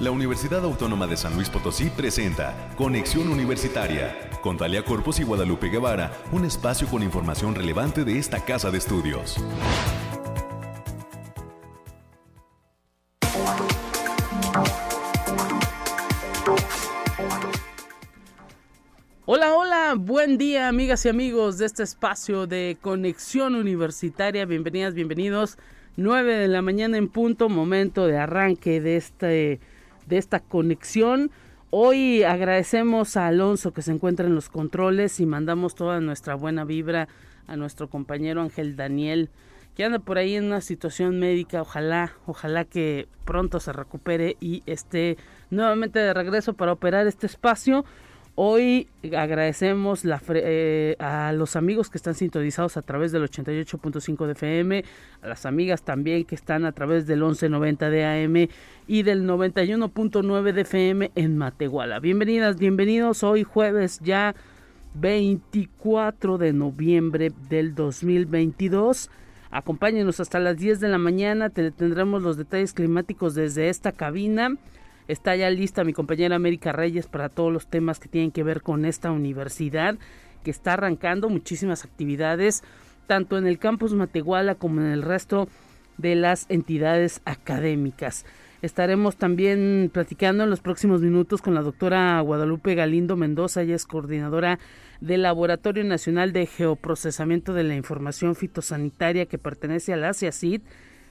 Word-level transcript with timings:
La 0.00 0.10
Universidad 0.10 0.64
Autónoma 0.64 1.06
de 1.06 1.14
San 1.14 1.34
Luis 1.34 1.50
Potosí 1.50 1.90
presenta 1.90 2.72
Conexión 2.74 3.28
Universitaria 3.28 4.30
con 4.40 4.56
Talia 4.56 4.82
Corpus 4.82 5.20
y 5.20 5.24
Guadalupe 5.24 5.68
Guevara, 5.68 6.10
un 6.32 6.46
espacio 6.46 6.88
con 6.88 7.02
información 7.02 7.54
relevante 7.54 8.02
de 8.02 8.18
esta 8.18 8.42
casa 8.42 8.70
de 8.70 8.78
estudios. 8.78 9.36
Hola, 19.26 19.54
hola, 19.54 19.94
buen 19.98 20.38
día 20.38 20.68
amigas 20.68 21.04
y 21.04 21.10
amigos 21.10 21.58
de 21.58 21.66
este 21.66 21.82
espacio 21.82 22.46
de 22.46 22.78
conexión 22.80 23.54
universitaria. 23.54 24.46
Bienvenidas, 24.46 24.94
bienvenidos. 24.94 25.58
9 25.96 26.36
de 26.36 26.48
la 26.48 26.62
mañana 26.62 26.96
en 26.96 27.08
punto, 27.08 27.50
momento 27.50 28.06
de 28.06 28.16
arranque 28.16 28.80
de, 28.80 28.96
este, 28.96 29.60
de 30.10 30.18
esta 30.18 30.40
conexión. 30.40 31.30
Hoy 31.70 32.24
agradecemos 32.24 33.16
a 33.16 33.28
Alonso 33.28 33.72
que 33.72 33.80
se 33.80 33.92
encuentra 33.92 34.26
en 34.26 34.34
los 34.34 34.50
controles 34.50 35.20
y 35.20 35.24
mandamos 35.24 35.74
toda 35.74 36.00
nuestra 36.00 36.34
buena 36.34 36.64
vibra 36.64 37.08
a 37.46 37.56
nuestro 37.56 37.88
compañero 37.88 38.42
Ángel 38.42 38.76
Daniel, 38.76 39.30
que 39.76 39.84
anda 39.84 40.00
por 40.00 40.18
ahí 40.18 40.34
en 40.34 40.46
una 40.46 40.60
situación 40.60 41.20
médica. 41.20 41.62
Ojalá, 41.62 42.12
ojalá 42.26 42.64
que 42.64 43.08
pronto 43.24 43.60
se 43.60 43.72
recupere 43.72 44.36
y 44.40 44.64
esté 44.66 45.16
nuevamente 45.50 46.00
de 46.00 46.12
regreso 46.12 46.54
para 46.54 46.72
operar 46.72 47.06
este 47.06 47.26
espacio. 47.26 47.84
Hoy 48.42 48.88
agradecemos 49.14 50.02
eh, 50.30 50.96
a 50.98 51.30
los 51.34 51.56
amigos 51.56 51.90
que 51.90 51.98
están 51.98 52.14
sintonizados 52.14 52.78
a 52.78 52.80
través 52.80 53.12
del 53.12 53.22
88.5 53.24 54.24
de 54.24 54.32
FM, 54.32 54.84
a 55.20 55.28
las 55.28 55.44
amigas 55.44 55.82
también 55.82 56.24
que 56.24 56.36
están 56.36 56.64
a 56.64 56.72
través 56.72 57.06
del 57.06 57.18
1190 57.18 57.90
de 57.90 58.04
AM 58.06 58.48
y 58.86 59.02
del 59.02 59.28
91.9 59.28 60.52
de 60.54 60.60
FM 60.62 61.12
en 61.16 61.36
Matehuala. 61.36 62.00
Bienvenidas, 62.00 62.56
bienvenidos 62.56 63.22
hoy 63.24 63.44
jueves 63.44 64.00
ya 64.02 64.34
24 64.94 66.38
de 66.38 66.54
noviembre 66.54 67.32
del 67.50 67.74
2022. 67.74 69.10
Acompáñenos 69.50 70.18
hasta 70.18 70.40
las 70.40 70.56
10 70.56 70.80
de 70.80 70.88
la 70.88 70.96
mañana, 70.96 71.50
te 71.50 71.70
tendremos 71.72 72.22
los 72.22 72.38
detalles 72.38 72.72
climáticos 72.72 73.34
desde 73.34 73.68
esta 73.68 73.92
cabina. 73.92 74.56
Está 75.10 75.34
ya 75.34 75.50
lista 75.50 75.82
mi 75.82 75.92
compañera 75.92 76.36
América 76.36 76.70
Reyes 76.70 77.08
para 77.08 77.28
todos 77.28 77.52
los 77.52 77.66
temas 77.66 77.98
que 77.98 78.08
tienen 78.08 78.30
que 78.30 78.44
ver 78.44 78.62
con 78.62 78.84
esta 78.84 79.10
universidad 79.10 79.98
que 80.44 80.52
está 80.52 80.74
arrancando 80.74 81.28
muchísimas 81.28 81.84
actividades 81.84 82.62
tanto 83.08 83.36
en 83.36 83.48
el 83.48 83.58
campus 83.58 83.92
Matehuala 83.92 84.54
como 84.54 84.80
en 84.80 84.86
el 84.86 85.02
resto 85.02 85.48
de 85.98 86.14
las 86.14 86.46
entidades 86.48 87.22
académicas. 87.24 88.24
Estaremos 88.62 89.16
también 89.16 89.90
platicando 89.92 90.44
en 90.44 90.50
los 90.50 90.60
próximos 90.60 91.00
minutos 91.00 91.42
con 91.42 91.54
la 91.54 91.62
doctora 91.62 92.20
Guadalupe 92.20 92.76
Galindo 92.76 93.16
Mendoza, 93.16 93.62
ella 93.62 93.74
es 93.74 93.86
coordinadora 93.86 94.60
del 95.00 95.22
Laboratorio 95.22 95.82
Nacional 95.82 96.32
de 96.32 96.46
Geoprocesamiento 96.46 97.52
de 97.52 97.64
la 97.64 97.74
Información 97.74 98.36
Fitosanitaria 98.36 99.26
que 99.26 99.38
pertenece 99.38 99.92
a 99.92 99.96
la 99.96 100.10
ASIACID. 100.10 100.60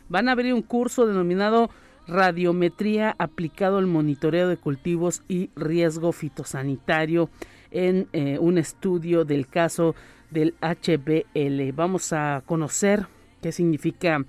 Van 0.07 0.29
a 0.29 0.31
abrir 0.31 0.53
un 0.53 0.61
curso 0.61 1.05
denominado 1.05 1.69
radiometría 2.09 3.15
aplicado 3.17 3.77
al 3.77 3.87
monitoreo 3.87 4.47
de 4.47 4.57
cultivos 4.57 5.23
y 5.27 5.49
riesgo 5.55 6.11
fitosanitario 6.11 7.29
en 7.71 8.07
eh, 8.13 8.37
un 8.39 8.57
estudio 8.57 9.25
del 9.25 9.47
caso 9.47 9.95
del 10.31 10.55
HBL. 10.61 11.71
Vamos 11.73 12.11
a 12.13 12.43
conocer 12.45 13.07
qué 13.41 13.51
significa 13.51 14.25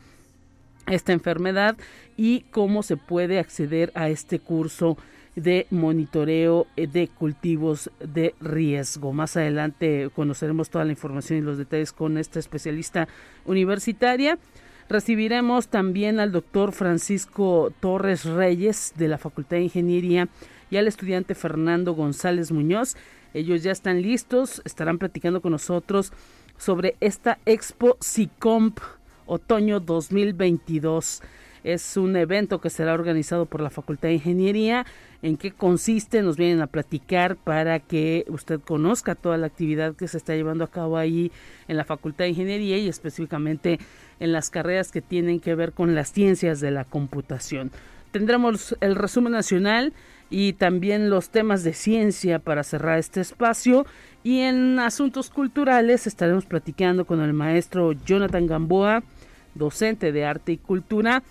esta 0.87 1.12
enfermedad 1.12 1.77
y 2.17 2.41
cómo 2.50 2.83
se 2.83 2.97
puede 2.97 3.39
acceder 3.39 3.92
a 3.94 4.09
este 4.09 4.39
curso 4.39 4.97
de 5.37 5.67
monitoreo 5.70 6.67
de 6.77 7.09
cultivos 7.09 7.91
de 8.00 8.34
riesgo. 8.41 9.12
Más 9.12 9.37
adelante 9.37 10.10
conoceremos 10.15 10.71
toda 10.71 10.84
la 10.84 10.93
información 10.93 11.38
y 11.38 11.43
los 11.43 11.56
detalles 11.56 11.93
con 11.93 12.19
esta 12.19 12.38
especialista 12.38 13.09
universitaria. 13.44 14.38
Recibiremos 14.91 15.69
también 15.69 16.19
al 16.19 16.33
doctor 16.33 16.73
Francisco 16.73 17.73
Torres 17.78 18.25
Reyes 18.25 18.93
de 18.97 19.06
la 19.06 19.19
Facultad 19.19 19.59
de 19.59 19.62
Ingeniería 19.62 20.28
y 20.69 20.78
al 20.78 20.89
estudiante 20.89 21.37
Fernando 21.37 21.93
González 21.93 22.51
Muñoz. 22.51 22.97
Ellos 23.33 23.62
ya 23.62 23.71
están 23.71 24.03
listos, 24.03 24.61
estarán 24.65 24.99
platicando 24.99 25.41
con 25.43 25.53
nosotros 25.53 26.12
sobre 26.56 26.97
esta 26.99 27.39
Expo 27.47 27.99
SICOMP 28.01 28.81
Otoño 29.27 29.78
2022. 29.78 31.22
Es 31.62 31.97
un 31.97 32.17
evento 32.17 32.61
que 32.61 32.71
será 32.71 32.93
organizado 32.95 33.47
por 33.47 33.61
la 33.61 33.71
Facultad 33.71 34.09
de 34.09 34.15
Ingeniería. 34.15 34.87
¿En 35.22 35.37
qué 35.37 35.53
consiste? 35.53 36.22
Nos 36.22 36.37
vienen 36.37 36.62
a 36.62 36.67
platicar 36.67 37.37
para 37.37 37.78
que 37.78 38.25
usted 38.28 38.61
conozca 38.61 39.15
toda 39.15 39.37
la 39.37 39.47
actividad 39.47 39.95
que 39.95 40.09
se 40.09 40.17
está 40.17 40.34
llevando 40.34 40.65
a 40.65 40.71
cabo 40.71 40.97
ahí 40.97 41.31
en 41.69 41.77
la 41.77 41.84
Facultad 41.84 42.25
de 42.25 42.31
Ingeniería 42.31 42.78
y 42.78 42.89
específicamente 42.89 43.78
en 44.20 44.32
las 44.32 44.50
carreras 44.50 44.92
que 44.92 45.00
tienen 45.00 45.41
que 45.41 45.54
ver 45.54 45.72
con 45.72 45.94
las 45.94 46.12
ciencias 46.12 46.60
de 46.60 46.70
la 46.70 46.84
computación. 46.84 47.70
Tendremos 48.12 48.76
el 48.81 48.94
resumen 48.94 49.32
nacional 49.32 49.92
y 50.31 50.53
también 50.53 51.10
los 51.10 51.31
temas 51.31 51.64
de 51.64 51.72
ciencia 51.72 52.38
para 52.38 52.62
cerrar 52.62 52.98
este 52.98 53.20
espacio. 53.20 53.86
Y 54.22 54.41
en 54.41 54.78
asuntos 54.78 55.30
culturales 55.30 56.06
estaremos 56.06 56.44
platicando 56.44 57.04
con 57.04 57.20
el 57.20 57.32
maestro 57.32 57.92
Jonathan 57.92 58.47
Gamboa, 58.47 59.03
docente 59.54 60.12
de 60.12 60.25
arte 60.25 60.53
y 60.53 60.56
cultura. 60.59 61.22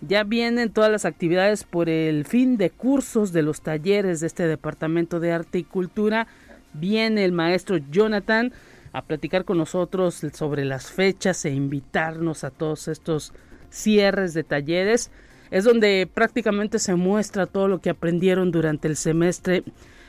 Ya 0.00 0.24
vienen 0.24 0.70
todas 0.70 0.90
las 0.90 1.04
actividades 1.04 1.64
por 1.64 1.88
el 1.88 2.24
fin 2.24 2.56
de 2.56 2.70
cursos 2.70 3.32
de 3.32 3.42
los 3.42 3.60
talleres 3.60 4.20
de 4.20 4.26
este 4.26 4.46
departamento 4.46 5.20
de 5.20 5.32
arte 5.32 5.58
y 5.58 5.64
cultura. 5.64 6.26
Viene 6.72 7.24
el 7.24 7.32
maestro 7.32 7.76
Jonathan 7.90 8.52
a 8.92 9.02
platicar 9.02 9.44
con 9.44 9.58
nosotros 9.58 10.22
sobre 10.32 10.64
las 10.64 10.90
fechas 10.90 11.44
e 11.44 11.50
invitarnos 11.50 12.44
a 12.44 12.50
todos 12.50 12.88
estos 12.88 13.32
cierres 13.70 14.34
de 14.34 14.44
talleres. 14.44 15.10
Es 15.50 15.64
donde 15.64 16.08
prácticamente 16.12 16.78
se 16.78 16.94
muestra 16.94 17.46
todo 17.46 17.68
lo 17.68 17.80
que 17.80 17.90
aprendieron 17.90 18.50
durante 18.50 18.88
el 18.88 18.96
semestre 18.96 19.64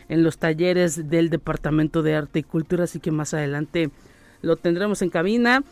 en 0.09 0.23
los 0.23 0.37
talleres 0.37 1.09
del 1.09 1.29
Departamento 1.29 2.03
de 2.03 2.15
Arte 2.15 2.39
y 2.39 2.43
Cultura, 2.43 2.83
así 2.83 2.99
que 2.99 3.11
más 3.11 3.33
adelante 3.33 3.91
lo 4.41 4.57
tendremos 4.57 5.01
en 5.01 5.09
cabina 5.09 5.63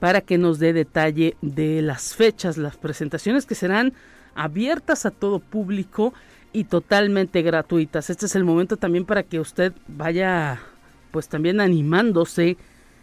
para 0.00 0.20
que 0.20 0.38
nos 0.38 0.58
dé 0.58 0.72
detalle 0.72 1.36
de 1.42 1.82
las 1.82 2.14
fechas, 2.14 2.56
las 2.56 2.76
presentaciones 2.76 3.46
que 3.46 3.54
serán 3.54 3.92
abiertas 4.34 5.06
a 5.06 5.10
todo 5.10 5.38
público 5.38 6.14
y 6.52 6.64
totalmente 6.64 7.42
gratuitas. 7.42 8.10
Este 8.10 8.26
es 8.26 8.36
el 8.36 8.44
momento 8.44 8.76
también 8.76 9.04
para 9.04 9.22
que 9.22 9.40
usted 9.40 9.72
vaya 9.88 10.60
pues 11.12 11.28
también 11.28 11.60
animándose 11.60 12.56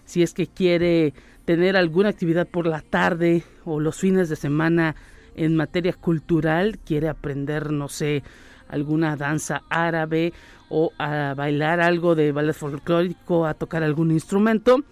si 0.03 0.23
es 0.23 0.33
que 0.33 0.47
quiere 0.47 1.13
tener 1.45 1.77
alguna 1.77 2.09
actividad 2.09 2.47
por 2.47 2.67
la 2.67 2.81
tarde 2.81 3.43
o 3.63 3.79
los 3.79 3.97
fines 3.97 4.27
de 4.27 4.35
semana 4.35 4.95
en 5.35 5.55
materia 5.55 5.93
cultural, 5.93 6.79
quiere 6.79 7.07
aprender, 7.07 7.71
no 7.71 7.87
sé, 7.87 8.23
alguna 8.67 9.15
danza 9.15 9.61
árabe 9.69 10.33
o 10.69 10.91
a 10.97 11.33
bailar 11.35 11.79
algo 11.79 12.15
de 12.15 12.31
ballet 12.31 12.53
folclórico, 12.53 13.45
a 13.45 13.53
tocar 13.53 13.83
algún 13.83 14.11
instrumento, 14.11 14.83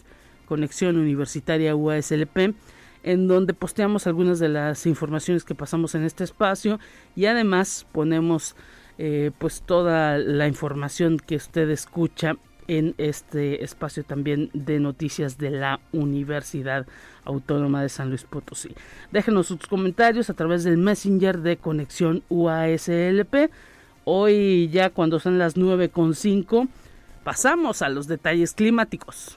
Conexión 0.46 0.96
Universitaria 0.96 1.76
UASLP 1.76 2.54
en 3.02 3.28
donde 3.28 3.54
posteamos 3.54 4.06
algunas 4.06 4.38
de 4.38 4.48
las 4.48 4.84
informaciones 4.86 5.44
que 5.44 5.54
pasamos 5.54 5.94
en 5.94 6.04
este 6.04 6.24
espacio 6.24 6.80
y 7.14 7.26
además 7.26 7.86
ponemos 7.92 8.56
eh, 8.98 9.30
pues 9.38 9.62
toda 9.62 10.18
la 10.18 10.48
información 10.48 11.18
que 11.18 11.36
usted 11.36 11.70
escucha 11.70 12.36
en 12.68 12.94
este 12.98 13.64
espacio 13.64 14.04
también 14.04 14.50
de 14.52 14.80
noticias 14.80 15.38
de 15.38 15.50
la 15.50 15.80
Universidad 15.92 16.86
Autónoma 17.24 17.82
de 17.82 17.88
San 17.88 18.08
Luis 18.08 18.24
Potosí. 18.24 18.74
Déjenos 19.12 19.48
sus 19.48 19.66
comentarios 19.66 20.30
a 20.30 20.34
través 20.34 20.64
del 20.64 20.76
Messenger 20.76 21.38
de 21.38 21.56
Conexión 21.56 22.22
UASLP. 22.28 23.50
Hoy 24.04 24.68
ya 24.68 24.90
cuando 24.90 25.18
son 25.18 25.38
las 25.38 25.56
9.5 25.56 26.68
pasamos 27.24 27.82
a 27.82 27.88
los 27.88 28.06
detalles 28.06 28.52
climáticos. 28.52 29.36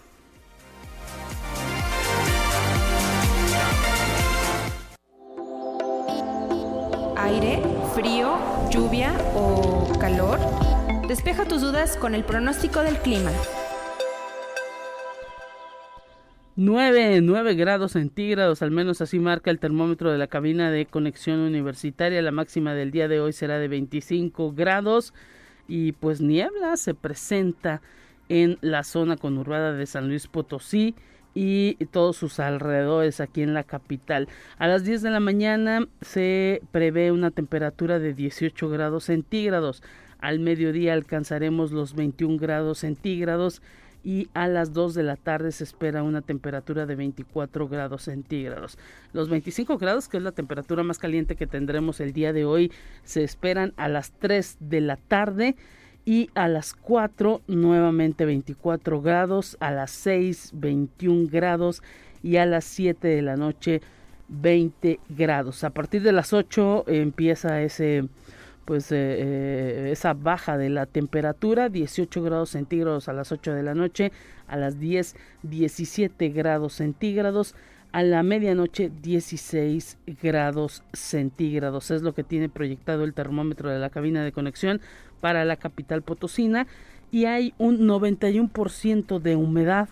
Aire, 7.18 7.62
frío, 7.94 8.38
lluvia 8.72 9.14
o 9.36 9.98
calor. 10.00 10.69
Despeja 11.10 11.44
tus 11.46 11.62
dudas 11.62 11.98
con 11.98 12.14
el 12.14 12.24
pronóstico 12.24 12.84
del 12.84 12.96
clima. 12.98 13.32
9, 16.56 17.22
9 17.22 17.56
grados 17.56 17.94
centígrados, 17.94 18.62
al 18.62 18.70
menos 18.70 19.02
así 19.02 19.18
marca 19.18 19.50
el 19.50 19.58
termómetro 19.58 20.12
de 20.12 20.20
la 20.20 20.28
cabina 20.28 20.70
de 20.70 20.86
conexión 20.86 21.40
universitaria. 21.40 22.22
La 22.22 22.30
máxima 22.30 22.76
del 22.76 22.92
día 22.92 23.08
de 23.08 23.20
hoy 23.22 23.34
será 23.34 23.58
de 23.58 23.68
25 23.68 24.54
grados 24.54 25.16
y 25.68 25.94
pues 25.94 26.22
niebla 26.22 26.78
se 26.78 26.94
presenta 26.94 27.82
en 28.28 28.60
la 28.62 28.84
zona 28.84 29.18
conurbada 29.18 29.74
de 29.74 29.88
San 29.88 30.10
Luis 30.10 30.28
Potosí 30.28 30.94
y 31.34 31.74
todos 31.86 32.18
sus 32.18 32.40
alrededores 32.40 33.20
aquí 33.20 33.42
en 33.42 33.56
la 33.56 33.64
capital. 33.64 34.28
A 34.60 34.68
las 34.68 34.84
10 34.84 35.02
de 35.02 35.10
la 35.10 35.20
mañana 35.20 35.88
se 36.02 36.62
prevé 36.72 37.12
una 37.12 37.32
temperatura 37.32 37.98
de 37.98 38.14
18 38.14 38.70
grados 38.70 39.06
centígrados. 39.06 39.82
Al 40.20 40.40
mediodía 40.40 40.94
alcanzaremos 40.94 41.72
los 41.72 41.96
21 41.96 42.38
grados 42.38 42.80
centígrados 42.80 43.62
y 44.04 44.30
a 44.34 44.48
las 44.48 44.74
2 44.74 44.94
de 44.94 45.04
la 45.04 45.16
tarde 45.16 45.52
se 45.52 45.64
espera 45.64 46.04
una 46.04 46.22
temperatura 46.22 46.86
de 46.86 46.96
24 46.96 47.68
grados 47.68 48.04
centígrados. 48.04 48.78
Los 49.14 49.30
25 49.30 49.78
grados, 49.78 50.08
que 50.08 50.18
es 50.18 50.24
la 50.24 50.32
temperatura 50.32 50.84
más 50.84 51.00
caliente 51.00 51.36
que 51.36 51.48
tendremos 51.48 52.00
el 52.00 52.14
día 52.14 52.34
de 52.34 52.46
hoy, 52.46 52.72
se 53.04 53.24
esperan 53.24 53.74
a 53.78 53.88
las 53.88 54.12
3 54.12 54.58
de 54.60 54.82
la 54.82 54.96
tarde 54.96 55.56
y 56.06 56.30
a 56.34 56.48
las 56.48 56.74
4 56.74 57.42
nuevamente 57.48 58.26
24 58.26 59.02
grados, 59.02 59.58
a 59.60 59.72
las 59.72 59.92
6 59.92 60.52
21 60.54 61.28
grados 61.30 61.84
y 62.24 62.38
a 62.38 62.46
las 62.46 62.66
7 62.66 63.08
de 63.08 63.22
la 63.22 63.36
noche 63.36 63.82
20 64.30 65.00
grados. 65.10 65.64
A 65.64 65.72
partir 65.72 66.02
de 66.04 66.14
las 66.14 66.34
8 66.34 66.86
empieza 66.88 67.62
ese 67.62 68.08
pues 68.70 68.92
eh, 68.92 68.98
eh, 68.98 69.90
esa 69.92 70.14
baja 70.14 70.56
de 70.56 70.70
la 70.70 70.86
temperatura, 70.86 71.70
18 71.70 72.22
grados 72.22 72.52
centígrados 72.52 73.10
a 73.10 73.14
las 73.14 73.32
8 73.32 73.56
de 73.56 73.64
la 73.64 73.74
noche, 73.74 74.12
a 74.48 74.58
las 74.58 74.80
10 74.80 75.16
17 75.42 76.30
grados 76.30 76.74
centígrados, 76.74 77.56
a 77.92 78.04
la 78.04 78.22
medianoche 78.22 78.92
16 79.02 79.98
grados 80.22 80.84
centígrados. 80.94 81.90
Es 81.90 82.04
lo 82.04 82.14
que 82.14 82.24
tiene 82.24 82.48
proyectado 82.48 83.06
el 83.06 83.16
termómetro 83.16 83.72
de 83.72 83.80
la 83.80 83.90
cabina 83.90 84.24
de 84.24 84.32
conexión 84.32 84.82
para 85.20 85.46
la 85.46 85.56
capital 85.56 86.04
potosina 86.04 86.68
y 87.10 87.26
hay 87.26 87.56
un 87.58 87.88
91% 87.88 89.20
de 89.20 89.36
humedad, 89.36 89.90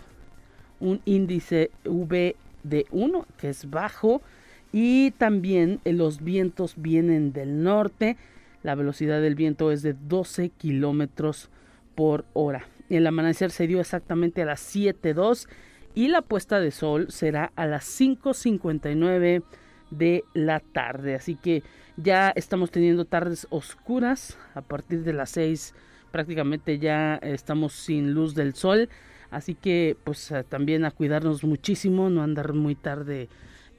un 0.78 1.00
índice 1.04 1.72
V 1.84 2.36
de 2.62 2.86
1 2.92 3.26
que 3.38 3.48
es 3.48 3.68
bajo 3.68 4.22
y 4.70 5.10
también 5.18 5.80
eh, 5.84 5.92
los 5.92 6.22
vientos 6.22 6.74
vienen 6.76 7.32
del 7.32 7.64
norte 7.64 8.16
la 8.62 8.74
velocidad 8.74 9.20
del 9.20 9.34
viento 9.34 9.70
es 9.70 9.82
de 9.82 9.94
12 9.94 10.50
kilómetros 10.50 11.50
por 11.94 12.24
hora. 12.32 12.66
El 12.88 13.06
amanecer 13.06 13.50
se 13.50 13.66
dio 13.66 13.80
exactamente 13.80 14.42
a 14.42 14.46
las 14.46 14.74
7.02 14.74 15.48
y 15.94 16.08
la 16.08 16.22
puesta 16.22 16.60
de 16.60 16.70
sol 16.70 17.06
será 17.10 17.52
a 17.56 17.66
las 17.66 17.84
5.59 18.00 19.42
de 19.90 20.24
la 20.34 20.60
tarde. 20.60 21.14
Así 21.14 21.34
que 21.34 21.62
ya 21.96 22.30
estamos 22.34 22.70
teniendo 22.70 23.04
tardes 23.04 23.46
oscuras. 23.50 24.38
A 24.54 24.62
partir 24.62 25.02
de 25.02 25.12
las 25.12 25.30
6 25.30 25.74
prácticamente 26.10 26.78
ya 26.78 27.16
estamos 27.16 27.72
sin 27.72 28.12
luz 28.14 28.34
del 28.34 28.54
sol. 28.54 28.88
Así 29.30 29.54
que 29.54 29.96
pues 30.04 30.32
también 30.48 30.84
a 30.84 30.90
cuidarnos 30.90 31.44
muchísimo, 31.44 32.08
no 32.08 32.22
andar 32.22 32.54
muy 32.54 32.74
tarde 32.74 33.28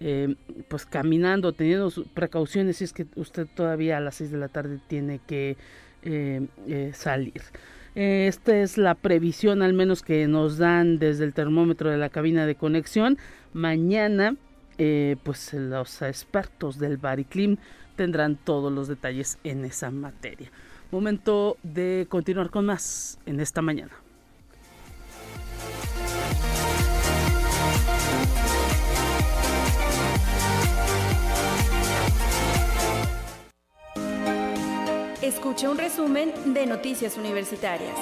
eh, 0.02 0.36
pues 0.70 0.86
caminando, 0.86 1.52
teniendo 1.52 1.92
precauciones 2.14 2.78
si 2.78 2.86
es 2.86 2.94
que 2.94 3.06
usted 3.16 3.48
todavía 3.54 3.98
a 3.98 4.00
las 4.00 4.16
6 4.16 4.32
de 4.32 4.38
la 4.38 4.48
tarde 4.48 4.80
tiene 4.88 5.20
que 5.26 5.58
eh, 6.04 6.48
eh, 6.68 6.92
salir. 6.94 7.42
Esta 7.96 8.58
es 8.58 8.78
la 8.78 8.96
previsión 8.96 9.62
al 9.62 9.74
menos 9.74 10.02
que 10.02 10.28
nos 10.28 10.58
dan 10.58 11.00
desde 11.00 11.26
el 11.26 11.34
termómetro 11.34 11.90
de 11.90 11.98
la 11.98 12.10
cabina 12.10 12.46
de 12.46 12.56
conexión. 12.56 13.18
Mañana 13.54 14.36
pues 15.24 15.54
los 15.54 16.02
expertos 16.02 16.80
del 16.80 16.96
Bariclim 16.96 17.58
tendrán 17.98 18.38
todos 18.38 18.72
los 18.72 18.88
detalles 18.88 19.38
en 19.44 19.66
esa 19.66 19.92
materia. 19.92 20.50
Momento 20.90 21.58
de 21.64 22.08
continuar 22.08 22.50
con 22.50 22.66
más 22.66 23.20
en 23.26 23.42
esta 23.42 23.62
mañana. 23.62 23.92
Escuche 35.30 35.68
un 35.68 35.78
resumen 35.78 36.34
de 36.56 36.66
Noticias 36.66 37.16
Universitarias. 37.16 37.96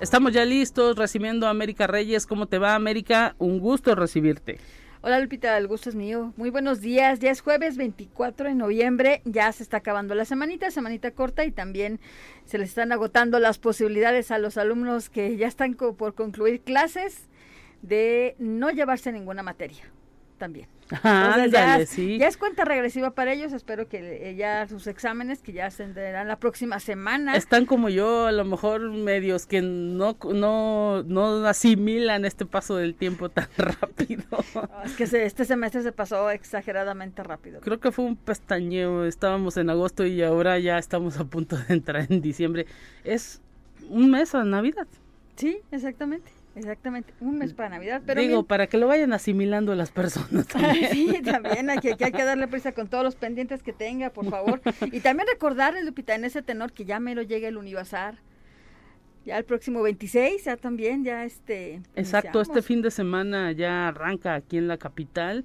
Estamos 0.00 0.32
ya 0.32 0.44
listos 0.44 0.96
recibiendo 0.96 1.48
a 1.48 1.50
América 1.50 1.88
Reyes. 1.88 2.24
¿Cómo 2.26 2.46
te 2.46 2.60
va, 2.60 2.76
América? 2.76 3.34
Un 3.38 3.58
gusto 3.58 3.96
recibirte. 3.96 4.60
Hola 5.02 5.18
Lupita, 5.18 5.58
el 5.58 5.66
gusto 5.66 5.88
es 5.88 5.96
mío. 5.96 6.32
Muy 6.36 6.50
buenos 6.50 6.80
días. 6.80 7.18
Ya 7.18 7.32
es 7.32 7.40
jueves 7.40 7.76
24 7.76 8.46
de 8.46 8.54
noviembre, 8.54 9.20
ya 9.24 9.50
se 9.50 9.64
está 9.64 9.78
acabando 9.78 10.14
la 10.14 10.24
semanita, 10.24 10.70
semanita 10.70 11.10
corta 11.10 11.44
y 11.44 11.50
también 11.50 11.98
se 12.44 12.58
les 12.58 12.68
están 12.68 12.92
agotando 12.92 13.40
las 13.40 13.58
posibilidades 13.58 14.30
a 14.30 14.38
los 14.38 14.56
alumnos 14.56 15.10
que 15.10 15.36
ya 15.36 15.48
están 15.48 15.74
por 15.74 16.14
concluir 16.14 16.60
clases 16.60 17.28
de 17.82 18.36
no 18.38 18.70
llevarse 18.70 19.10
ninguna 19.10 19.42
materia 19.42 19.82
también. 20.38 20.73
Ya, 21.50 21.78
es 21.78 22.36
cuenta 22.36 22.64
regresiva 22.64 23.10
para 23.12 23.32
ellos. 23.32 23.52
Espero 23.52 23.88
que 23.88 24.30
eh, 24.30 24.34
ya 24.36 24.66
sus 24.68 24.86
exámenes, 24.86 25.40
que 25.40 25.52
ya 25.52 25.70
se 25.70 25.86
la 25.86 26.36
próxima 26.38 26.80
semana. 26.80 27.36
Están 27.36 27.66
como 27.66 27.88
yo, 27.88 28.26
a 28.26 28.32
lo 28.32 28.44
mejor 28.44 28.90
medios 28.90 29.46
que 29.46 29.62
no, 29.62 30.16
no, 30.32 31.02
no 31.02 31.46
asimilan 31.46 32.24
este 32.24 32.46
paso 32.46 32.76
del 32.76 32.94
tiempo 32.94 33.28
tan 33.28 33.48
rápido. 33.56 34.24
es 34.84 34.92
que 34.92 35.04
este 35.04 35.44
semestre 35.44 35.82
se 35.82 35.92
pasó 35.92 36.30
exageradamente 36.30 37.22
rápido. 37.22 37.60
Creo 37.60 37.80
que 37.80 37.92
fue 37.92 38.04
un 38.04 38.16
pestañeo. 38.16 39.04
Estábamos 39.04 39.56
en 39.56 39.70
agosto 39.70 40.04
y 40.04 40.22
ahora 40.22 40.58
ya 40.58 40.78
estamos 40.78 41.18
a 41.18 41.24
punto 41.24 41.56
de 41.56 41.74
entrar 41.74 42.06
en 42.08 42.20
diciembre. 42.20 42.66
Es 43.04 43.40
un 43.88 44.10
mes 44.10 44.34
a 44.34 44.44
Navidad. 44.44 44.86
Sí, 45.36 45.58
exactamente. 45.70 46.30
Exactamente, 46.56 47.12
un 47.20 47.38
mes 47.38 47.52
para 47.52 47.70
Navidad. 47.70 48.02
Pero 48.06 48.20
Digo, 48.20 48.44
para 48.44 48.68
que 48.68 48.78
lo 48.78 48.86
vayan 48.86 49.12
asimilando 49.12 49.74
las 49.74 49.90
personas. 49.90 50.46
También. 50.48 50.90
sí, 50.92 51.20
también, 51.22 51.68
aquí, 51.70 51.88
hay 51.88 52.12
que 52.12 52.24
darle 52.24 52.46
prisa 52.46 52.72
con 52.72 52.88
todos 52.88 53.02
los 53.02 53.16
pendientes 53.16 53.62
que 53.62 53.72
tenga, 53.72 54.10
por 54.10 54.30
favor. 54.30 54.60
y 54.92 55.00
también 55.00 55.26
recordarles, 55.28 55.84
Lupita, 55.84 56.14
en 56.14 56.24
ese 56.24 56.42
tenor 56.42 56.72
que 56.72 56.84
ya 56.84 57.00
me 57.00 57.14
lo 57.14 57.22
llegue 57.22 57.48
el 57.48 57.56
Univazar. 57.56 58.18
Ya 59.24 59.38
el 59.38 59.44
próximo 59.44 59.82
26, 59.82 60.44
ya 60.44 60.56
también, 60.56 61.02
ya 61.02 61.24
este. 61.24 61.80
Exacto, 61.96 62.40
este 62.40 62.62
fin 62.62 62.82
de 62.82 62.90
semana 62.90 63.52
ya 63.52 63.88
arranca 63.88 64.34
aquí 64.34 64.58
en 64.58 64.68
la 64.68 64.76
capital 64.76 65.44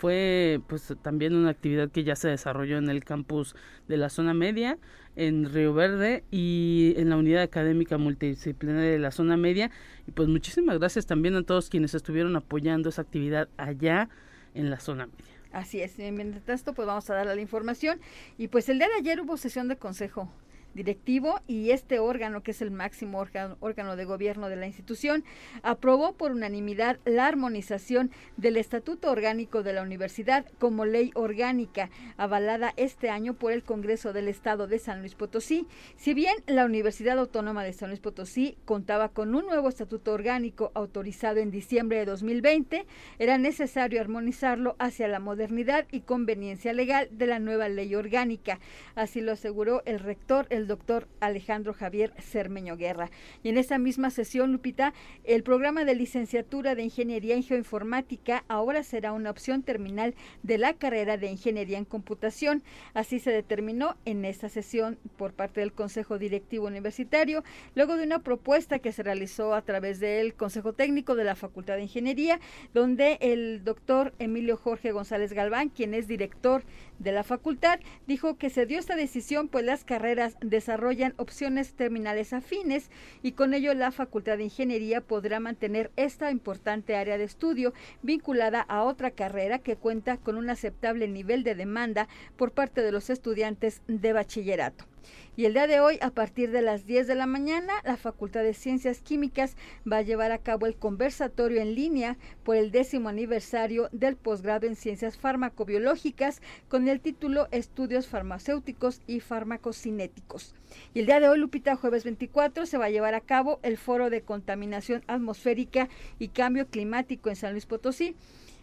fue 0.00 0.60
pues 0.66 0.94
también 1.02 1.34
una 1.34 1.50
actividad 1.50 1.90
que 1.90 2.04
ya 2.04 2.16
se 2.16 2.28
desarrolló 2.28 2.78
en 2.78 2.88
el 2.88 3.04
campus 3.04 3.54
de 3.86 3.98
la 3.98 4.08
zona 4.08 4.32
media 4.32 4.78
en 5.14 5.52
Río 5.52 5.74
Verde 5.74 6.24
y 6.30 6.94
en 6.96 7.10
la 7.10 7.18
unidad 7.18 7.42
académica 7.42 7.98
multidisciplinaria 7.98 8.92
de 8.92 8.98
la 8.98 9.10
zona 9.10 9.36
media. 9.36 9.70
Y 10.06 10.12
pues 10.12 10.28
muchísimas 10.28 10.78
gracias 10.78 11.04
también 11.04 11.36
a 11.36 11.42
todos 11.42 11.68
quienes 11.68 11.94
estuvieron 11.94 12.34
apoyando 12.34 12.88
esa 12.88 13.02
actividad 13.02 13.50
allá 13.58 14.08
en 14.54 14.70
la 14.70 14.80
zona 14.80 15.06
media. 15.06 15.34
Así 15.52 15.82
es, 15.82 15.98
mientras 15.98 16.48
esto 16.48 16.72
pues 16.72 16.86
vamos 16.86 17.10
a 17.10 17.14
darle 17.14 17.34
la 17.34 17.40
información. 17.42 18.00
Y 18.38 18.48
pues 18.48 18.70
el 18.70 18.78
día 18.78 18.88
de 18.88 18.94
ayer 18.94 19.20
hubo 19.20 19.36
sesión 19.36 19.68
de 19.68 19.76
consejo 19.76 20.32
directivo 20.74 21.40
y 21.46 21.70
este 21.70 21.98
órgano, 21.98 22.42
que 22.42 22.52
es 22.52 22.62
el 22.62 22.70
máximo 22.70 23.18
órgano, 23.18 23.56
órgano 23.60 23.96
de 23.96 24.04
gobierno 24.04 24.48
de 24.48 24.56
la 24.56 24.66
institución, 24.66 25.24
aprobó 25.62 26.12
por 26.12 26.32
unanimidad 26.32 26.98
la 27.04 27.26
armonización 27.26 28.10
del 28.36 28.56
Estatuto 28.56 29.10
Orgánico 29.10 29.62
de 29.62 29.72
la 29.72 29.82
Universidad 29.82 30.46
como 30.58 30.84
ley 30.84 31.10
orgánica, 31.14 31.90
avalada 32.16 32.72
este 32.76 33.10
año 33.10 33.34
por 33.34 33.52
el 33.52 33.62
Congreso 33.62 34.12
del 34.12 34.28
Estado 34.28 34.66
de 34.66 34.78
San 34.78 35.00
Luis 35.00 35.14
Potosí. 35.14 35.66
Si 35.96 36.14
bien 36.14 36.34
la 36.46 36.64
Universidad 36.64 37.18
Autónoma 37.18 37.64
de 37.64 37.72
San 37.72 37.90
Luis 37.90 38.00
Potosí 38.00 38.56
contaba 38.64 39.08
con 39.08 39.34
un 39.34 39.46
nuevo 39.46 39.68
estatuto 39.68 40.12
orgánico 40.12 40.70
autorizado 40.74 41.38
en 41.38 41.50
diciembre 41.50 41.98
de 41.98 42.04
2020, 42.06 42.86
era 43.18 43.38
necesario 43.38 44.00
armonizarlo 44.00 44.76
hacia 44.78 45.08
la 45.08 45.20
modernidad 45.20 45.86
y 45.90 46.00
conveniencia 46.00 46.72
legal 46.72 47.08
de 47.10 47.26
la 47.26 47.38
nueva 47.38 47.68
ley 47.68 47.94
orgánica. 47.94 48.58
Así 48.94 49.20
lo 49.20 49.32
aseguró 49.32 49.82
el 49.84 49.98
rector, 49.98 50.46
el 50.50 50.59
doctor 50.66 51.08
Alejandro 51.20 51.72
Javier 51.72 52.12
Cermeño 52.18 52.76
Guerra. 52.76 53.10
Y 53.42 53.50
en 53.50 53.58
esa 53.58 53.78
misma 53.78 54.10
sesión, 54.10 54.52
Lupita, 54.52 54.92
el 55.24 55.42
programa 55.42 55.84
de 55.84 55.94
licenciatura 55.94 56.74
de 56.74 56.82
Ingeniería 56.82 57.34
en 57.34 57.42
Geoinformática 57.42 58.44
ahora 58.48 58.82
será 58.82 59.12
una 59.12 59.30
opción 59.30 59.62
terminal 59.62 60.14
de 60.42 60.58
la 60.58 60.74
carrera 60.74 61.16
de 61.16 61.30
Ingeniería 61.30 61.78
en 61.78 61.84
Computación. 61.84 62.62
Así 62.94 63.18
se 63.18 63.30
determinó 63.30 63.96
en 64.04 64.24
esta 64.24 64.48
sesión 64.48 64.98
por 65.16 65.32
parte 65.32 65.60
del 65.60 65.72
Consejo 65.72 66.18
Directivo 66.18 66.66
Universitario, 66.66 67.44
luego 67.74 67.96
de 67.96 68.04
una 68.04 68.20
propuesta 68.20 68.78
que 68.78 68.92
se 68.92 69.02
realizó 69.02 69.54
a 69.54 69.62
través 69.62 70.00
del 70.00 70.34
Consejo 70.34 70.72
Técnico 70.72 71.14
de 71.14 71.24
la 71.24 71.34
Facultad 71.34 71.76
de 71.76 71.82
Ingeniería, 71.82 72.40
donde 72.74 73.18
el 73.20 73.64
doctor 73.64 74.14
Emilio 74.18 74.56
Jorge 74.56 74.92
González 74.92 75.32
Galván, 75.32 75.68
quien 75.68 75.94
es 75.94 76.08
director 76.08 76.64
de 76.98 77.12
la 77.12 77.24
facultad, 77.24 77.80
dijo 78.06 78.36
que 78.36 78.50
se 78.50 78.66
dio 78.66 78.78
esta 78.78 78.96
decisión 78.96 79.48
pues 79.48 79.64
las 79.64 79.84
carreras 79.84 80.36
desarrollan 80.50 81.14
opciones 81.16 81.72
terminales 81.74 82.32
afines 82.32 82.90
y 83.22 83.32
con 83.32 83.54
ello 83.54 83.72
la 83.72 83.92
Facultad 83.92 84.36
de 84.36 84.44
Ingeniería 84.44 85.00
podrá 85.00 85.40
mantener 85.40 85.90
esta 85.96 86.30
importante 86.30 86.96
área 86.96 87.16
de 87.16 87.24
estudio 87.24 87.72
vinculada 88.02 88.60
a 88.60 88.82
otra 88.82 89.12
carrera 89.12 89.60
que 89.60 89.76
cuenta 89.76 90.18
con 90.18 90.36
un 90.36 90.50
aceptable 90.50 91.08
nivel 91.08 91.44
de 91.44 91.54
demanda 91.54 92.08
por 92.36 92.52
parte 92.52 92.82
de 92.82 92.92
los 92.92 93.08
estudiantes 93.08 93.80
de 93.86 94.12
bachillerato. 94.12 94.89
Y 95.36 95.44
el 95.44 95.54
día 95.54 95.66
de 95.66 95.80
hoy, 95.80 95.98
a 96.02 96.10
partir 96.10 96.50
de 96.50 96.60
las 96.60 96.86
10 96.86 97.06
de 97.06 97.14
la 97.14 97.26
mañana, 97.26 97.72
la 97.84 97.96
Facultad 97.96 98.42
de 98.42 98.52
Ciencias 98.52 99.00
Químicas 99.00 99.56
va 99.90 99.98
a 99.98 100.02
llevar 100.02 100.32
a 100.32 100.38
cabo 100.38 100.66
el 100.66 100.76
conversatorio 100.76 101.60
en 101.60 101.74
línea 101.74 102.18
por 102.42 102.56
el 102.56 102.70
décimo 102.70 103.08
aniversario 103.08 103.88
del 103.92 104.16
posgrado 104.16 104.66
en 104.66 104.76
Ciencias 104.76 105.16
Farmacobiológicas 105.16 106.42
con 106.68 106.88
el 106.88 107.00
título 107.00 107.48
Estudios 107.52 108.06
Farmacéuticos 108.06 109.00
y 109.06 109.20
Farmacocinéticos. 109.20 110.54
Y 110.94 111.00
el 111.00 111.06
día 111.06 111.20
de 111.20 111.28
hoy, 111.28 111.38
Lupita, 111.38 111.76
jueves 111.76 112.04
24, 112.04 112.66
se 112.66 112.78
va 112.78 112.86
a 112.86 112.90
llevar 112.90 113.14
a 113.14 113.20
cabo 113.20 113.60
el 113.62 113.78
Foro 113.78 114.10
de 114.10 114.22
Contaminación 114.22 115.02
Atmosférica 115.06 115.88
y 116.18 116.28
Cambio 116.28 116.66
Climático 116.66 117.28
en 117.28 117.36
San 117.36 117.52
Luis 117.52 117.66
Potosí. 117.66 118.16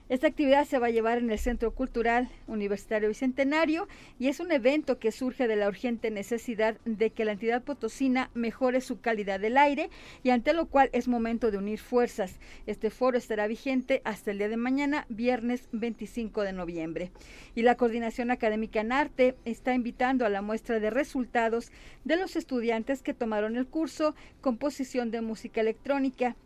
Esta 0.09 0.27
actividad 0.27 0.65
se 0.65 0.79
va 0.79 0.87
a 0.87 0.91
llevar 0.91 1.17
en 1.17 1.29
el 1.29 1.37
Centro 1.37 1.71
Cultural 1.71 2.29
Universitario 2.47 3.09
Bicentenario 3.09 3.89
y 4.19 4.29
es 4.29 4.39
un 4.39 4.53
evento 4.53 4.99
que 4.99 5.11
surge 5.11 5.49
de 5.49 5.57
la 5.57 5.67
urgente 5.67 6.11
necesidad 6.11 6.77
de 6.85 7.09
que 7.09 7.25
la 7.25 7.33
entidad 7.33 7.61
potosina 7.61 8.29
mejore 8.33 8.79
su 8.79 9.01
calidad 9.01 9.37
del 9.37 9.57
aire 9.57 9.89
y 10.23 10.29
ante 10.29 10.53
lo 10.53 10.67
cual 10.67 10.89
es 10.93 11.09
momento 11.09 11.51
de 11.51 11.57
unir 11.57 11.79
fuerzas. 11.79 12.39
Este 12.67 12.89
foro 12.89 13.17
estará 13.17 13.47
vigente 13.47 14.01
hasta 14.05 14.31
el 14.31 14.37
día 14.37 14.47
de 14.47 14.55
mañana, 14.55 15.05
viernes 15.09 15.67
25 15.73 16.43
de 16.43 16.53
noviembre. 16.53 17.11
Y 17.53 17.63
la 17.63 17.75
Coordinación 17.75 18.31
Académica 18.31 18.79
en 18.79 18.93
Arte 18.93 19.35
está 19.43 19.73
invitando 19.73 20.25
a 20.25 20.29
la 20.29 20.41
muestra 20.41 20.79
de 20.79 20.89
resultados 20.89 21.69
de 22.05 22.15
los 22.15 22.37
estudiantes 22.37 23.01
que 23.01 23.13
tomaron 23.13 23.57
el 23.57 23.67
curso 23.67 24.15
Composición 24.39 25.11
de 25.11 25.19
Música 25.19 25.59
Electrónica 25.59 26.37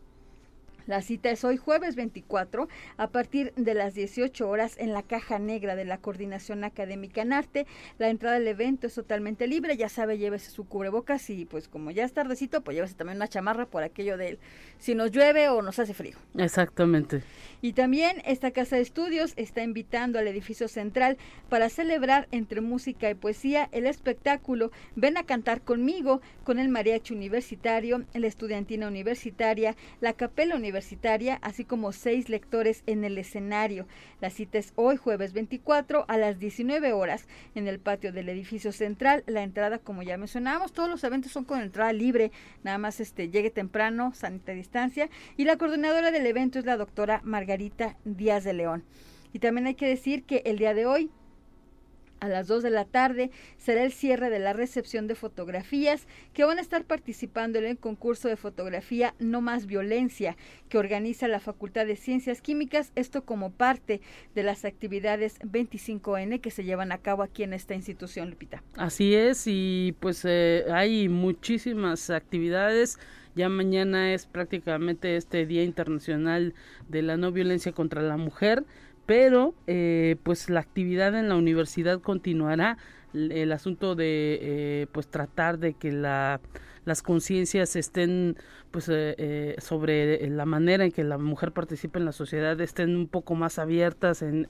la 0.91 1.01
cita 1.01 1.31
es 1.31 1.45
hoy 1.45 1.55
jueves 1.55 1.95
24 1.95 2.67
a 2.97 3.07
partir 3.07 3.53
de 3.55 3.73
las 3.73 3.93
18 3.93 4.49
horas 4.49 4.75
en 4.77 4.91
la 4.91 5.03
caja 5.03 5.39
negra 5.39 5.77
de 5.77 5.85
la 5.85 5.97
Coordinación 5.97 6.65
Académica 6.65 7.21
en 7.21 7.31
Arte. 7.31 7.65
La 7.97 8.09
entrada 8.09 8.37
del 8.37 8.49
evento 8.49 8.87
es 8.87 8.95
totalmente 8.95 9.47
libre, 9.47 9.77
ya 9.77 9.87
sabe, 9.87 10.17
llévese 10.17 10.51
su 10.51 10.65
cubrebocas 10.65 11.29
y 11.29 11.45
pues 11.45 11.69
como 11.69 11.91
ya 11.91 12.03
es 12.03 12.11
tardecito, 12.11 12.59
pues 12.59 12.75
llévese 12.75 12.95
también 12.95 13.15
una 13.15 13.29
chamarra 13.29 13.67
por 13.67 13.83
aquello 13.83 14.17
de 14.17 14.31
él. 14.31 14.39
Si 14.79 14.93
nos 14.93 15.11
llueve 15.11 15.47
o 15.47 15.61
nos 15.61 15.79
hace 15.79 15.93
frío. 15.93 16.17
Exactamente. 16.35 17.23
Y 17.61 17.71
también 17.71 18.21
esta 18.25 18.51
casa 18.51 18.75
de 18.75 18.81
estudios 18.81 19.31
está 19.37 19.63
invitando 19.63 20.19
al 20.19 20.27
edificio 20.27 20.67
central 20.67 21.17
para 21.47 21.69
celebrar 21.69 22.27
entre 22.31 22.59
música 22.59 23.09
y 23.09 23.15
poesía 23.15 23.69
el 23.71 23.87
espectáculo 23.87 24.71
Ven 24.95 25.15
a 25.15 25.23
cantar 25.23 25.61
conmigo 25.61 26.21
con 26.43 26.59
el 26.59 26.67
mariachi 26.67 27.13
universitario, 27.13 28.03
la 28.13 28.27
estudiantina 28.27 28.87
universitaria, 28.89 29.77
la 30.01 30.11
capela 30.13 30.55
universitaria 30.55 30.80
universitaria, 30.81 31.37
así 31.43 31.63
como 31.63 31.91
seis 31.91 32.27
lectores 32.27 32.83
en 32.87 33.03
el 33.03 33.17
escenario. 33.17 33.85
La 34.19 34.31
cita 34.31 34.57
es 34.57 34.73
hoy, 34.75 34.97
jueves 34.97 35.31
24, 35.31 36.05
a 36.07 36.17
las 36.17 36.39
19 36.39 36.91
horas, 36.93 37.27
en 37.53 37.67
el 37.67 37.79
patio 37.79 38.11
del 38.11 38.29
edificio 38.29 38.71
central. 38.71 39.23
La 39.27 39.43
entrada, 39.43 39.77
como 39.77 40.01
ya 40.01 40.17
mencionábamos, 40.17 40.73
todos 40.73 40.89
los 40.89 41.03
eventos 41.03 41.31
son 41.31 41.45
con 41.45 41.61
entrada 41.61 41.93
libre, 41.93 42.31
nada 42.63 42.79
más 42.79 42.99
este 42.99 43.29
llegue 43.29 43.51
temprano, 43.51 44.11
sanita 44.15 44.53
distancia. 44.53 45.09
Y 45.37 45.45
la 45.45 45.57
coordinadora 45.57 46.09
del 46.09 46.25
evento 46.25 46.57
es 46.57 46.65
la 46.65 46.77
doctora 46.77 47.21
Margarita 47.23 47.97
Díaz 48.03 48.43
de 48.43 48.53
León. 48.53 48.83
Y 49.33 49.39
también 49.39 49.67
hay 49.67 49.75
que 49.75 49.87
decir 49.87 50.23
que 50.23 50.41
el 50.45 50.57
día 50.57 50.73
de 50.73 50.87
hoy 50.87 51.11
a 52.21 52.29
las 52.29 52.47
2 52.47 52.63
de 52.63 52.69
la 52.69 52.85
tarde 52.85 53.31
será 53.57 53.83
el 53.83 53.91
cierre 53.91 54.29
de 54.29 54.39
la 54.39 54.53
recepción 54.53 55.07
de 55.07 55.15
fotografías 55.15 56.07
que 56.33 56.45
van 56.45 56.59
a 56.59 56.61
estar 56.61 56.85
participando 56.85 57.57
en 57.57 57.65
el 57.65 57.77
concurso 57.77 58.27
de 58.27 58.37
fotografía 58.37 59.15
No 59.19 59.41
Más 59.41 59.65
Violencia 59.65 60.37
que 60.69 60.77
organiza 60.77 61.27
la 61.27 61.39
Facultad 61.39 61.87
de 61.87 61.95
Ciencias 61.95 62.41
Químicas, 62.41 62.91
esto 62.95 63.25
como 63.25 63.51
parte 63.51 64.01
de 64.35 64.43
las 64.43 64.65
actividades 64.65 65.39
25N 65.41 66.39
que 66.41 66.51
se 66.51 66.63
llevan 66.63 66.91
a 66.91 66.99
cabo 66.99 67.23
aquí 67.23 67.41
en 67.41 67.53
esta 67.53 67.73
institución, 67.73 68.29
Lupita. 68.29 68.63
Así 68.77 69.15
es, 69.15 69.43
y 69.47 69.95
pues 69.99 70.23
eh, 70.23 70.65
hay 70.71 71.09
muchísimas 71.09 72.11
actividades. 72.11 72.99
Ya 73.33 73.49
mañana 73.49 74.13
es 74.13 74.27
prácticamente 74.27 75.15
este 75.15 75.45
Día 75.45 75.63
Internacional 75.63 76.53
de 76.87 77.01
la 77.01 77.17
No 77.17 77.31
Violencia 77.31 77.71
contra 77.71 78.01
la 78.01 78.17
Mujer 78.17 78.65
pero 79.11 79.53
eh, 79.67 80.15
pues 80.23 80.49
la 80.49 80.61
actividad 80.61 81.13
en 81.19 81.27
la 81.27 81.35
universidad 81.35 81.99
continuará. 81.99 82.77
El 83.13 83.51
asunto 83.51 83.93
de 83.93 84.39
eh, 84.41 84.87
pues 84.93 85.09
tratar 85.09 85.59
de 85.59 85.73
que 85.73 85.91
la, 85.91 86.39
las 86.85 87.03
conciencias 87.03 87.75
estén 87.75 88.37
pues 88.71 88.85
eh, 88.89 89.55
sobre 89.57 90.29
la 90.29 90.45
manera 90.45 90.85
en 90.85 90.93
que 90.93 91.03
la 91.03 91.17
mujer 91.17 91.51
participa 91.51 91.99
en 91.99 92.05
la 92.05 92.13
sociedad 92.13 92.61
estén 92.61 92.95
un 92.95 93.09
poco 93.09 93.35
más 93.35 93.59
abiertas 93.59 94.21
en, 94.21 94.47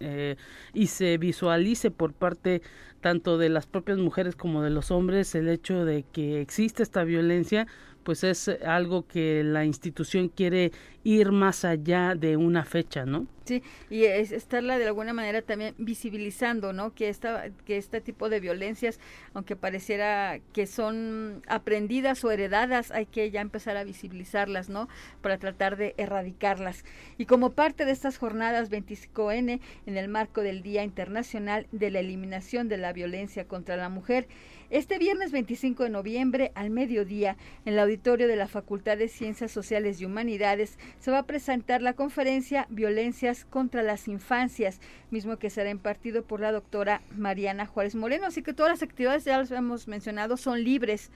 y 0.75 0.85
se 0.85 1.17
visualice 1.17 1.89
por 1.89 2.13
parte 2.13 2.61
tanto 2.99 3.39
de 3.39 3.49
las 3.49 3.65
propias 3.65 3.97
mujeres 3.97 4.35
como 4.35 4.61
de 4.61 4.69
los 4.69 4.91
hombres 4.91 5.33
el 5.33 5.49
hecho 5.49 5.85
de 5.85 6.03
que 6.03 6.39
existe 6.39 6.83
esta 6.83 7.03
violencia 7.03 7.65
pues 8.03 8.23
es 8.23 8.49
algo 8.65 9.05
que 9.07 9.43
la 9.43 9.65
institución 9.65 10.29
quiere 10.29 10.71
ir 11.03 11.31
más 11.31 11.65
allá 11.65 12.15
de 12.15 12.37
una 12.37 12.63
fecha, 12.63 13.05
¿no? 13.05 13.27
Sí, 13.45 13.63
y 13.89 14.05
es 14.05 14.31
estarla 14.31 14.77
de 14.77 14.85
alguna 14.85 15.13
manera 15.13 15.41
también 15.41 15.73
visibilizando, 15.79 16.73
¿no? 16.73 16.93
Que 16.93 17.09
esta, 17.09 17.49
que 17.65 17.77
este 17.77 17.99
tipo 17.99 18.29
de 18.29 18.39
violencias, 18.39 18.99
aunque 19.33 19.55
pareciera 19.55 20.39
que 20.53 20.67
son 20.67 21.41
aprendidas 21.47 22.23
o 22.23 22.31
heredadas, 22.31 22.91
hay 22.91 23.07
que 23.07 23.31
ya 23.31 23.41
empezar 23.41 23.77
a 23.77 23.83
visibilizarlas, 23.83 24.69
¿no? 24.69 24.87
Para 25.21 25.39
tratar 25.39 25.75
de 25.75 25.95
erradicarlas. 25.97 26.85
Y 27.17 27.25
como 27.25 27.51
parte 27.51 27.85
de 27.85 27.91
estas 27.91 28.17
jornadas 28.17 28.69
25N, 28.69 29.59
en 29.87 29.97
el 29.97 30.07
marco 30.07 30.41
del 30.41 30.61
Día 30.61 30.83
Internacional 30.83 31.67
de 31.71 31.89
la 31.89 31.99
Eliminación 31.99 32.69
de 32.69 32.77
la 32.77 32.93
Violencia 32.93 33.47
contra 33.47 33.75
la 33.75 33.89
Mujer, 33.89 34.27
este 34.71 34.97
viernes 34.97 35.33
25 35.33 35.83
de 35.83 35.89
noviembre, 35.89 36.53
al 36.55 36.69
mediodía, 36.69 37.35
en 37.65 37.73
el 37.73 37.79
auditorio 37.79 38.29
de 38.29 38.37
la 38.37 38.47
Facultad 38.47 38.97
de 38.97 39.09
Ciencias 39.09 39.51
Sociales 39.51 39.99
y 39.99 40.05
Humanidades, 40.05 40.79
se 40.97 41.11
va 41.11 41.19
a 41.19 41.25
presentar 41.25 41.81
la 41.81 41.91
conferencia 41.93 42.67
Violencias 42.69 43.43
contra 43.43 43.83
las 43.83 44.07
Infancias, 44.07 44.79
mismo 45.09 45.35
que 45.35 45.49
será 45.49 45.69
impartido 45.69 46.23
por 46.23 46.39
la 46.39 46.53
doctora 46.53 47.01
Mariana 47.17 47.65
Juárez 47.65 47.95
Moreno. 47.95 48.27
Así 48.27 48.43
que 48.43 48.53
todas 48.53 48.71
las 48.71 48.81
actividades, 48.81 49.25
ya 49.25 49.37
las 49.37 49.51
hemos 49.51 49.89
mencionado, 49.89 50.37
son 50.37 50.63
libres. 50.63 51.11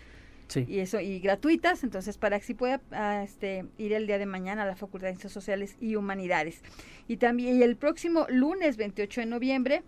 y 0.54 0.80
eso 0.80 1.00
y 1.00 1.20
gratuitas 1.20 1.84
entonces 1.84 2.20
para 2.20 2.38
que 2.38 2.46
sí 2.46 2.54
pueda 2.54 2.80
ah, 2.92 3.24
este, 3.24 3.66
ir 3.80 3.94
el 3.94 4.06
día 4.06 4.20
de 4.20 4.28
mañana 4.28 4.62
a 4.62 4.68
la 4.68 4.76
Facultad 4.76 5.08
de 5.08 5.14
Ciencias 5.14 5.34
Sociales 5.34 5.76
y 5.82 5.96
Humanidades 5.96 6.62
y 7.08 7.18
también 7.18 7.64
el 7.64 7.78
próximo 7.78 8.28
lunes 8.30 8.78
28 8.78 9.22
de 9.22 9.26
noviembre 9.26 9.84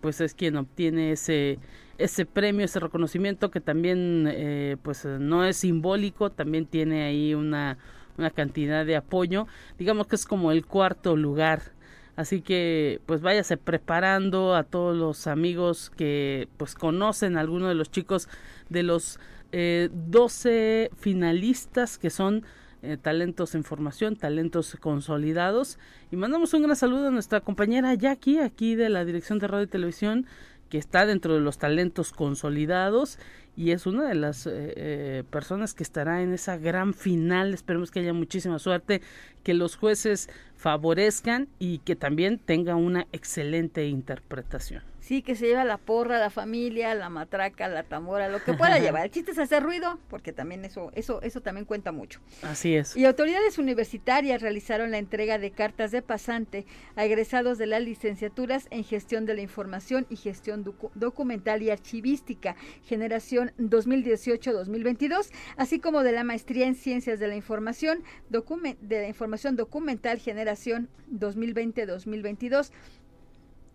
pues 0.02 0.22
es 0.22 0.34
quien 0.36 0.58
obtiene 0.58 1.14
ese 1.14 1.58
ese 1.98 2.26
premio, 2.26 2.66
ese 2.66 2.80
reconocimiento 2.80 3.52
que 3.52 3.62
también 3.62 4.28
eh, 4.30 4.78
pues 4.82 5.06
no 5.06 5.46
es 5.46 5.58
simbólico, 5.58 6.32
también 6.32 6.66
tiene 6.66 7.04
ahí 7.04 7.36
una, 7.36 7.78
una 8.18 8.32
cantidad 8.32 8.86
de 8.86 8.96
apoyo, 8.96 9.48
digamos 9.78 10.08
que 10.08 10.16
es 10.16 10.26
como 10.26 10.52
el 10.52 10.66
cuarto 10.66 11.16
lugar 11.16 11.74
Así 12.16 12.42
que 12.42 13.00
pues 13.06 13.22
váyase 13.22 13.58
preparando 13.58 14.56
a 14.56 14.64
todos 14.64 14.98
los 14.98 15.28
amigos 15.28 15.92
que 15.96 16.48
pues 16.58 16.76
conocen 16.76 17.38
a 17.38 17.40
alguno 17.40 17.68
de 17.68 17.76
los 17.76 17.90
chicos 17.90 18.28
de 18.70 18.84
los 18.84 19.20
eh, 19.52 19.90
12 19.92 20.92
finalistas 20.98 21.98
que 21.98 22.10
son 22.10 22.44
eh, 22.84 22.98
talentos 23.00 23.54
en 23.54 23.64
formación, 23.64 24.16
talentos 24.16 24.76
consolidados. 24.80 25.78
Y 26.10 26.16
mandamos 26.16 26.54
un 26.54 26.64
gran 26.64 26.76
saludo 26.76 27.10
a 27.10 27.12
nuestra 27.12 27.40
compañera 27.42 27.94
Jackie, 27.94 28.40
aquí 28.40 28.76
de 28.76 28.90
la 28.90 29.06
Dirección 29.06 29.38
de 29.38 29.48
Radio 29.48 29.66
y 29.66 29.68
Televisión, 29.68 30.26
que 30.72 30.78
está 30.78 31.06
dentro 31.06 31.34
de 31.34 31.42
los 31.42 31.58
talentos 31.58 32.14
consolidados 32.14 33.20
y 33.58 33.72
es 33.72 33.86
una 33.86 34.08
de 34.08 34.16
las 34.16 34.48
eh, 34.48 34.52
eh, 34.54 35.24
personas 35.30 35.74
que 35.74 35.84
estará 35.84 36.22
en 36.24 36.34
esa 36.34 36.56
gran 36.58 36.94
final. 36.94 37.54
Esperemos 37.54 37.92
que 37.92 38.00
haya 38.00 38.14
muchísima 38.14 38.58
suerte, 38.58 39.02
que 39.44 39.54
los 39.54 39.76
jueces 39.76 40.30
favorezcan 40.56 41.50
y 41.60 41.80
que 41.80 41.98
también 41.98 42.40
tenga 42.40 42.76
una 42.76 43.06
excelente 43.12 43.86
interpretación. 43.86 44.91
Sí, 45.02 45.24
que 45.24 45.36
se 45.36 45.48
lleva 45.48 45.66
la 45.66 45.80
porra, 45.80 46.20
la 46.20 46.30
familia, 46.30 46.94
la 46.94 47.10
matraca, 47.10 47.68
la 47.68 47.82
tamora, 47.82 48.30
lo 48.30 48.42
que 48.44 48.54
pueda 48.54 48.78
llevar. 48.78 49.06
El 49.06 49.12
chiste 49.12 49.32
es 49.32 49.40
hacer 49.40 49.64
ruido, 49.64 50.00
porque 50.10 50.32
también 50.32 50.64
eso, 50.64 50.92
eso, 50.94 51.22
eso 51.24 51.42
también 51.42 51.66
cuenta 51.66 51.92
mucho. 51.92 52.22
Así 52.44 52.76
es. 52.76 52.96
Y 52.96 53.06
autoridades 53.06 53.58
universitarias 53.58 54.44
realizaron 54.44 54.92
la 54.92 55.00
entrega 55.00 55.40
de 55.40 55.50
cartas 55.50 55.90
de 55.90 56.04
pasante 56.04 56.68
a 56.96 57.04
egresados 57.04 57.58
de 57.58 57.66
las 57.66 57.82
licenciaturas 57.82 58.68
en 58.70 58.84
gestión 58.84 59.26
de 59.26 59.34
la 59.34 59.42
información 59.42 60.06
y 60.12 60.18
gestión 60.18 60.64
documental 60.94 61.64
y 61.64 61.72
archivística, 61.72 62.56
generación 62.86 63.54
2018-2022, 63.58 65.32
así 65.58 65.80
como 65.80 66.04
de 66.04 66.12
la 66.12 66.24
maestría 66.24 66.68
en 66.68 66.76
ciencias 66.76 67.20
de 67.20 67.28
la 67.28 67.36
información, 67.36 68.04
de 68.30 69.02
la 69.02 69.08
información 69.08 69.56
documental, 69.56 70.20
generación 70.20 70.90
2020-2022 71.12 72.72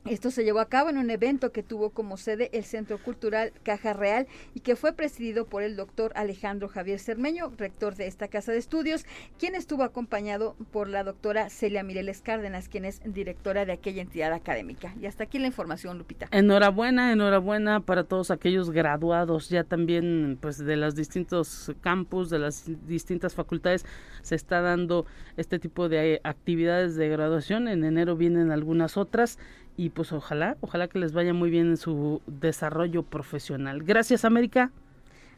esto 0.09 0.31
se 0.31 0.45
llevó 0.45 0.61
a 0.61 0.69
cabo 0.69 0.91
en 0.91 0.99
un 0.99 1.11
evento 1.11 1.53
que 1.53 1.63
tuvo 1.63 1.91
como 1.91 2.17
sede 2.17 2.51
el 2.53 2.65
Centro 2.65 2.99
Cultural 2.99 3.53
Caja 3.63 3.93
Real 3.93 4.27
y 4.55 4.61
que 4.61 4.77
fue 4.77 4.93
presidido 4.93 5.47
por 5.47 5.63
el 5.63 5.77
doctor 5.77 6.13
Alejandro 6.15 6.69
Javier 6.69 6.99
Cermeño, 6.99 7.53
rector 7.57 7.97
de 7.97 8.07
esta 8.07 8.29
casa 8.29 8.53
de 8.53 8.59
estudios, 8.59 9.05
quien 9.39 9.55
estuvo 9.55 9.83
acompañado 9.83 10.57
por 10.71 10.89
la 10.89 11.05
doctora 11.05 11.51
Celia 11.51 11.83
Mireles 11.83 12.21
Cárdenas, 12.21 12.69
quien 12.69 12.85
es 12.85 13.01
directora 13.05 13.65
de 13.65 13.73
aquella 13.73 14.03
entidad 14.03 14.33
académica. 14.33 14.95
Y 15.01 15.07
hasta 15.07 15.25
aquí 15.25 15.39
la 15.39 15.47
información, 15.47 15.99
Lupita. 15.99 16.29
Enhorabuena, 16.31 17.13
enhorabuena 17.13 17.81
para 17.81 18.05
todos 18.05 18.31
aquellos 18.31 18.71
graduados 18.71 19.49
ya 19.49 19.65
también 19.65 20.39
pues 20.41 20.59
de 20.59 20.77
los 20.77 20.95
distintos 20.95 21.73
campus, 21.81 22.31
de 22.31 22.39
las 22.39 22.65
distintas 22.87 23.35
facultades 23.35 23.85
se 24.23 24.35
está 24.35 24.61
dando 24.61 25.07
este 25.37 25.59
tipo 25.59 25.89
de 25.89 26.21
actividades 26.25 26.97
de 26.97 27.09
graduación. 27.09 27.69
En 27.69 27.85
enero 27.85 28.17
vienen 28.17 28.51
algunas 28.51 28.97
otras 28.97 29.39
y 29.77 29.91
pues 29.91 30.13
ojalá, 30.13 30.57
ojalá 30.61 30.89
que 30.89 30.99
les 30.99 31.13
vaya 31.13 31.35
muy 31.35 31.51
bien 31.51 31.69
en 31.69 31.77
su 31.77 32.23
desarrollo 32.27 33.03
profesional. 33.03 33.83
Gracias, 33.83 34.25
América. 34.25 34.71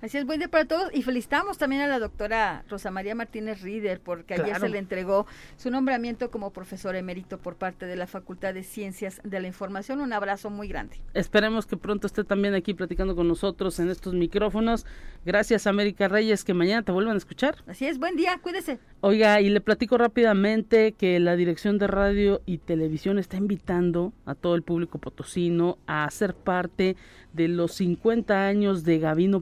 Así 0.00 0.16
es, 0.16 0.24
buen 0.26 0.38
día 0.38 0.46
para 0.46 0.64
todos 0.64 0.94
y 0.94 1.02
felicitamos 1.02 1.58
también 1.58 1.82
a 1.82 1.88
la 1.88 1.98
doctora 1.98 2.62
Rosa 2.68 2.92
María 2.92 3.16
Martínez 3.16 3.62
Rieder 3.62 3.98
porque 3.98 4.34
ayer 4.34 4.56
se 4.60 4.68
le 4.68 4.78
entregó 4.78 5.26
su 5.56 5.72
nombramiento 5.72 6.30
como 6.30 6.52
profesor 6.52 6.94
emérito 6.94 7.38
por 7.38 7.56
parte 7.56 7.84
de 7.86 7.96
la 7.96 8.06
Facultad 8.06 8.54
de 8.54 8.62
Ciencias 8.62 9.20
de 9.24 9.40
la 9.40 9.48
Información. 9.48 10.00
Un 10.00 10.12
abrazo 10.12 10.50
muy 10.50 10.68
grande. 10.68 11.00
Esperemos 11.14 11.66
que 11.66 11.76
pronto 11.76 12.06
esté 12.06 12.22
también 12.22 12.54
aquí 12.54 12.74
platicando 12.74 13.16
con 13.16 13.26
nosotros 13.26 13.80
en 13.80 13.90
estos 13.90 14.14
micrófonos. 14.14 14.86
Gracias 15.26 15.66
América 15.66 16.06
Reyes, 16.06 16.44
que 16.44 16.54
mañana 16.54 16.84
te 16.84 16.92
vuelvan 16.92 17.16
a 17.16 17.18
escuchar. 17.18 17.56
Así 17.66 17.84
es, 17.84 17.98
buen 17.98 18.14
día, 18.14 18.38
cuídese. 18.40 18.78
Oiga, 19.00 19.40
y 19.40 19.50
le 19.50 19.60
platico 19.60 19.98
rápidamente 19.98 20.92
que 20.92 21.18
la 21.18 21.34
Dirección 21.34 21.76
de 21.76 21.88
Radio 21.88 22.40
y 22.46 22.58
Televisión 22.58 23.18
está 23.18 23.36
invitando 23.36 24.12
a 24.26 24.36
todo 24.36 24.54
el 24.54 24.62
público 24.62 24.98
potosino 24.98 25.78
a 25.88 26.08
ser 26.12 26.34
parte 26.34 26.94
de 27.32 27.48
los 27.48 27.74
50 27.74 28.46
años 28.46 28.84
de 28.84 28.98
Gavino 28.98 29.40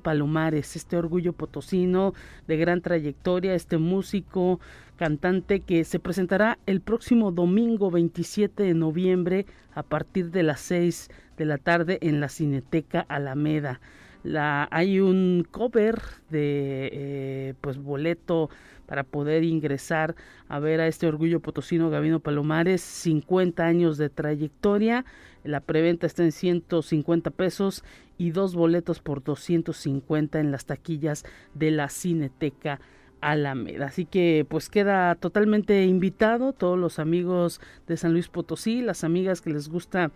Este 0.55 0.97
orgullo 0.97 1.33
potosino 1.33 2.15
de 2.47 2.57
gran 2.57 2.81
trayectoria, 2.81 3.55
este 3.55 3.79
músico, 3.79 4.61
cantante 4.97 5.61
que 5.61 5.85
se 5.85 5.99
presentará 5.99 6.59
el 6.67 6.81
próximo 6.81 7.31
domingo 7.31 7.91
27 7.91 8.63
de 8.63 8.75
noviembre 8.75 9.47
a 9.75 9.83
partir 9.83 10.31
de 10.31 10.43
las 10.43 10.61
6 10.61 11.11
de 11.37 11.45
la 11.45 11.59
tarde 11.59 11.99
en 12.01 12.21
la 12.21 12.29
Cineteca 12.29 13.01
Alameda. 13.09 13.81
La, 14.23 14.67
hay 14.73 14.99
un 14.99 15.47
cover 15.51 16.01
de 16.31 16.91
eh, 16.93 17.55
pues 17.61 17.79
boleto 17.79 18.51
para 18.87 19.05
poder 19.05 19.45
ingresar 19.45 20.17
a 20.49 20.59
ver 20.59 20.81
a 20.81 20.87
este 20.87 21.07
orgullo 21.07 21.41
potosino 21.41 21.91
Gavino 21.91 22.21
Palomares, 22.21 22.81
50 22.81 23.65
años 23.65 23.99
de 23.99 24.09
trayectoria. 24.09 25.05
La 25.47 25.61
preventa 25.61 26.07
está 26.07 26.23
en 26.25 26.33
150 26.33 27.31
pesos 27.31 27.85
y 28.19 28.31
dos 28.31 28.55
boletos 28.55 29.01
por 29.01 29.23
250 29.23 30.41
en 30.41 30.51
las 30.51 30.67
taquillas 30.67 31.25
de 31.55 31.71
la 31.71 31.89
Cineteca 31.89 32.81
Alameda. 33.21 33.87
Así 33.87 34.05
que 34.05 34.47
pues 34.49 34.69
queda 34.69 35.15
totalmente 35.15 35.85
invitado 35.85 36.53
todos 36.53 36.79
los 36.79 36.99
amigos 36.99 37.61
de 37.87 37.97
San 37.97 38.13
Luis 38.13 38.29
Potosí, 38.29 38.83
las 38.83 39.05
amigas 39.05 39.41
que 39.41 39.51
les 39.51 39.69
gusta 39.69 40.11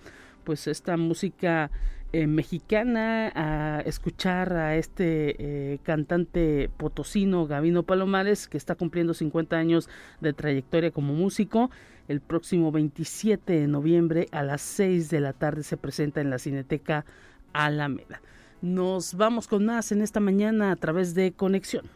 pues 0.44 0.66
esta 0.66 0.96
música 0.96 1.70
eh, 2.12 2.26
mexicana 2.26 3.30
a 3.34 3.80
escuchar 3.82 4.52
a 4.54 4.76
este 4.76 5.36
eh, 5.38 5.78
cantante 5.84 6.68
potosino 6.76 7.46
Gavino 7.46 7.84
Palomares 7.84 8.48
que 8.48 8.56
está 8.56 8.74
cumpliendo 8.74 9.14
50 9.14 9.56
años 9.56 9.88
de 10.20 10.32
trayectoria 10.32 10.90
como 10.90 11.14
músico. 11.14 11.70
El 12.08 12.20
próximo 12.20 12.72
27 12.72 13.52
de 13.52 13.68
noviembre 13.68 14.26
a 14.32 14.42
las 14.42 14.60
6 14.62 15.08
de 15.10 15.20
la 15.20 15.32
tarde 15.32 15.62
se 15.62 15.76
presenta 15.76 16.20
en 16.20 16.30
la 16.30 16.40
Cineteca 16.40 17.04
Alameda. 17.52 18.20
Nos 18.60 19.14
vamos 19.14 19.46
con 19.46 19.64
más 19.64 19.92
en 19.92 20.02
esta 20.02 20.18
mañana 20.18 20.72
a 20.72 20.76
través 20.76 21.14
de 21.14 21.30
Conexión. 21.30 21.86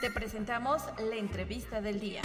Te 0.00 0.10
presentamos 0.10 0.82
la 1.08 1.16
entrevista 1.16 1.80
del 1.80 2.00
día. 2.00 2.22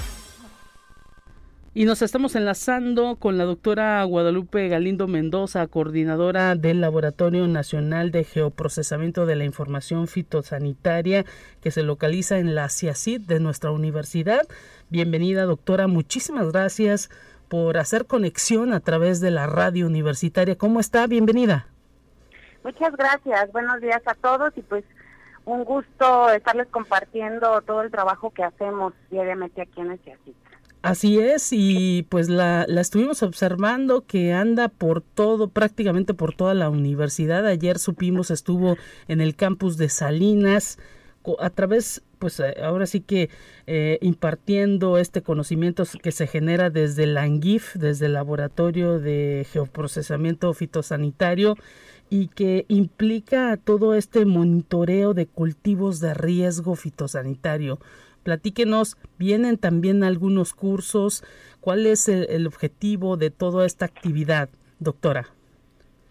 Y 1.74 1.86
nos 1.86 2.02
estamos 2.02 2.36
enlazando 2.36 3.16
con 3.16 3.38
la 3.38 3.46
doctora 3.46 4.04
Guadalupe 4.04 4.68
Galindo 4.68 5.08
Mendoza, 5.08 5.66
coordinadora 5.68 6.56
del 6.56 6.82
Laboratorio 6.82 7.48
Nacional 7.48 8.12
de 8.12 8.26
Geoprocesamiento 8.26 9.26
de 9.26 9.38
la 9.38 9.46
Información 9.46 10.10
Fitosanitaria, 10.10 11.24
que 11.62 11.72
se 11.72 11.84
localiza 11.84 12.40
en 12.40 12.56
la 12.56 12.68
CIACID 12.68 13.22
de 13.22 13.40
nuestra 13.40 13.72
universidad. 13.72 14.42
Bienvenida, 14.90 15.46
doctora. 15.46 15.88
Muchísimas 15.88 16.52
gracias 16.52 17.10
por 17.48 17.78
hacer 17.78 18.06
conexión 18.06 18.74
a 18.74 18.82
través 18.82 19.22
de 19.22 19.32
la 19.32 19.48
radio 19.48 19.88
universitaria. 19.88 20.58
¿Cómo 20.58 20.82
está? 20.82 21.08
Bienvenida. 21.08 21.68
Muchas 22.66 22.94
gracias. 22.98 23.50
Buenos 23.54 23.80
días 23.80 24.02
a 24.08 24.16
todos 24.16 24.52
y 24.58 24.62
pues 24.62 24.84
un 25.46 25.64
gusto 25.64 26.32
estarles 26.32 26.68
compartiendo 26.68 27.62
todo 27.62 27.82
el 27.82 27.92
trabajo 27.92 28.32
que 28.32 28.44
hacemos 28.44 28.92
diariamente 29.10 29.62
aquí 29.62 29.80
en 29.80 29.94
este 29.94 30.12
así. 30.12 30.36
Así 30.82 31.20
es, 31.20 31.50
y 31.52 32.08
pues 32.10 32.28
la, 32.28 32.66
la 32.68 32.82
estuvimos 32.82 33.22
observando 33.22 34.06
que 34.08 34.34
anda 34.34 34.68
por 34.68 35.02
todo, 35.02 35.48
prácticamente 35.48 36.16
por 36.16 36.34
toda 36.34 36.56
la 36.56 36.72
universidad. 36.72 37.46
Ayer 37.46 37.78
supimos 37.78 38.32
estuvo 38.32 38.78
en 39.08 39.22
el 39.22 39.36
campus 39.36 39.78
de 39.78 39.90
Salinas 39.90 40.80
a 41.40 41.50
través, 41.52 42.02
pues 42.18 42.40
eh, 42.40 42.56
ahora 42.64 42.88
sí 42.88 43.02
que 43.02 43.30
eh, 43.68 44.00
impartiendo 44.02 44.98
este 44.98 45.22
conocimiento 45.22 45.84
que 46.02 46.12
se 46.12 46.26
genera 46.26 46.72
desde 46.72 47.06
la 47.06 47.22
ANGIF, 47.22 47.76
desde 47.76 48.08
el 48.08 48.14
Laboratorio 48.14 49.00
de 49.00 49.46
Geoprocesamiento 49.52 50.52
Fitosanitario 50.54 51.58
y 52.10 52.28
que 52.28 52.66
implica 52.68 53.58
todo 53.58 53.94
este 53.94 54.26
monitoreo 54.26 55.14
de 55.14 55.28
cultivos 55.28 56.00
de 56.00 56.14
riesgo 56.14 56.76
fitosanitario. 56.76 57.80
Platíquenos, 58.24 58.98
vienen 59.18 59.58
también 59.58 60.04
algunos 60.04 60.54
cursos, 60.54 61.24
¿cuál 61.60 61.86
es 61.86 62.08
el, 62.08 62.46
objetivo 62.48 63.18
de 63.18 63.32
toda 63.32 63.66
esta 63.66 63.86
actividad, 63.86 64.50
doctora? 64.80 65.28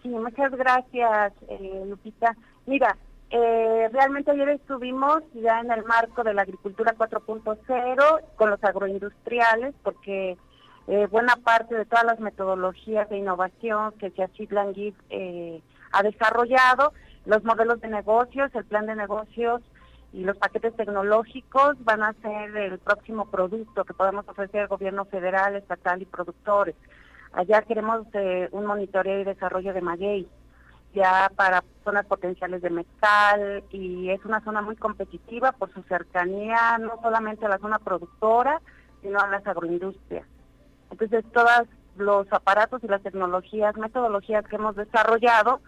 Sí, 0.03 0.09
muchas 0.09 0.51
gracias, 0.51 1.33
eh, 1.47 1.83
Lupita. 1.87 2.35
Mira, 2.65 2.97
eh, 3.29 3.89
realmente 3.93 4.31
ayer 4.31 4.49
estuvimos 4.49 5.23
ya 5.33 5.61
en 5.61 5.71
el 5.71 5.85
marco 5.85 6.21
de 6.23 6.33
la 6.33 6.41
agricultura 6.41 6.93
4.0 6.97 8.21
con 8.35 8.49
los 8.49 8.61
agroindustriales, 8.61 9.73
porque 9.83 10.37
eh, 10.87 11.07
buena 11.09 11.37
parte 11.37 11.75
de 11.75 11.85
todas 11.85 12.03
las 12.03 12.19
metodologías 12.19 13.07
de 13.09 13.17
innovación 13.17 13.93
que 13.93 14.11
Yachid 14.11 14.51
Languid 14.51 14.93
eh, 15.09 15.61
ha 15.93 16.03
desarrollado, 16.03 16.91
los 17.25 17.43
modelos 17.45 17.79
de 17.79 17.87
negocios, 17.87 18.53
el 18.53 18.65
plan 18.65 18.85
de 18.87 18.95
negocios 18.95 19.61
y 20.13 20.23
los 20.23 20.37
paquetes 20.37 20.75
tecnológicos 20.75 21.75
van 21.83 22.03
a 22.03 22.13
ser 22.21 22.55
el 22.57 22.79
próximo 22.79 23.29
producto 23.29 23.85
que 23.85 23.93
podemos 23.93 24.27
ofrecer 24.27 24.61
al 24.61 24.67
gobierno 24.67 25.05
federal, 25.05 25.55
estatal 25.55 26.01
y 26.01 26.05
productores. 26.05 26.75
Allá 27.33 27.61
queremos 27.61 28.05
eh, 28.13 28.49
un 28.51 28.65
monitoreo 28.65 29.21
y 29.21 29.23
desarrollo 29.23 29.73
de 29.73 29.81
maguey 29.81 30.27
ya 30.93 31.31
para 31.35 31.63
zonas 31.85 32.05
potenciales 32.05 32.61
de 32.61 32.69
mezcal 32.69 33.63
y 33.69 34.09
es 34.09 34.23
una 34.25 34.43
zona 34.43 34.61
muy 34.61 34.75
competitiva 34.75 35.53
por 35.53 35.71
su 35.73 35.81
cercanía 35.83 36.77
no 36.79 36.99
solamente 37.01 37.45
a 37.45 37.49
la 37.49 37.59
zona 37.59 37.79
productora, 37.79 38.61
sino 39.01 39.19
a 39.19 39.27
las 39.27 39.45
agroindustrias. 39.47 40.27
Entonces, 40.91 41.23
todos 41.31 41.67
los 41.95 42.27
aparatos 42.31 42.83
y 42.83 42.87
las 42.87 43.01
tecnologías, 43.01 43.77
metodologías 43.77 44.45
que 44.47 44.57
hemos 44.57 44.75
desarrollado 44.75 45.61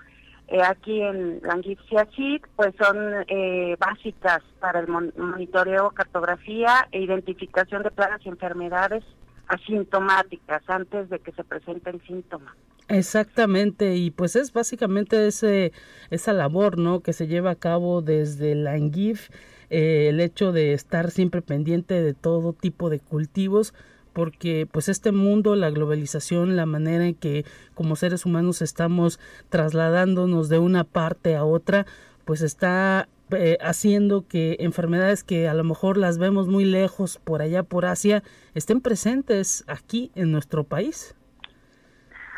eh, 0.54 0.62
aquí 0.62 1.02
en 1.02 1.42
Languipsia 1.42 2.08
pues 2.56 2.76
son 2.78 2.96
eh, 3.28 3.76
básicas 3.80 4.44
para 4.60 4.82
el 4.82 4.88
monitoreo, 4.88 5.90
cartografía 5.90 6.88
e 6.92 7.02
identificación 7.02 7.82
de 7.82 7.90
plagas 7.90 8.22
y 8.24 8.30
enfermedades 8.30 9.04
asintomáticas 9.48 10.62
antes 10.68 11.10
de 11.10 11.18
que 11.18 11.32
se 11.32 11.44
presente 11.44 11.90
el 11.90 12.00
síntoma. 12.06 12.56
Exactamente, 12.88 13.96
y 13.96 14.12
pues 14.12 14.36
es 14.36 14.54
básicamente 14.54 15.26
ese, 15.26 15.72
esa 16.12 16.34
labor 16.34 16.78
¿no? 16.78 17.00
que 17.00 17.14
se 17.14 17.26
lleva 17.26 17.50
a 17.50 17.56
cabo 17.56 18.04
desde 18.04 18.54
la 18.54 18.78
eh, 18.78 20.10
el 20.10 20.20
hecho 20.20 20.52
de 20.52 20.74
estar 20.74 21.10
siempre 21.10 21.42
pendiente 21.42 22.00
de 22.00 22.14
todo 22.14 22.54
tipo 22.54 22.92
de 22.92 23.00
cultivos, 23.00 23.74
porque 24.14 24.68
pues 24.72 24.90
este 24.90 25.12
mundo, 25.12 25.56
la 25.56 25.70
globalización, 25.70 26.56
la 26.56 26.66
manera 26.66 27.06
en 27.06 27.16
que 27.16 27.46
como 27.74 27.96
seres 27.96 28.26
humanos 28.26 28.62
estamos 28.62 29.20
trasladándonos 29.50 30.50
de 30.50 30.60
una 30.60 30.84
parte 30.84 31.36
a 31.36 31.44
otra, 31.44 31.86
pues 32.26 32.42
está 32.42 33.08
eh, 33.32 33.58
haciendo 33.62 34.28
que 34.28 34.58
enfermedades 34.60 35.24
que 35.24 35.48
a 35.48 35.54
lo 35.54 35.64
mejor 35.64 35.98
las 35.98 36.18
vemos 36.18 36.48
muy 36.48 36.66
lejos 36.66 37.18
por 37.18 37.42
allá 37.42 37.64
por 37.64 37.86
Asia 37.86 38.24
estén 38.54 38.82
presentes 38.82 39.64
aquí 39.68 40.12
en 40.16 40.32
nuestro 40.32 40.64
país. 40.64 41.16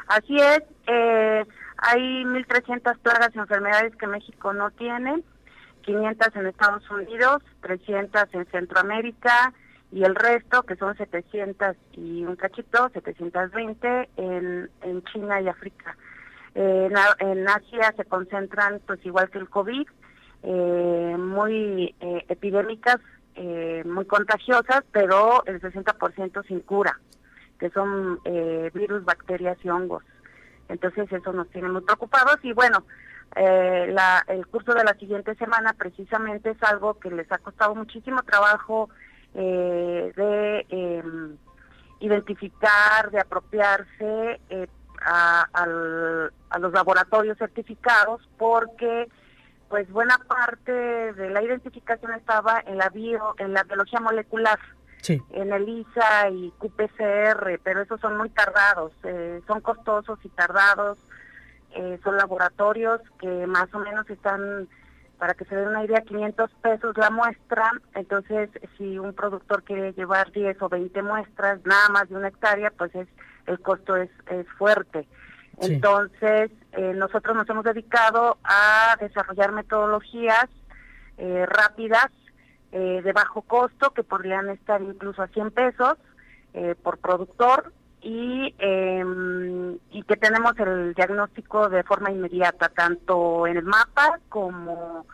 Así 0.07 0.37
es, 0.37 0.61
eh, 0.87 1.43
hay 1.77 2.23
1.300 2.23 2.99
plagas 2.99 3.29
y 3.33 3.39
enfermedades 3.39 3.95
que 3.95 4.07
México 4.07 4.53
no 4.53 4.69
tiene, 4.71 5.23
500 5.81 6.35
en 6.35 6.45
Estados 6.45 6.89
Unidos, 6.89 7.43
300 7.61 8.23
en 8.33 8.45
Centroamérica, 8.47 9.53
y 9.95 10.03
el 10.03 10.13
resto, 10.13 10.63
que 10.63 10.75
son 10.75 10.93
700 10.97 11.77
y 11.93 12.25
un 12.25 12.35
cachito, 12.35 12.89
720 12.89 14.09
en, 14.17 14.69
en 14.81 15.03
China 15.05 15.39
y 15.39 15.47
África. 15.47 15.95
Eh, 16.53 16.89
en, 17.19 17.47
Asia 17.47 17.93
se 17.95 18.03
concentran, 18.03 18.81
pues 18.85 18.99
igual 19.05 19.29
que 19.29 19.37
el 19.37 19.49
COVID, 19.49 19.87
eh, 20.43 21.15
muy 21.17 21.95
eh, 22.01 22.25
epidémicas, 22.27 22.97
muy 23.85 24.05
contagiosas, 24.05 24.83
pero 24.91 25.45
el 25.45 25.61
60% 25.61 26.45
sin 26.45 26.59
cura, 26.59 26.99
que 27.57 27.69
son 27.69 28.19
virus, 28.73 29.05
bacterias 29.05 29.57
y 29.63 29.69
hongos. 29.69 30.03
Entonces 30.67 31.09
eso 31.11 31.31
nos 31.31 31.49
tiene 31.49 31.69
muy 31.69 31.81
preocupados 31.81 32.37
y 32.43 32.51
bueno, 32.51 32.85
la, 33.35 34.23
el 34.27 34.45
curso 34.47 34.73
de 34.73 34.85
la 34.85 34.93
siguiente 34.95 35.35
semana 35.35 35.73
precisamente 35.73 36.51
es 36.51 36.63
algo 36.63 36.97
que 36.99 37.11
les 37.11 37.29
ha 37.31 37.37
costado 37.37 37.75
muchísimo 37.75 38.23
trabajo 38.23 38.89
eh, 39.35 40.13
de 40.15 40.65
em, 40.69 41.37
identificar, 41.99 43.11
de 43.11 43.19
apropiarse 43.19 44.39
eh, 44.49 44.67
a, 45.01 45.65
los 46.57 46.73
laboratorios 46.73 47.37
certificados 47.37 48.21
porque 48.37 49.09
pues 49.67 49.91
buena 49.91 50.17
parte 50.19 50.71
de 50.71 51.29
la 51.31 51.43
identificación 51.43 52.13
estaba 52.13 52.63
en 52.65 52.77
la 52.77 52.89
bio, 52.89 53.35
en 53.37 53.53
la 53.53 53.63
biología 53.63 53.99
molecular, 53.99 54.59
en 55.07 55.53
el 55.53 55.67
ISA 55.67 56.29
y 56.29 56.51
QPCR, 56.57 57.59
pero 57.61 57.81
esos 57.81 57.99
son 57.99 58.17
muy 58.17 58.29
tardados, 58.29 58.93
eh, 59.03 59.41
son 59.45 59.59
costosos 59.61 60.17
y 60.23 60.29
tardados, 60.29 60.97
son 62.03 62.15
laboratorios 62.15 63.01
que 63.19 63.45
más 63.47 63.67
o 63.73 63.79
menos 63.79 64.09
están 64.09 64.69
para 65.17 65.33
que 65.33 65.45
se 65.45 65.55
den 65.55 65.69
una 65.69 65.83
idea, 65.83 66.01
500 66.01 66.51
pesos 66.61 66.97
la 66.97 67.09
muestra, 67.09 67.71
entonces 67.93 68.49
si 68.77 68.99
un 68.99 69.13
productor 69.13 69.63
quiere 69.63 69.93
llevar 69.93 70.31
10 70.31 70.61
o 70.61 70.69
20 70.69 71.01
muestras, 71.01 71.59
nada 71.65 71.89
más 71.89 72.09
de 72.09 72.15
una 72.15 72.27
hectárea, 72.27 72.71
pues 72.71 72.93
es 72.95 73.07
el 73.47 73.59
costo 73.59 73.95
es, 73.95 74.09
es 74.27 74.47
fuerte. 74.57 75.07
Entonces, 75.61 76.51
eh, 76.73 76.93
nosotros 76.95 77.35
nos 77.35 77.49
hemos 77.49 77.63
dedicado 77.63 78.37
a 78.43 78.97
desarrollar 78.99 79.51
metodologías 79.51 80.47
eh, 81.17 81.45
rápidas, 81.47 82.11
eh, 82.71 83.01
de 83.01 83.13
bajo 83.13 83.41
costo, 83.41 83.91
que 83.91 84.03
podrían 84.03 84.49
estar 84.49 84.81
incluso 84.81 85.21
a 85.21 85.27
100 85.27 85.51
pesos 85.51 85.97
por 86.83 86.99
productor, 86.99 87.73
y, 88.05 88.53
em, 88.59 89.79
y 89.89 90.03
que 90.03 90.15
tenemos 90.15 90.53
el 90.59 90.93
diagnóstico 90.93 91.69
de 91.69 91.83
forma 91.83 92.11
inmediata, 92.11 92.69
tanto 92.69 93.47
en 93.47 93.57
el 93.57 93.63
mapa 93.63 94.19
como 94.29 95.07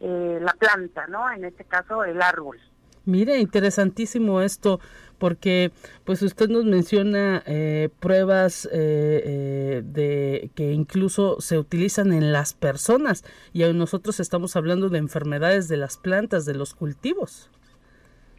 eh, 0.00 0.38
la 0.40 0.52
planta, 0.54 1.06
¿no? 1.06 1.30
En 1.30 1.44
este 1.44 1.64
caso, 1.64 2.02
el 2.02 2.20
árbol. 2.20 2.58
Mire, 3.04 3.38
interesantísimo 3.38 4.40
esto, 4.40 4.80
porque 5.18 5.70
pues 6.04 6.20
usted 6.22 6.48
nos 6.48 6.64
menciona 6.64 7.44
eh, 7.46 7.90
pruebas 8.00 8.68
eh, 8.72 9.82
de 9.84 10.50
que 10.56 10.72
incluso 10.72 11.40
se 11.40 11.58
utilizan 11.58 12.12
en 12.12 12.32
las 12.32 12.54
personas 12.54 13.24
y 13.52 13.62
nosotros 13.72 14.18
estamos 14.18 14.56
hablando 14.56 14.88
de 14.88 14.98
enfermedades 14.98 15.68
de 15.68 15.76
las 15.76 15.96
plantas, 15.96 16.44
de 16.44 16.54
los 16.54 16.74
cultivos. 16.74 17.50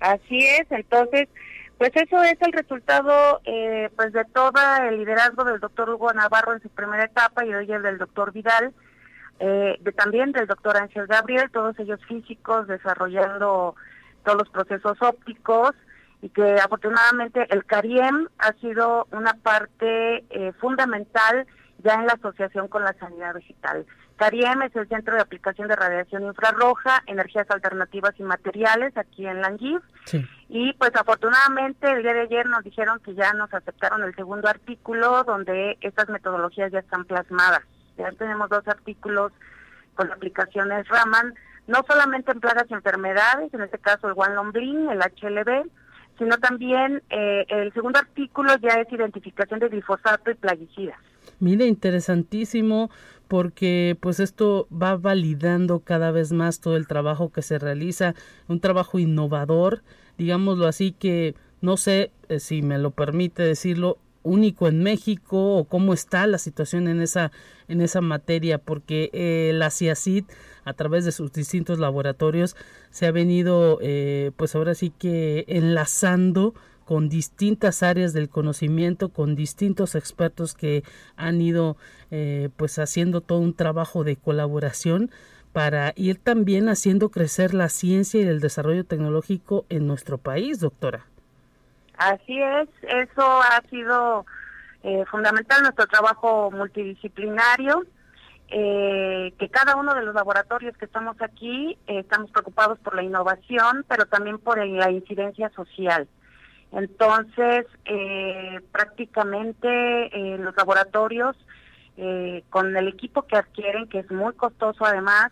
Así 0.01 0.39
es, 0.39 0.69
entonces 0.69 1.29
pues 1.83 1.97
eso 1.97 2.23
es 2.23 2.37
el 2.39 2.53
resultado 2.53 3.41
eh, 3.43 3.89
pues 3.97 4.13
de 4.13 4.23
todo 4.23 4.53
el 4.87 4.99
liderazgo 4.99 5.43
del 5.43 5.59
doctor 5.59 5.89
Hugo 5.89 6.13
Navarro 6.13 6.53
en 6.53 6.61
su 6.61 6.69
primera 6.69 7.03
etapa 7.03 7.43
y 7.43 7.53
hoy 7.53 7.69
el 7.69 7.81
del 7.81 7.97
doctor 7.97 8.31
Vidal, 8.31 8.73
eh, 9.41 9.77
también 9.97 10.31
del 10.31 10.47
doctor 10.47 10.77
Ángel 10.77 11.07
Gabriel, 11.07 11.51
todos 11.51 11.77
ellos 11.79 11.99
físicos 12.07 12.67
desarrollando 12.67 13.75
todos 14.23 14.37
los 14.37 14.49
procesos 14.49 14.97
ópticos 15.01 15.71
y 16.21 16.29
que 16.29 16.53
afortunadamente 16.53 17.47
el 17.53 17.65
CARIEM 17.65 18.29
ha 18.37 18.53
sido 18.61 19.09
una 19.11 19.33
parte 19.33 20.23
eh, 20.29 20.53
fundamental 20.61 21.45
ya 21.79 21.95
en 21.95 22.05
la 22.05 22.13
asociación 22.13 22.69
con 22.69 22.85
la 22.85 22.93
sanidad 22.93 23.35
digital. 23.35 23.85
CARIEM 24.23 24.61
es 24.61 24.75
el 24.77 24.87
Centro 24.87 25.15
de 25.15 25.21
Aplicación 25.21 25.67
de 25.67 25.75
Radiación 25.75 26.23
Infrarroja, 26.23 27.03
Energías 27.07 27.45
Alternativas 27.49 28.13
y 28.17 28.23
Materiales 28.23 28.95
aquí 28.95 29.27
en 29.27 29.41
Languif. 29.41 29.81
Y 30.47 30.71
pues 30.73 30.91
afortunadamente 30.95 31.91
el 31.91 32.03
día 32.03 32.13
de 32.13 32.21
ayer 32.21 32.45
nos 32.45 32.63
dijeron 32.63 33.01
que 33.01 33.15
ya 33.15 33.33
nos 33.33 33.53
aceptaron 33.53 34.01
el 34.01 34.15
segundo 34.15 34.47
artículo 34.47 35.25
donde 35.25 35.77
estas 35.81 36.07
metodologías 36.07 36.71
ya 36.71 36.79
están 36.79 37.03
plasmadas. 37.03 37.63
Ya 37.97 38.13
tenemos 38.13 38.47
dos 38.47 38.65
artículos 38.65 39.33
con 39.95 40.09
aplicaciones 40.09 40.87
Raman, 40.87 41.33
no 41.67 41.83
solamente 41.85 42.31
en 42.31 42.39
plagas 42.39 42.67
y 42.69 42.75
enfermedades, 42.75 43.53
en 43.53 43.61
este 43.61 43.77
caso 43.77 44.07
el 44.07 44.13
One 44.15 44.35
Lombrin, 44.35 44.89
el 44.89 44.99
HLB, 44.99 45.69
sino 46.17 46.37
también 46.37 47.03
eh, 47.09 47.45
el 47.49 47.73
segundo 47.73 47.99
artículo 47.99 48.55
ya 48.61 48.79
es 48.79 48.89
identificación 48.89 49.59
de 49.59 49.67
glifosato 49.67 50.31
y 50.31 50.35
plaguicidas. 50.35 50.97
Mire, 51.39 51.65
interesantísimo 51.65 52.89
porque 53.27 53.97
pues 53.99 54.19
esto 54.19 54.67
va 54.71 54.95
validando 54.97 55.79
cada 55.79 56.11
vez 56.11 56.31
más 56.31 56.59
todo 56.59 56.75
el 56.75 56.87
trabajo 56.87 57.31
que 57.31 57.41
se 57.41 57.59
realiza, 57.59 58.15
un 58.47 58.59
trabajo 58.59 58.99
innovador, 58.99 59.83
digámoslo 60.17 60.67
así 60.67 60.91
que 60.91 61.35
no 61.61 61.77
sé 61.77 62.11
eh, 62.29 62.39
si 62.39 62.61
me 62.61 62.77
lo 62.77 62.91
permite 62.91 63.43
decirlo, 63.43 63.97
único 64.23 64.67
en 64.67 64.81
México 64.81 65.57
o 65.57 65.65
cómo 65.65 65.93
está 65.93 66.25
la 66.27 66.37
situación 66.37 66.87
en 66.87 67.01
esa 67.01 67.31
en 67.67 67.81
esa 67.81 68.01
materia 68.01 68.57
porque 68.57 69.09
eh, 69.13 69.51
la 69.53 69.69
CIACID 69.69 70.25
a 70.63 70.73
través 70.73 71.05
de 71.05 71.11
sus 71.11 71.31
distintos 71.33 71.79
laboratorios 71.79 72.55
se 72.89 73.05
ha 73.05 73.11
venido 73.11 73.79
eh, 73.81 74.31
pues 74.37 74.55
ahora 74.55 74.75
sí 74.75 74.91
que 74.97 75.45
enlazando 75.47 76.53
con 76.85 77.07
distintas 77.07 77.81
áreas 77.81 78.13
del 78.13 78.29
conocimiento, 78.29 79.09
con 79.09 79.35
distintos 79.35 79.95
expertos 79.95 80.53
que 80.53 80.83
han 81.15 81.41
ido 81.41 81.77
eh, 82.15 82.49
pues 82.57 82.77
haciendo 82.77 83.21
todo 83.21 83.39
un 83.39 83.55
trabajo 83.55 84.03
de 84.03 84.17
colaboración 84.17 85.09
para 85.51 85.93
ir 85.95 86.19
también 86.21 86.69
haciendo 86.69 87.09
crecer 87.09 87.55
la 87.55 87.69
ciencia 87.69 88.21
y 88.21 88.27
el 88.27 88.39
desarrollo 88.39 88.85
tecnológico 88.85 89.65
en 89.69 89.87
nuestro 89.87 90.19
país, 90.19 90.59
doctora. 90.59 91.07
Así 91.97 92.39
es, 92.39 92.69
eso 92.83 93.41
ha 93.41 93.63
sido 93.71 94.27
eh, 94.83 95.03
fundamental 95.09 95.63
nuestro 95.63 95.87
trabajo 95.87 96.51
multidisciplinario, 96.51 97.83
eh, 98.49 99.33
que 99.39 99.49
cada 99.49 99.75
uno 99.75 99.95
de 99.95 100.03
los 100.03 100.13
laboratorios 100.13 100.77
que 100.77 100.85
estamos 100.85 101.19
aquí 101.19 101.79
estamos 101.87 102.29
preocupados 102.29 102.77
por 102.77 102.95
la 102.95 103.01
innovación, 103.01 103.85
pero 103.87 104.05
también 104.05 104.37
por 104.37 104.63
la 104.63 104.91
incidencia 104.91 105.49
social. 105.55 106.07
Entonces, 106.73 107.67
eh, 107.85 108.59
prácticamente 108.71 109.67
eh, 109.67 110.37
los 110.39 110.55
laboratorios, 110.57 111.35
eh, 111.97 112.43
con 112.49 112.75
el 112.75 112.87
equipo 112.87 113.23
que 113.23 113.37
adquieren, 113.37 113.87
que 113.87 113.99
es 113.99 114.11
muy 114.11 114.33
costoso 114.33 114.85
además, 114.85 115.31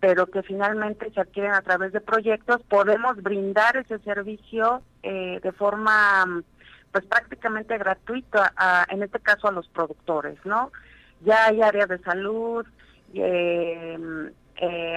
pero 0.00 0.26
que 0.26 0.42
finalmente 0.42 1.10
se 1.12 1.20
adquieren 1.20 1.52
a 1.52 1.62
través 1.62 1.92
de 1.92 2.00
proyectos, 2.00 2.60
podemos 2.68 3.22
brindar 3.22 3.76
ese 3.76 3.98
servicio 4.00 4.82
de 5.02 5.52
forma, 5.56 6.42
pues 6.90 7.04
prácticamente 7.06 7.78
gratuita, 7.78 8.52
en 8.88 9.04
este 9.04 9.20
caso 9.20 9.46
a 9.46 9.52
los 9.52 9.68
productores, 9.68 10.38
¿no? 10.44 10.72
Ya 11.20 11.46
hay 11.46 11.62
áreas 11.62 11.88
de 11.88 11.98
salud, 11.98 12.66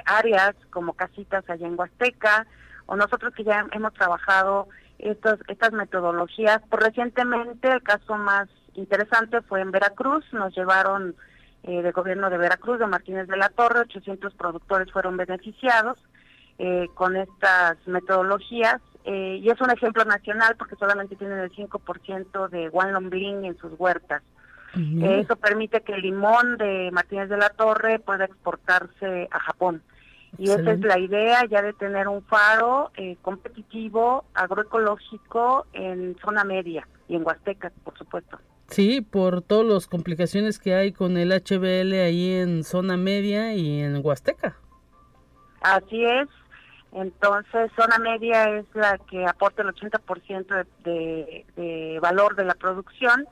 áreas 0.05 0.55
como 0.71 0.93
casitas 0.93 1.47
allá 1.47 1.67
en 1.67 1.79
Huasteca, 1.79 2.47
o 2.87 2.95
nosotros 2.95 3.33
que 3.35 3.43
ya 3.43 3.67
hemos 3.73 3.93
trabajado 3.93 4.67
estas, 4.99 5.39
estas 5.47 5.71
metodologías. 5.71 6.61
Por 6.69 6.81
recientemente 6.81 7.71
el 7.71 7.83
caso 7.83 8.17
más 8.17 8.47
interesante 8.77 9.41
fue 9.41 9.61
en 9.61 9.71
Veracruz, 9.71 10.25
nos 10.33 10.55
llevaron 10.55 11.15
eh, 11.63 11.81
del 11.81 11.91
gobierno 11.91 12.29
de 12.29 12.37
Veracruz, 12.37 12.79
de 12.79 12.87
Martínez 12.87 13.27
de 13.27 13.37
la 13.37 13.49
Torre, 13.49 13.81
800 13.81 14.33
productores 14.35 14.91
fueron 14.91 15.17
beneficiados 15.17 15.97
eh, 16.57 16.87
con 16.93 17.15
estas 17.15 17.77
metodologías 17.85 18.81
eh, 19.03 19.39
y 19.41 19.49
es 19.49 19.59
un 19.61 19.69
ejemplo 19.69 20.05
nacional 20.05 20.55
porque 20.57 20.75
solamente 20.75 21.15
tienen 21.15 21.39
el 21.39 21.51
5% 21.51 22.49
de 22.49 22.69
One 22.71 23.47
en 23.47 23.57
sus 23.57 23.73
huertas. 23.77 24.23
eso 25.01 25.35
permite 25.37 25.81
que 25.81 25.93
el 25.93 26.01
limón 26.01 26.57
de 26.57 26.89
Martínez 26.91 27.29
de 27.29 27.37
la 27.37 27.49
Torre 27.49 27.99
pueda 27.99 28.25
exportarse 28.25 29.27
a 29.31 29.39
Japón. 29.39 29.81
Y 30.37 30.49
esa 30.49 30.71
es 30.71 30.81
la 30.81 30.99
idea 30.99 31.45
ya 31.45 31.61
de 31.61 31.73
tener 31.73 32.07
un 32.07 32.21
faro 32.23 32.91
eh, 32.97 33.15
competitivo, 33.21 34.25
agroecológico 34.33 35.65
en 35.73 36.17
zona 36.23 36.43
media 36.43 36.87
y 37.07 37.15
en 37.15 37.25
Huasteca, 37.25 37.71
por 37.83 37.97
supuesto. 37.97 38.37
Sí, 38.67 39.01
por 39.01 39.41
todas 39.41 39.65
las 39.65 39.87
complicaciones 39.87 40.59
que 40.59 40.73
hay 40.73 40.91
con 40.91 41.17
el 41.17 41.31
HBL 41.31 41.93
ahí 41.93 42.33
en 42.33 42.63
zona 42.63 42.97
media 42.97 43.53
y 43.53 43.81
en 43.81 44.03
Huasteca. 44.03 44.57
Así 45.61 46.03
es. 46.03 46.27
Entonces, 46.91 47.71
zona 47.75 47.99
media 47.99 48.57
es 48.57 48.65
la 48.73 48.97
que 48.97 49.25
aporta 49.25 49.61
el 49.63 49.69
80% 49.69 50.65
de, 50.85 51.45
de, 51.55 51.99
valor 52.01 52.35
de 52.35 52.45
la 52.45 52.53
producción. 52.53 53.27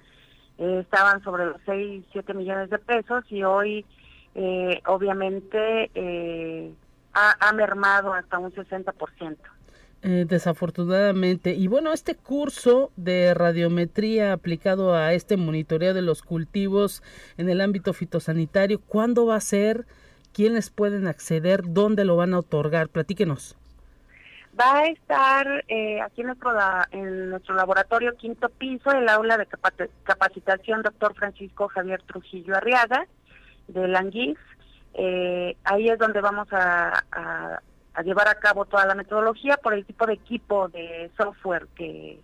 Eh, 0.58 0.80
estaban 0.82 1.24
sobre 1.24 1.46
los 1.46 1.62
6, 1.66 2.04
7 2.12 2.34
millones 2.34 2.70
de 2.70 2.78
pesos 2.78 3.24
y 3.30 3.44
hoy, 3.44 3.86
eh, 4.36 4.82
obviamente, 4.86 5.90
eh, 5.96 6.74
ha, 7.14 7.54
mermado 7.54 8.14
hasta 8.14 8.38
un 8.38 8.52
60%. 8.52 9.38
Eh, 10.06 10.26
desafortunadamente. 10.28 11.54
Y 11.54 11.70
bueno, 11.70 11.94
este 11.94 12.14
curso 12.14 12.92
de 12.98 13.34
radiometría 13.34 14.34
aplicado 14.34 14.94
a 14.94 15.14
este 15.14 15.38
monitoreo 15.38 15.94
de 15.94 16.02
los 16.02 16.22
cultivos 16.22 17.02
en 17.38 17.48
el 17.48 17.62
ámbito 17.62 17.94
fitosanitario, 17.94 18.82
¿cuándo 18.82 19.26
va 19.26 19.38
a 19.38 19.40
ser? 19.40 19.86
¿Quiénes 20.34 20.70
pueden 20.72 21.08
acceder? 21.08 21.62
¿Dónde 21.64 22.04
lo 22.04 22.18
van 22.18 22.34
a 22.34 22.40
otorgar? 22.40 22.90
Platíquenos. 22.90 23.56
Va 24.60 24.80
a 24.80 24.88
estar 24.88 25.64
eh, 25.70 26.02
aquí 26.02 26.20
en 26.20 26.28
nuestro, 26.28 26.52
en 26.92 27.30
nuestro 27.30 27.56
laboratorio 27.56 28.14
quinto 28.18 28.50
piso, 28.50 28.92
el 28.92 29.08
aula 29.08 29.38
de 29.38 29.48
capacitación 30.04 30.82
doctor 30.82 31.16
Francisco 31.16 31.70
Javier 31.70 32.02
Trujillo 32.02 32.58
Arriaga, 32.58 33.08
de 33.70 33.88
Languis, 33.88 34.38
eh, 34.96 35.56
ahí 35.64 35.90
es 35.90 35.98
donde 35.98 36.22
vamos 36.22 36.48
a, 36.52 37.62
llevar 38.02 38.28
a 38.28 38.36
cabo 38.36 38.66
toda 38.66 38.86
la 38.86 38.96
metodología 38.96 39.58
por 39.58 39.74
el 39.74 39.86
tipo 39.86 40.08
de 40.08 40.14
equipo 40.14 40.68
de 40.70 41.12
software 41.18 41.68
que, 41.76 42.20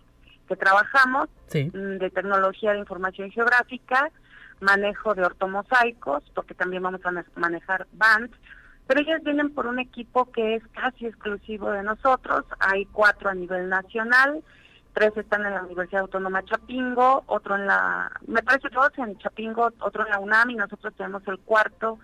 trabajamos, 0.58 1.28
mm, 1.54 1.98
de 1.98 2.10
tecnología 2.10 2.72
de 2.72 2.80
información 2.80 3.30
geográfica, 3.30 4.10
manejo 4.60 5.14
de 5.14 5.22
ortomosaicos, 5.22 6.24
porque 6.34 6.54
también 6.54 6.82
vamos 6.82 7.00
a 7.04 7.12
manejar 7.36 7.86
bands, 7.92 8.36
pero 8.88 9.00
ellos 9.00 9.22
vienen 9.22 9.54
por 9.54 9.68
un 9.68 9.78
equipo 9.78 10.30
que 10.32 10.56
es 10.56 10.62
casi 10.72 11.06
exclusivo 11.06 11.70
de 11.70 11.84
nosotros, 11.84 12.44
hay 12.58 12.84
cuatro 12.86 13.30
a 13.30 13.34
nivel 13.34 13.68
nacional, 13.68 14.42
tres 14.92 15.16
están 15.16 15.46
en 15.46 15.54
la 15.54 15.62
Universidad 15.62 16.02
Autónoma 16.02 16.44
Chapingo, 16.44 17.22
otro 17.26 17.54
en 17.54 17.68
la, 17.68 18.10
me 18.26 18.42
parece 18.42 18.68
dos 18.70 18.90
en 18.98 19.16
Chapingo, 19.18 19.70
otro 19.78 20.04
en 20.04 20.10
la 20.10 20.18
UNAM 20.18 20.50
y 20.50 20.56
nosotros 20.56 20.92
tenemos 20.96 21.22
el 21.28 21.38
cuarto 21.38 22.00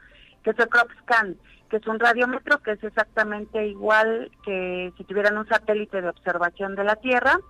que 0.46 0.52
es 0.52 0.58
el 0.60 0.68
CropScan, 0.68 1.36
que 1.68 1.78
es 1.78 1.86
un 1.88 1.98
radiómetro 1.98 2.62
que 2.62 2.70
es 2.70 2.84
exactamente 2.84 3.66
igual 3.66 4.30
que 4.44 4.92
si 4.96 5.02
tuvieran 5.02 5.36
un 5.36 5.48
satélite 5.48 6.00
de 6.00 6.08
observación 6.08 6.76
de 6.76 6.84
la 6.84 6.94
Tierra. 6.94 7.40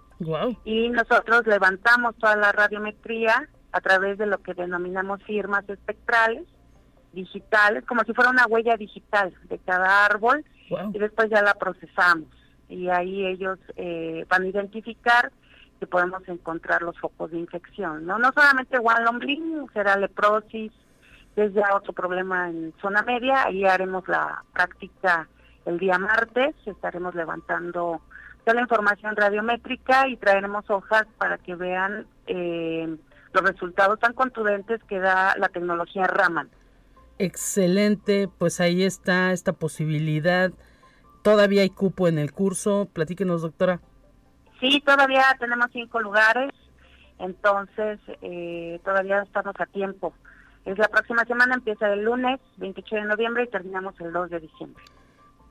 Y 0.64 0.88
nosotros 0.88 1.46
levantamos 1.46 2.16
toda 2.16 2.36
la 2.36 2.52
radiometría 2.52 3.50
a 3.72 3.80
través 3.82 4.16
de 4.16 4.24
lo 4.24 4.38
que 4.38 4.54
denominamos 4.54 5.22
firmas 5.24 5.68
espectrales 5.68 6.44
digitales, 7.12 7.84
como 7.84 8.02
si 8.04 8.14
fuera 8.14 8.30
una 8.30 8.46
huella 8.46 8.78
digital 8.78 9.34
de 9.44 9.58
cada 9.58 10.06
árbol, 10.06 10.42
y 10.94 10.98
después 10.98 11.28
ya 11.28 11.42
la 11.42 11.52
procesamos. 11.52 12.30
Y 12.70 12.88
ahí 12.88 13.26
ellos 13.26 13.58
eh, 13.76 14.24
van 14.30 14.44
a 14.44 14.46
identificar 14.46 15.32
que 15.78 15.86
podemos 15.86 16.26
encontrar 16.28 16.80
los 16.80 16.98
focos 16.98 17.30
de 17.30 17.38
infección, 17.38 18.06
¿no? 18.06 18.18
No 18.18 18.32
solamente 18.32 18.78
One 18.78 19.66
será 19.74 19.98
leprosis, 19.98 20.72
es 21.36 21.52
ya 21.54 21.74
otro 21.74 21.92
problema 21.92 22.48
en 22.48 22.72
zona 22.80 23.02
media, 23.02 23.44
ahí 23.44 23.64
haremos 23.64 24.06
la 24.08 24.42
práctica 24.52 25.28
el 25.66 25.78
día 25.78 25.98
martes, 25.98 26.54
estaremos 26.64 27.14
levantando 27.14 28.00
toda 28.44 28.54
la 28.54 28.62
información 28.62 29.16
radiométrica 29.16 30.08
y 30.08 30.16
traeremos 30.16 30.68
hojas 30.70 31.04
para 31.18 31.36
que 31.38 31.54
vean 31.56 32.06
eh, 32.26 32.96
los 33.32 33.42
resultados 33.42 33.98
tan 33.98 34.12
contundentes 34.12 34.82
que 34.84 35.00
da 35.00 35.34
la 35.36 35.48
tecnología 35.48 36.06
Raman. 36.06 36.48
Excelente, 37.18 38.28
pues 38.38 38.60
ahí 38.60 38.84
está 38.84 39.32
esta 39.32 39.52
posibilidad. 39.52 40.52
Todavía 41.22 41.62
hay 41.62 41.70
cupo 41.70 42.08
en 42.08 42.18
el 42.18 42.32
curso, 42.32 42.88
platíquenos 42.92 43.42
doctora. 43.42 43.80
Sí, 44.60 44.80
todavía 44.86 45.24
tenemos 45.38 45.66
cinco 45.72 46.00
lugares, 46.00 46.52
entonces 47.18 47.98
eh, 48.22 48.80
todavía 48.84 49.22
estamos 49.22 49.54
a 49.58 49.66
tiempo. 49.66 50.14
Es 50.66 50.76
la 50.78 50.88
próxima 50.88 51.24
semana, 51.24 51.54
empieza 51.54 51.92
el 51.92 52.02
lunes 52.02 52.40
28 52.56 52.96
de 52.96 53.04
noviembre 53.04 53.44
y 53.44 53.48
terminamos 53.48 53.94
el 54.00 54.12
2 54.12 54.30
de 54.30 54.40
diciembre. 54.40 54.84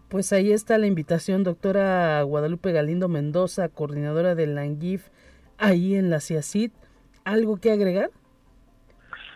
Pues 0.10 0.32
ahí 0.34 0.52
está 0.52 0.78
la 0.78 0.88
invitación, 0.88 1.44
doctora 1.44 2.22
Guadalupe 2.24 2.74
Galindo 2.74 3.08
Mendoza, 3.08 3.70
coordinadora 3.70 4.36
del 4.36 4.56
LANGIF, 4.56 5.08
ahí 5.58 5.96
en 5.96 6.10
la 6.10 6.20
CIACID. 6.20 6.72
¿Algo 7.24 7.58
que 7.58 7.72
agregar? 7.72 8.12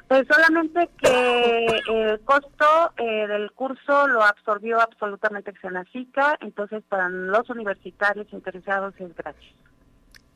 Pues 0.10 0.28
solamente 0.28 0.90
que 0.98 1.66
el 1.88 2.20
costo 2.22 2.66
eh, 2.98 3.28
del 3.28 3.52
curso 3.52 4.08
lo 4.08 4.24
absorbió 4.24 4.82
absolutamente 4.82 5.54
Xenacica, 5.62 6.38
entonces 6.42 6.84
para 6.90 7.10
los 7.10 7.50
universitarios 7.50 8.28
interesados 8.34 8.94
es 8.98 9.16
gratis. 9.16 9.54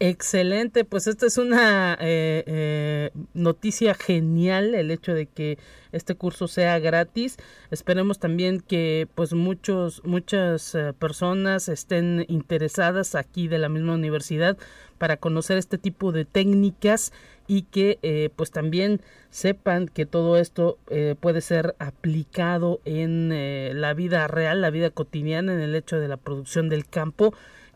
Excelente, 0.05 0.83
pues 0.83 1.07
esta 1.07 1.27
es 1.27 1.37
una 1.37 1.93
eh, 1.93 2.43
eh, 2.45 3.11
noticia 3.33 3.93
genial 3.93 4.75
el 4.75 4.91
hecho 4.91 5.13
de 5.13 5.27
que 5.27 5.57
este 5.93 6.15
curso 6.15 6.49
sea 6.49 6.77
gratis. 6.79 7.37
Esperemos 7.71 8.19
también 8.19 8.59
que 8.59 9.07
pues 9.15 9.31
muchos 9.31 10.03
muchas 10.03 10.75
eh, 10.75 10.91
personas 10.91 11.69
estén 11.69 12.25
interesadas 12.27 13.15
aquí 13.15 13.47
de 13.47 13.59
la 13.59 13.69
misma 13.69 13.93
universidad 13.93 14.57
para 14.97 15.15
conocer 15.15 15.57
este 15.57 15.77
tipo 15.77 16.11
de 16.11 16.25
técnicas 16.25 17.13
y 17.47 17.61
que 17.61 18.29
pues 18.35 18.51
también 18.51 18.99
sepan 19.29 19.87
que 19.87 20.05
todo 20.05 20.37
esto 20.37 20.79
puede 21.19 21.41
ser 21.41 21.75
aplicado 21.79 22.79
en 22.85 23.81
la 23.81 23.93
vida 23.93 24.27
real, 24.27 24.61
la 24.61 24.69
vida 24.69 24.91
cotidiana, 24.91 25.53
en 25.53 25.59
el 25.59 25.75
hecho 25.75 25.99
de 25.99 26.07
la 26.07 26.15
producción 26.15 26.69
del 26.69 26.87
campo, 26.87 27.33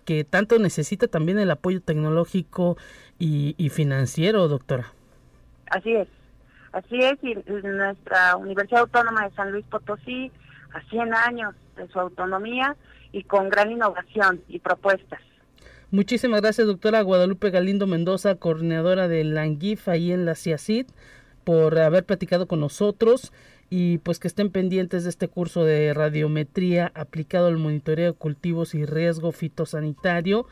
que 0.08 0.24
tanto 0.24 0.58
necesita 0.58 1.10
también 1.10 1.38
el 1.38 1.52
apoyo 1.52 1.82
tecnológico 1.82 2.78
y, 3.20 3.56
y 3.58 3.68
financiero, 3.68 4.48
doctora. 4.48 4.94
Así 5.70 5.94
es, 5.94 6.08
así 6.72 6.96
es, 6.96 7.22
y 7.22 7.36
nuestra 7.68 8.38
Universidad 8.38 8.84
Autónoma 8.84 9.28
de 9.28 9.36
San 9.36 9.52
Luis 9.52 9.66
Potosí, 9.66 10.32
a 10.74 10.82
100 10.90 11.14
años 11.14 11.56
de 11.76 11.90
su 11.90 12.00
autonomía 12.00 12.78
y 13.12 13.24
con 13.24 13.50
gran 13.50 13.70
innovación 13.70 14.42
y 14.48 14.60
propuestas. 14.60 15.20
Muchísimas 15.92 16.40
gracias, 16.40 16.68
doctora 16.68 17.02
Guadalupe 17.02 17.50
Galindo 17.50 17.86
Mendoza, 17.86 18.36
coordinadora 18.36 19.10
de 19.10 19.26
Langif 19.26 19.90
ahí 19.90 20.14
en 20.14 20.26
la 20.26 20.36
CIACID, 20.36 20.88
por 21.44 21.78
haber 21.80 22.06
platicado 22.06 22.48
con 22.48 22.62
nosotros 22.62 23.34
y 23.70 23.98
pues 24.00 24.20
que 24.20 24.28
estén 24.28 24.50
pendientes 24.50 25.04
de 25.04 25.10
este 25.10 25.28
curso 25.28 25.64
de 25.64 25.94
radiometría 25.94 26.92
aplicado 26.96 27.48
al 27.48 27.58
monitoreo 27.58 28.14
de 28.14 28.18
cultivos 28.18 28.74
y 28.76 28.86
riesgo 28.86 29.32
fitosanitario 29.32 30.48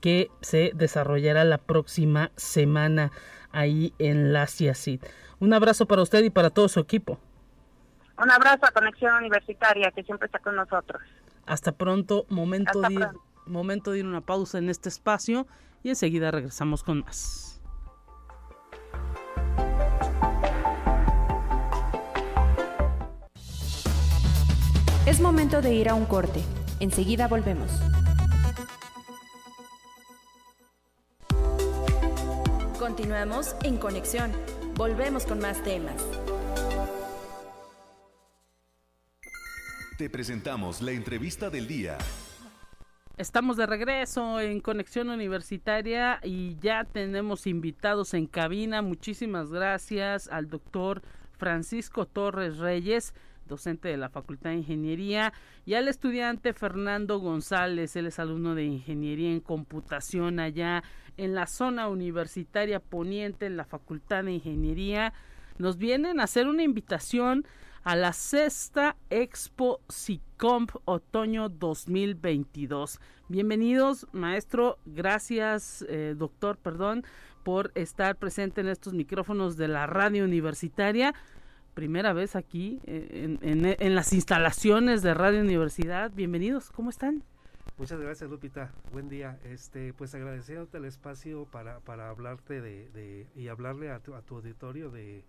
que 0.00 0.30
se 0.40 0.72
desarrollará 0.74 1.44
la 1.44 1.58
próxima 1.58 2.30
semana 2.36 3.10
ahí 3.52 3.92
en 3.98 4.32
la 4.32 4.46
CIACID. 4.46 5.02
Un 5.40 5.52
abrazo 5.52 5.86
para 5.86 6.02
usted 6.02 6.22
y 6.24 6.30
para 6.30 6.50
todo 6.50 6.68
su 6.68 6.80
equipo. 6.80 7.18
Un 8.22 8.30
abrazo 8.30 8.66
a 8.66 8.70
Conexión 8.70 9.14
Universitaria 9.14 9.90
que 9.90 10.02
siempre 10.02 10.26
está 10.26 10.38
con 10.38 10.54
nosotros. 10.54 11.02
Hasta 11.46 11.72
pronto, 11.72 12.26
momento 12.28 12.82
Hasta 12.82 12.88
de 12.88 12.94
pronto. 12.96 13.22
momento 13.46 13.90
de 13.92 14.00
ir 14.00 14.04
a 14.04 14.08
una 14.08 14.20
pausa 14.20 14.58
en 14.58 14.68
este 14.68 14.88
espacio 14.88 15.46
y 15.82 15.88
enseguida 15.88 16.30
regresamos 16.30 16.84
con 16.84 17.00
más. 17.00 17.49
Es 25.20 25.24
momento 25.24 25.60
de 25.60 25.74
ir 25.74 25.90
a 25.90 25.94
un 25.94 26.06
corte. 26.06 26.40
Enseguida 26.80 27.28
volvemos. 27.28 27.70
Continuamos 32.78 33.54
en 33.62 33.76
conexión. 33.76 34.32
Volvemos 34.76 35.26
con 35.26 35.38
más 35.38 35.62
temas. 35.62 36.02
Te 39.98 40.08
presentamos 40.08 40.80
la 40.80 40.92
entrevista 40.92 41.50
del 41.50 41.68
día. 41.68 41.98
Estamos 43.18 43.58
de 43.58 43.66
regreso 43.66 44.40
en 44.40 44.60
Conexión 44.60 45.10
Universitaria 45.10 46.18
y 46.22 46.56
ya 46.60 46.84
tenemos 46.84 47.46
invitados 47.46 48.14
en 48.14 48.26
cabina. 48.26 48.80
Muchísimas 48.80 49.50
gracias 49.50 50.28
al 50.28 50.48
doctor 50.48 51.02
Francisco 51.36 52.06
Torres 52.06 52.56
Reyes, 52.56 53.12
docente 53.50 53.88
de 53.88 53.98
la 53.98 54.08
Facultad 54.08 54.50
de 54.50 54.56
Ingeniería, 54.56 55.34
y 55.66 55.74
al 55.74 55.88
estudiante 55.88 56.54
Fernando 56.54 57.18
González, 57.18 57.94
él 57.96 58.06
es 58.06 58.18
alumno 58.18 58.54
de 58.54 58.64
Ingeniería 58.64 59.30
en 59.30 59.40
Computación 59.40 60.40
allá 60.40 60.82
en 61.18 61.34
la 61.34 61.46
zona 61.46 61.88
universitaria 61.88 62.80
poniente 62.80 63.44
en 63.44 63.58
la 63.58 63.66
Facultad 63.66 64.24
de 64.24 64.32
Ingeniería. 64.32 65.12
Nos 65.58 65.76
vienen 65.76 66.20
a 66.20 66.24
hacer 66.24 66.48
una 66.48 66.62
invitación 66.62 67.44
a 67.82 67.96
la 67.96 68.12
sexta 68.12 68.96
Expo 69.10 69.80
SICOMP 69.88 70.70
Otoño 70.84 71.48
2022. 71.48 73.00
Bienvenidos, 73.28 74.06
maestro. 74.12 74.78
Gracias, 74.86 75.84
eh, 75.88 76.14
doctor, 76.16 76.56
perdón, 76.56 77.04
por 77.42 77.72
estar 77.74 78.16
presente 78.16 78.60
en 78.60 78.68
estos 78.68 78.92
micrófonos 78.92 79.56
de 79.56 79.68
la 79.68 79.86
radio 79.86 80.24
universitaria. 80.24 81.14
Primera 81.74 82.12
vez 82.12 82.36
aquí 82.36 82.80
eh, 82.84 83.38
en, 83.40 83.94
las 83.94 84.12
instalaciones 84.12 85.02
de 85.02 85.14
Radio 85.14 85.40
Universidad. 85.40 86.10
Bienvenidos, 86.12 86.70
¿cómo 86.70 86.90
están? 86.90 87.22
Muchas 87.78 88.00
gracias 88.00 88.28
Lupita, 88.28 88.72
buen 88.92 89.08
día. 89.08 89.38
Este, 89.44 89.94
pues 89.94 90.14
agradeciéndote 90.14 90.78
el 90.78 90.84
espacio 90.84 91.46
para, 91.46 91.80
para 91.80 92.10
hablarte 92.10 92.60
de, 92.60 92.90
de- 92.90 93.26
y 93.34 93.48
hablarle 93.48 93.90
a 93.90 94.00
tu, 94.00 94.14
a 94.14 94.22
tu 94.22 94.36
auditorio 94.36 94.90
de 94.90 95.24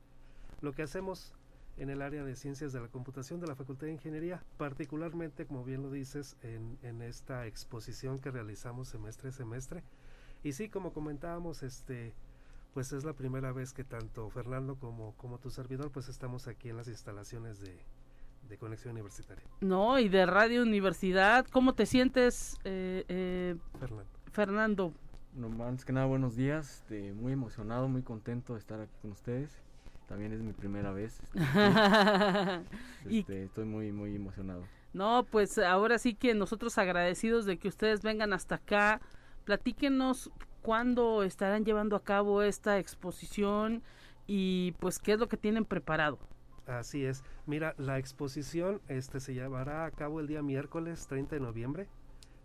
lo 0.62 0.74
que 0.74 0.82
hacemos 0.82 1.34
en 1.78 1.90
el 1.90 2.02
área 2.02 2.24
de 2.26 2.36
ciencias 2.36 2.74
de 2.74 2.82
la 2.82 2.90
computación 2.90 3.40
de 3.40 3.48
la 3.48 3.56
Facultad 3.56 3.88
de 3.88 3.94
Ingeniería, 3.94 4.44
particularmente, 4.58 5.46
como 5.46 5.64
bien 5.64 5.82
lo 5.84 5.90
dices, 5.92 6.36
en, 6.42 6.78
en 6.82 7.02
esta 7.02 7.48
exposición 7.48 8.20
que 8.20 8.30
realizamos 8.32 8.90
semestre 8.90 9.30
a 9.30 9.32
semestre. 9.32 9.84
Y 10.44 10.52
sí, 10.54 10.68
como 10.70 10.92
comentábamos, 10.92 11.64
este, 11.64 12.14
pues 12.74 12.94
es 12.94 13.04
la 13.04 13.14
primera 13.14 13.52
vez 13.52 13.74
que 13.74 13.84
tanto 13.84 14.30
Fernando 14.30 14.76
como, 14.76 15.14
como 15.18 15.38
tu 15.38 15.50
servidor, 15.50 15.92
pues 15.92 16.10
estamos 16.10 16.48
aquí 16.48 16.70
en 16.70 16.78
las 16.78 16.88
instalaciones 16.88 17.60
de, 17.60 17.78
de 18.48 18.58
Conexión 18.58 18.94
Universitaria. 18.94 19.44
No, 19.62 20.00
y 20.00 20.10
de 20.10 20.26
Radio 20.26 20.62
Universidad. 20.62 21.46
¿Cómo 21.52 21.74
te 21.74 21.86
sientes, 21.86 22.58
eh, 22.64 23.06
eh, 23.08 23.56
Fernando. 23.80 24.12
Fernando? 24.32 24.94
No, 25.34 25.66
antes 25.66 25.86
que 25.86 25.94
nada, 25.94 26.06
buenos 26.06 26.36
días. 26.36 26.82
este, 26.82 27.14
muy 27.14 27.34
emocionado, 27.34 27.88
muy 27.88 28.02
contento 28.02 28.54
de 28.54 28.60
estar 28.60 28.80
aquí 28.82 28.94
con 29.02 29.12
ustedes. 29.12 29.62
También 30.08 30.34
es 30.34 30.42
mi 30.42 30.52
primera 30.52 30.92
vez. 30.92 31.22
este, 31.34 33.10
y 33.10 33.20
este, 33.20 33.44
estoy 33.46 33.66
muy, 33.66 33.92
muy 33.94 34.16
emocionado. 34.16 34.64
No, 34.94 35.26
pues 35.32 35.58
ahora 35.58 35.98
sí 36.00 36.16
que 36.16 36.34
nosotros 36.34 36.78
agradecidos 36.78 37.46
de 37.46 37.58
que 37.58 37.70
ustedes 37.70 38.02
vengan 38.02 38.34
hasta 38.34 38.56
acá. 38.56 39.00
Platíquenos 39.46 40.30
cuándo 40.62 41.24
estarán 41.24 41.66
llevando 41.66 41.96
a 41.96 42.04
cabo 42.04 42.42
esta 42.42 42.80
exposición 42.80 43.84
y 44.28 44.74
pues 44.80 45.00
qué 45.00 45.14
es 45.14 45.20
lo 45.20 45.28
que 45.28 45.38
tienen 45.38 45.66
preparado. 45.66 46.20
Así 46.68 47.06
es. 47.06 47.24
Mira, 47.46 47.74
la 47.78 47.98
exposición 47.98 48.82
este 48.88 49.20
se 49.20 49.34
llevará 49.34 49.86
a 49.86 49.92
cabo 49.92 50.20
el 50.20 50.28
día 50.28 50.42
miércoles 50.42 51.08
30 51.08 51.36
de 51.36 51.42
noviembre 51.42 51.88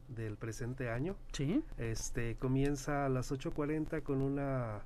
del 0.09 0.37
presente 0.37 0.91
año. 0.91 1.17
Sí. 1.33 1.63
Este 1.79 2.37
comienza 2.37 3.07
a 3.07 3.09
las 3.09 3.31
8:40 3.31 4.03
con 4.03 4.23
una 4.23 4.81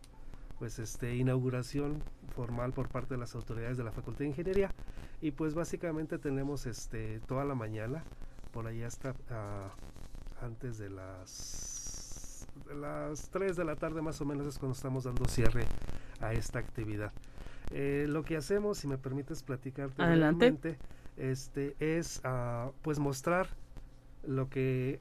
pues 0.59 0.79
este 0.79 1.17
inauguración 1.17 2.03
formal 2.35 2.73
por 2.73 2.89
parte 2.89 3.15
de 3.15 3.19
las 3.21 3.35
autoridades 3.35 3.79
de 3.79 3.85
la 3.85 3.93
Facultad 3.93 4.21
de 4.21 4.27
Ingeniería 4.27 4.71
y 5.23 5.31
pues 5.31 5.55
básicamente 5.55 6.19
tenemos 6.19 6.67
este 6.67 7.21
toda 7.21 7.47
la 7.47 7.55
mañana 7.55 8.05
por 8.53 8.67
ahí 8.67 8.83
hasta 8.83 9.15
ah, 9.31 9.71
antes 10.43 10.77
de 10.77 10.91
las 10.91 11.80
las 12.81 13.31
3 13.31 13.57
de 13.57 13.65
la 13.65 13.77
tarde 13.77 14.03
más 14.03 14.21
o 14.21 14.25
menos 14.25 14.47
es 14.47 14.59
cuando 14.59 14.75
estamos 14.77 15.05
dando 15.05 15.27
cierre 15.27 15.65
a 16.21 16.33
esta 16.33 16.59
actividad. 16.59 17.13
Eh, 17.73 18.07
lo 18.09 18.25
que 18.25 18.37
hacemos, 18.37 18.79
si 18.79 18.89
me 18.89 18.99
permites 18.99 19.43
platicarte 19.43 20.03
Adelante. 20.03 20.77
este 21.17 21.77
es 21.79 22.21
ah, 22.25 22.71
pues 22.83 22.99
mostrar 22.99 23.49
lo 24.27 24.49
que 24.49 24.99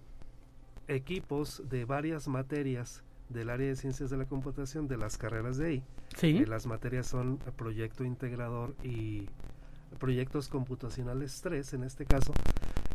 equipos 0.88 1.64
de 1.70 1.86
varias 1.86 2.28
materias 2.28 3.04
del 3.30 3.50
área 3.50 3.68
de 3.68 3.76
ciencias 3.76 4.10
de 4.10 4.18
la 4.18 4.26
computación 4.26 4.88
de 4.88 4.98
las 4.98 5.18
carreras 5.18 5.58
de 5.58 5.68
ahí. 5.68 5.84
Sí. 6.18 6.38
Eh, 6.38 6.48
las 6.48 6.66
materias 6.66 7.06
son 7.08 7.38
proyecto 7.58 8.04
integrador 8.04 8.76
y 8.84 9.28
proyectos 10.00 10.48
computacionales 10.48 11.40
3 11.42 11.74
en 11.74 11.84
este 11.84 12.06
caso. 12.06 12.34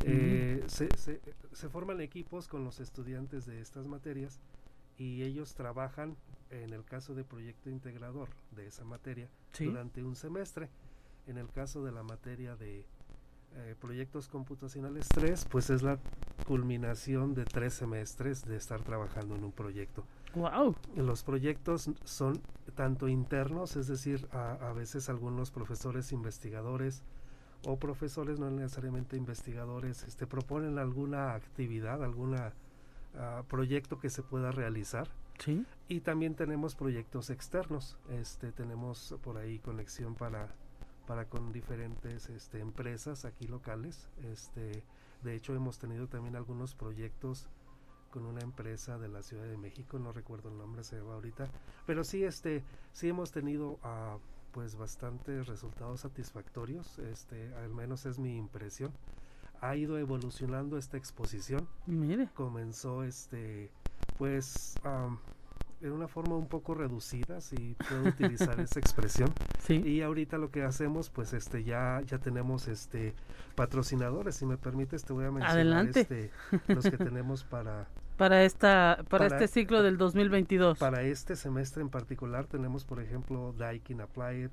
Eh, 0.04 0.62
se, 0.66 0.88
se- 0.96 1.20
se 1.52 1.68
forman 1.68 2.00
equipos 2.00 2.48
con 2.48 2.64
los 2.64 2.80
estudiantes 2.80 3.46
de 3.46 3.60
estas 3.60 3.86
materias 3.86 4.40
y 4.98 5.22
ellos 5.22 5.54
trabajan 5.54 6.16
en 6.50 6.72
el 6.72 6.84
caso 6.84 7.14
de 7.14 7.24
proyecto 7.24 7.68
integrador 7.70 8.28
de 8.52 8.66
esa 8.66 8.84
materia 8.84 9.28
Sí. 9.52 9.64
durante 9.66 10.02
un 10.04 10.14
semestre. 10.16 10.68
En 11.26 11.38
el 11.38 11.48
caso 11.50 11.82
de 11.84 11.90
la 11.92 12.02
materia 12.02 12.54
de 12.56 12.86
eh, 13.56 13.74
proyectos 13.80 14.28
computacionales 14.28 15.08
3, 15.08 15.46
pues 15.50 15.70
es 15.70 15.82
la 15.82 15.98
culminación 16.46 17.34
de 17.34 17.44
tres 17.44 17.74
semestres 17.74 18.44
de 18.44 18.56
estar 18.56 18.82
trabajando 18.82 19.34
en 19.36 19.44
un 19.44 19.52
proyecto. 19.52 20.04
Wow. 20.34 20.74
Los 20.96 21.22
proyectos 21.22 21.88
son 22.04 22.40
tanto 22.74 23.08
internos, 23.08 23.76
es 23.76 23.86
decir, 23.86 24.28
a, 24.32 24.54
a 24.54 24.72
veces 24.72 25.08
algunos 25.08 25.50
profesores 25.52 26.10
investigadores 26.12 27.02
o 27.66 27.78
profesores 27.78 28.38
no 28.38 28.50
necesariamente 28.50 29.16
investigadores 29.16 30.02
este, 30.02 30.26
proponen 30.26 30.78
alguna 30.78 31.34
actividad, 31.34 32.02
algún 33.18 33.42
proyecto 33.48 33.98
que 33.98 34.10
se 34.10 34.22
pueda 34.22 34.50
realizar. 34.50 35.08
Sí. 35.38 35.64
Y 35.88 36.00
también 36.00 36.34
tenemos 36.34 36.74
proyectos 36.74 37.30
externos. 37.30 37.98
Este, 38.10 38.52
tenemos 38.52 39.16
por 39.22 39.36
ahí 39.36 39.58
conexión 39.58 40.14
para, 40.14 40.54
para 41.06 41.26
con 41.28 41.52
diferentes 41.52 42.28
este, 42.28 42.60
empresas 42.60 43.24
aquí 43.24 43.46
locales. 43.46 44.08
Este, 44.22 44.84
de 45.22 45.34
hecho, 45.34 45.54
hemos 45.54 45.78
tenido 45.78 46.06
también 46.08 46.36
algunos 46.36 46.74
proyectos 46.74 47.48
con 48.14 48.26
una 48.26 48.42
empresa 48.42 48.96
de 48.96 49.08
la 49.08 49.24
Ciudad 49.24 49.44
de 49.44 49.56
México, 49.56 49.98
no 49.98 50.12
recuerdo 50.12 50.48
el 50.48 50.56
nombre, 50.56 50.84
se 50.84 51.00
va 51.00 51.14
ahorita, 51.14 51.50
pero 51.84 52.04
sí, 52.04 52.22
este, 52.22 52.62
sí 52.92 53.08
hemos 53.08 53.32
tenido 53.32 53.80
ah, 53.82 54.18
pues 54.52 54.76
bastantes 54.76 55.48
resultados 55.48 56.02
satisfactorios, 56.02 57.00
este, 57.00 57.52
al 57.56 57.70
menos 57.70 58.06
es 58.06 58.20
mi 58.20 58.36
impresión. 58.36 58.92
Ha 59.64 59.76
ido 59.76 59.98
evolucionando 59.98 60.76
esta 60.78 60.96
exposición 60.96 61.66
Mire. 61.86 62.28
comenzó 62.34 63.02
este 63.02 63.70
pues 64.18 64.74
am, 64.84 65.18
en 65.80 65.92
una 65.92 66.06
forma 66.08 66.36
un 66.36 66.46
poco 66.48 66.74
reducida, 66.74 67.40
si 67.40 67.74
puedo 67.88 68.04
utilizar 68.08 68.58
esa 68.60 68.78
expresión. 68.78 69.30
Sí. 69.60 69.82
Y 69.84 70.02
ahorita 70.02 70.38
lo 70.38 70.50
que 70.50 70.62
hacemos, 70.62 71.10
pues 71.10 71.32
este 71.32 71.64
ya 71.64 72.00
ya 72.06 72.18
tenemos 72.18 72.68
este 72.68 73.14
patrocinadores, 73.54 74.36
si 74.36 74.46
me 74.46 74.56
permites 74.56 75.04
te 75.04 75.12
voy 75.12 75.24
a 75.24 75.30
mencionar 75.30 75.56
Adelante. 75.56 76.00
este 76.00 76.30
los 76.68 76.84
que 76.84 76.98
tenemos 76.98 77.44
para 77.44 77.86
Para 78.16 78.44
esta 78.44 78.98
para, 79.08 79.28
Para- 79.28 79.44
este 79.44 79.48
ciclo 79.48 79.82
del 79.82 79.96
2022. 79.98 80.78
para 80.78 81.02
este 81.02 81.34
semestre 81.36 81.82
en 81.82 81.88
particular 81.88 82.46
tenemos 82.46 82.84
por 82.84 83.00
ejemplo 83.00 83.52
Daikin 83.56 84.00
Applied, 84.02 84.50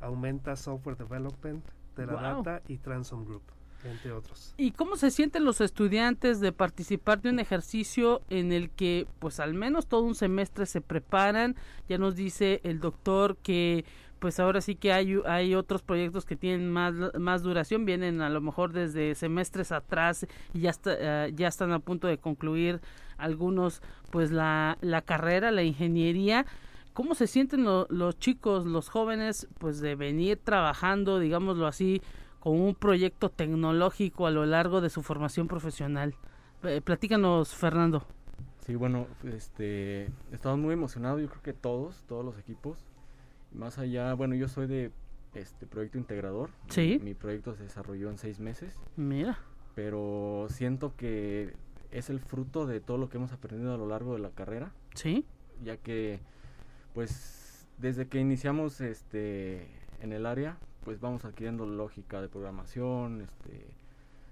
Aumenta 0.00 0.56
Software 0.56 0.96
Development, 0.96 1.64
Teradata 1.94 2.60
y 2.68 2.76
Transom 2.78 3.24
Group, 3.24 3.42
entre 3.84 4.12
otros. 4.12 4.54
¿Y 4.56 4.72
cómo 4.72 4.96
se 4.96 5.10
sienten 5.10 5.44
los 5.44 5.60
estudiantes 5.60 6.40
de 6.40 6.52
participar 6.52 7.20
de 7.22 7.30
un 7.30 7.38
ejercicio 7.38 8.22
en 8.28 8.52
el 8.52 8.70
que, 8.70 9.06
pues 9.18 9.40
al 9.40 9.54
menos 9.54 9.86
todo 9.86 10.02
un 10.02 10.14
semestre 10.14 10.66
se 10.66 10.80
preparan? 10.80 11.54
Ya 11.88 11.98
nos 11.98 12.16
dice 12.16 12.60
el 12.64 12.80
doctor 12.80 13.36
que, 13.36 13.84
pues 14.18 14.40
ahora 14.40 14.60
sí 14.60 14.74
que 14.74 14.92
hay, 14.92 15.54
otros 15.54 15.82
proyectos 15.82 16.24
que 16.24 16.34
tienen 16.34 16.70
más, 16.70 16.94
más 17.18 17.42
duración, 17.42 17.84
vienen 17.84 18.20
a 18.20 18.28
lo 18.30 18.40
mejor 18.40 18.72
desde 18.72 19.14
semestres 19.14 19.70
atrás 19.70 20.26
y 20.52 20.60
ya, 20.60 20.70
está, 20.70 20.96
eh, 21.26 21.32
ya 21.34 21.46
están 21.46 21.70
a 21.72 21.78
punto 21.78 22.08
de 22.08 22.18
concluir 22.18 22.80
algunos, 23.16 23.80
pues 24.10 24.30
la, 24.32 24.76
la 24.80 25.02
carrera, 25.02 25.50
la 25.52 25.62
ingeniería. 25.62 26.46
¿Cómo 26.94 27.14
se 27.14 27.28
sienten 27.28 27.62
lo- 27.62 27.86
los 27.90 28.18
chicos, 28.18 28.66
los 28.66 28.88
jóvenes, 28.88 29.46
pues 29.58 29.78
de 29.80 29.94
venir 29.94 30.40
trabajando, 30.42 31.20
digámoslo 31.20 31.68
así, 31.68 32.02
con 32.40 32.60
un 32.60 32.74
proyecto 32.74 33.30
tecnológico 33.30 34.26
a 34.26 34.30
lo 34.30 34.46
largo 34.46 34.80
de 34.80 34.90
su 34.90 35.02
formación 35.02 35.48
profesional? 35.48 36.14
Eh, 36.62 36.80
platícanos, 36.82 37.54
Fernando. 37.54 38.04
Sí, 38.60 38.74
bueno, 38.74 39.06
este, 39.24 40.10
estamos 40.32 40.58
muy 40.58 40.74
emocionados, 40.74 41.20
yo 41.20 41.28
creo 41.28 41.42
que 41.42 41.52
todos, 41.52 42.04
todos 42.06 42.24
los 42.24 42.38
equipos. 42.38 42.78
Más 43.52 43.78
allá, 43.78 44.12
bueno, 44.14 44.34
yo 44.34 44.48
soy 44.48 44.66
de 44.66 44.92
este 45.34 45.66
proyecto 45.66 45.98
integrador. 45.98 46.50
Sí. 46.68 46.98
Mi, 46.98 47.10
mi 47.10 47.14
proyecto 47.14 47.54
se 47.54 47.62
desarrolló 47.62 48.10
en 48.10 48.18
seis 48.18 48.40
meses, 48.40 48.74
Mira, 48.96 49.38
pero 49.74 50.48
siento 50.50 50.94
que 50.96 51.54
es 51.90 52.10
el 52.10 52.20
fruto 52.20 52.66
de 52.66 52.80
todo 52.80 52.98
lo 52.98 53.08
que 53.08 53.16
hemos 53.16 53.32
aprendido 53.32 53.72
a 53.72 53.78
lo 53.78 53.86
largo 53.86 54.12
de 54.14 54.18
la 54.18 54.30
carrera, 54.30 54.72
sí, 54.94 55.24
ya 55.62 55.76
que, 55.76 56.20
pues, 56.94 57.66
desde 57.78 58.08
que 58.08 58.20
iniciamos 58.20 58.80
este 58.80 59.66
en 60.00 60.12
el 60.12 60.26
área, 60.26 60.58
pues 60.88 61.00
vamos 61.00 61.26
adquiriendo 61.26 61.66
lógica 61.66 62.22
de 62.22 62.28
programación, 62.30 63.20
este, 63.20 63.66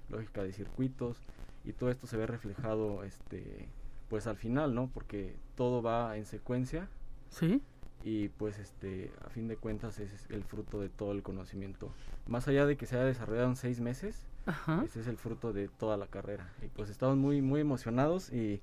lógica 0.09 0.43
de 0.43 0.55
circuitos 0.55 1.21
y 1.67 1.75
todo 1.75 1.91
esto 1.91 2.07
se 2.07 2.17
ve 2.17 2.27
reflejado, 2.27 3.05
este, 3.05 3.69
pues 4.09 4.27
al 4.27 4.39
final, 4.39 4.75
¿no? 4.75 4.89
Porque 4.95 5.37
todo 5.55 5.83
va 5.83 6.17
en 6.17 6.25
secuencia 6.25 6.89
sí, 7.29 7.61
y 8.05 8.29
pues 8.29 8.59
este 8.59 9.11
a 9.27 9.29
fin 9.29 9.49
de 9.49 9.59
cuentas 9.59 9.99
es 9.99 10.31
el 10.31 10.45
fruto 10.45 10.81
de 10.81 10.89
todo 10.89 11.13
el 11.13 11.23
conocimiento 11.23 11.91
más 12.27 12.49
allá 12.49 12.65
de 12.65 12.79
que 12.79 12.87
se 12.87 12.97
haya 12.97 13.05
desarrollado 13.05 13.49
en 13.49 13.57
seis 13.57 13.81
meses 13.81 14.23
ajá. 14.47 14.83
ese 14.87 15.01
es 15.01 15.09
el 15.09 15.19
fruto 15.19 15.53
de 15.53 15.69
toda 15.69 15.99
la 15.99 16.07
carrera 16.07 16.49
y 16.65 16.69
pues 16.69 16.89
estamos 16.89 17.19
muy 17.19 17.43
muy 17.43 17.61
emocionados 17.61 18.33
y, 18.33 18.63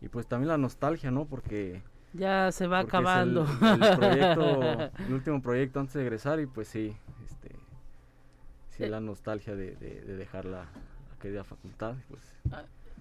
y 0.00 0.08
pues 0.08 0.26
también 0.26 0.48
la 0.48 0.56
nostalgia 0.58 1.10
no 1.10 1.26
porque, 1.26 1.82
Ya 2.14 2.50
se 2.52 2.66
va 2.68 2.80
el- 2.80 2.86
acabando. 2.86 3.42
el, 3.42 3.96
proyecto 3.98 4.72
el 5.08 5.12
último 5.12 5.42
proyecto 5.42 5.80
antes 5.80 5.94
de 5.94 6.02
egresar 6.02 6.38
y 6.40 6.46
pues 6.46 6.68
sí 6.68 6.96
sí 8.76 8.86
la 8.86 9.00
nostalgia 9.00 9.54
de, 9.54 9.76
de, 9.76 10.00
de 10.02 10.16
dejar 10.16 10.44
la, 10.44 10.60
la 10.60 11.18
querida 11.20 11.44
facultad 11.44 11.94
pues 12.08 12.22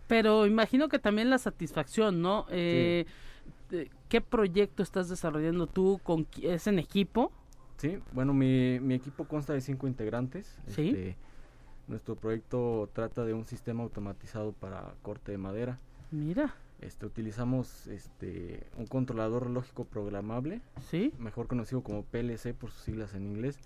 Pero 0.08 0.46
imagino 0.46 0.90
que 0.90 1.00
también 1.00 1.30
la 1.30 1.38
satisfacción, 1.38 2.22
¿no? 2.22 2.46
Eh, 2.50 3.06
¿Qué 4.10 4.22
proyecto 4.22 4.84
estás 4.84 5.10
desarrollando 5.10 5.66
tú? 5.68 6.00
Con, 6.04 6.28
¿Es 6.42 6.68
en 6.68 6.78
equipo? 6.78 7.32
Sí, 7.78 8.00
bueno, 8.12 8.34
mi, 8.34 8.80
mi 8.80 8.94
equipo 8.94 9.26
consta 9.26 9.54
de 9.54 9.62
cinco 9.62 9.88
integrantes. 9.88 10.58
Sí. 10.68 10.90
Este, 10.90 11.16
nuestro 11.88 12.16
proyecto 12.16 12.90
trata 12.94 13.26
de 13.26 13.34
un 13.34 13.46
sistema 13.46 13.84
automatizado 13.84 14.52
para 14.54 14.94
corte 15.02 15.32
de 15.32 15.38
madera. 15.38 15.80
Mira, 16.12 16.54
Este, 16.84 17.06
utilizamos 17.06 17.88
este, 17.88 18.68
un 18.78 18.88
controlador 18.88 19.50
lógico 19.50 19.86
programable, 19.86 20.62
sí. 20.90 21.14
mejor 21.18 21.48
conocido 21.48 21.82
como 21.82 22.04
PLC 22.04 22.54
por 22.54 22.72
sus 22.72 22.82
siglas 22.84 23.14
en 23.14 23.26
inglés. 23.26 23.58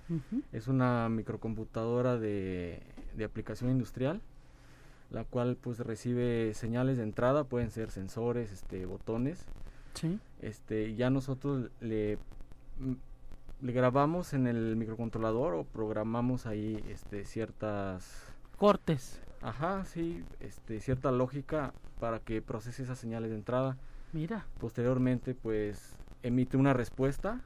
Es 0.51 0.67
una 0.67 1.09
microcomputadora 1.09 2.17
de, 2.17 2.81
de 3.15 3.23
aplicación 3.23 3.71
industrial, 3.71 4.21
la 5.09 5.23
cual 5.23 5.57
pues 5.59 5.79
recibe 5.79 6.53
señales 6.53 6.97
de 6.97 7.03
entrada, 7.03 7.43
pueden 7.43 7.71
ser 7.71 7.89
sensores, 7.91 8.51
este, 8.51 8.85
botones, 8.85 9.45
Sí. 9.95 10.19
este 10.41 10.93
ya 10.93 11.09
nosotros 11.09 11.71
le 11.81 12.19
mm, 12.79 12.93
le 13.65 13.71
grabamos 13.73 14.33
en 14.33 14.45
el 14.45 14.75
microcontrolador 14.75 15.55
o 15.55 15.63
programamos 15.63 16.45
ahí 16.45 16.83
este 16.89 17.25
ciertas 17.25 18.23
Cortes. 18.57 19.19
Ajá 19.41 19.85
sí 19.85 20.23
este 20.39 20.79
cierta 20.79 21.11
lógica 21.11 21.73
para 21.99 22.19
que 22.19 22.41
procese 22.41 22.83
esas 22.83 22.97
señales 22.99 23.29
de 23.29 23.35
entrada 23.37 23.77
Mira. 24.13 24.45
posteriormente 24.59 25.35
pues 25.35 25.95
emite 26.23 26.57
una 26.57 26.73
respuesta 26.73 27.41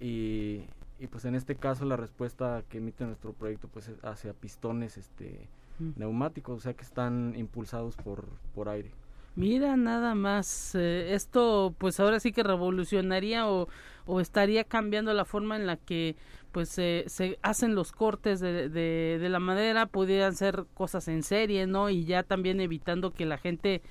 y, 0.00 0.64
y 0.98 1.06
pues 1.10 1.24
en 1.24 1.34
este 1.34 1.56
caso 1.56 1.84
la 1.84 1.96
respuesta 1.96 2.62
que 2.68 2.78
emite 2.78 3.04
nuestro 3.04 3.32
proyecto 3.32 3.68
pues 3.68 3.88
es 3.88 4.04
hacia 4.04 4.32
pistones 4.34 4.96
este 4.96 5.48
mm. 5.78 5.90
neumáticos 5.96 6.58
o 6.58 6.60
sea 6.60 6.74
que 6.74 6.82
están 6.82 7.34
impulsados 7.36 7.96
por 7.96 8.26
por 8.54 8.68
aire 8.68 8.92
Mira, 9.36 9.76
nada 9.76 10.14
más. 10.14 10.74
eh, 10.74 11.12
esto, 11.12 11.74
pues 11.76 12.00
ahora 12.00 12.20
sí 12.20 12.32
que 12.32 12.42
revolucionaría 12.42 13.46
o, 13.46 13.68
o 14.06 14.20
estaría 14.20 14.64
cambiando 14.64 15.12
la 15.12 15.26
forma 15.26 15.56
en 15.56 15.66
la 15.66 15.76
que 15.76 16.16
pues 16.56 16.70
se 16.70 17.04
se 17.06 17.38
hacen 17.42 17.74
los 17.74 17.92
cortes 17.92 18.40
de, 18.40 18.70
de, 18.70 19.18
de 19.20 19.28
la 19.28 19.40
madera. 19.40 19.84
Pudieran 19.84 20.34
ser 20.34 20.64
cosas 20.72 21.06
en 21.06 21.22
serie, 21.22 21.66
¿no? 21.66 21.90
Y 21.90 22.06
ya 22.06 22.22
también 22.22 22.62
evitando 22.62 23.10
que 23.10 23.26
la 23.26 23.36
gente 23.36 23.82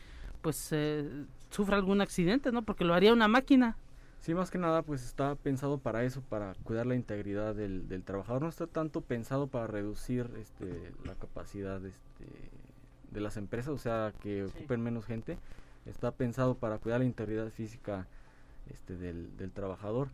pues 0.42 0.70
eh, 0.72 1.08
sufra 1.52 1.76
algún 1.76 2.02
accidente, 2.02 2.52
¿no? 2.52 2.64
Porque 2.64 2.84
lo 2.84 2.96
haría 2.96 3.14
una 3.14 3.28
máquina. 3.28 3.78
Sí, 4.20 4.34
más 4.34 4.50
que 4.50 4.58
nada, 4.58 4.82
pues 4.82 5.06
está 5.06 5.36
pensado 5.36 5.78
para 5.78 6.06
eso, 6.06 6.22
para 6.22 6.56
cuidar 6.64 6.88
la 6.88 6.96
integridad 6.96 7.54
del, 7.54 7.88
del 7.88 8.02
trabajador. 8.02 8.42
No 8.42 8.50
está 8.50 8.66
tanto 8.66 9.02
pensado 9.02 9.46
para 9.46 9.68
reducir 9.68 10.28
este, 10.42 10.92
la 11.06 11.14
capacidad 11.14 11.86
este, 11.86 12.26
de 13.12 13.22
las 13.22 13.38
empresas, 13.38 13.74
o 13.74 13.78
sea, 13.78 14.12
que 14.24 14.46
ocupen 14.46 14.82
menos 14.82 15.06
gente. 15.06 15.38
Está 15.86 16.10
pensado 16.10 16.56
para 16.56 16.80
cuidar 16.80 17.02
la 17.02 17.06
integridad 17.06 17.52
física 17.52 18.08
este, 18.72 18.98
del, 18.98 19.38
del 19.38 19.52
trabajador. 19.52 20.08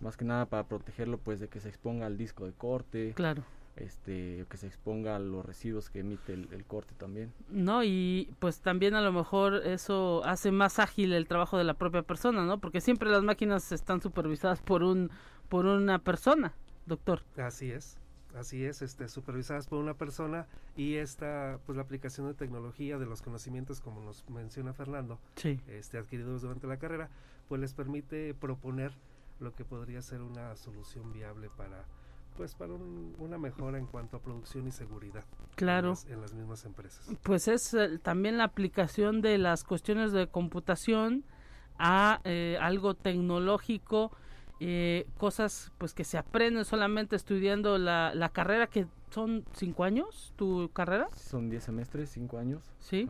Más 0.00 0.16
que 0.16 0.24
nada 0.24 0.46
para 0.46 0.64
protegerlo, 0.64 1.18
pues, 1.18 1.40
de 1.40 1.48
que 1.48 1.60
se 1.60 1.68
exponga 1.68 2.06
al 2.06 2.16
disco 2.16 2.46
de 2.46 2.52
corte, 2.52 3.12
Claro. 3.14 3.42
este, 3.76 4.44
que 4.48 4.56
se 4.56 4.66
exponga 4.66 5.16
a 5.16 5.18
los 5.18 5.44
residuos 5.44 5.90
que 5.90 6.00
emite 6.00 6.32
el, 6.34 6.48
el 6.52 6.64
corte 6.64 6.94
también. 6.96 7.32
No, 7.50 7.84
y 7.84 8.30
pues 8.38 8.60
también 8.60 8.94
a 8.94 9.00
lo 9.00 9.12
mejor 9.12 9.54
eso 9.66 10.22
hace 10.24 10.50
más 10.52 10.78
ágil 10.78 11.12
el 11.12 11.26
trabajo 11.26 11.56
de 11.58 11.64
la 11.64 11.74
propia 11.74 12.02
persona, 12.02 12.44
¿no? 12.44 12.58
Porque 12.58 12.80
siempre 12.80 13.10
las 13.10 13.22
máquinas 13.22 13.72
están 13.72 14.00
supervisadas 14.02 14.60
por 14.62 14.82
un 14.82 15.10
por 15.48 15.66
una 15.66 15.98
persona, 15.98 16.52
doctor. 16.86 17.22
Así 17.36 17.70
es, 17.72 17.98
así 18.36 18.64
es, 18.64 18.82
este, 18.82 19.08
supervisadas 19.08 19.66
por 19.66 19.78
una 19.80 19.94
persona 19.94 20.46
y 20.76 20.94
esta, 20.94 21.58
pues 21.66 21.74
la 21.76 21.82
aplicación 21.82 22.28
de 22.28 22.34
tecnología, 22.34 22.98
de 22.98 23.06
los 23.06 23.20
conocimientos, 23.20 23.80
como 23.80 24.00
nos 24.00 24.24
menciona 24.30 24.72
Fernando, 24.72 25.18
Sí. 25.34 25.58
este, 25.68 25.98
adquiridos 25.98 26.42
durante 26.42 26.66
la 26.68 26.76
carrera, 26.78 27.08
pues 27.48 27.60
les 27.60 27.74
permite 27.74 28.32
proponer 28.34 28.92
lo 29.40 29.52
que 29.54 29.64
podría 29.64 30.02
ser 30.02 30.22
una 30.22 30.54
solución 30.56 31.12
viable 31.12 31.48
para, 31.56 31.84
pues 32.36 32.54
para 32.54 32.72
un- 32.74 33.14
una 33.18 33.38
mejora 33.38 33.78
en 33.78 33.86
cuanto 33.86 34.16
a 34.16 34.20
producción 34.20 34.66
y 34.68 34.70
seguridad. 34.70 35.24
en 35.50 35.54
Claro. 35.56 35.88
las- 35.90 36.06
En 36.06 36.20
las, 36.20 36.32
mismas 36.34 36.64
empresas. 36.64 37.08
Pues 37.22 37.48
es 37.48 37.74
eh, 37.74 37.98
también 37.98 38.38
la 38.38 38.44
aplicación 38.44 39.20
de 39.20 39.38
las 39.38 39.64
cuestiones 39.64 40.12
de 40.12 40.26
computación 40.26 41.24
a 41.78 42.20
eh, 42.24 42.58
algo 42.60 42.94
tecnológico, 42.94 44.12
eh, 44.60 45.06
cosas 45.18 45.72
pues 45.78 45.94
que 45.94 46.04
se 46.04 46.18
aprenden 46.18 46.64
solamente 46.66 47.16
estudiando 47.16 47.78
la, 47.78 48.14
la 48.14 48.28
carrera 48.28 48.66
que 48.66 48.86
son 49.10 49.44
cinco 49.54 49.84
años, 49.84 50.32
tu 50.36 50.70
carrera, 50.72 51.08
Son 51.16 51.48
10 51.50 51.64
semestres, 51.64 52.10
5 52.10 52.38
años. 52.38 52.62
sí. 52.78 53.08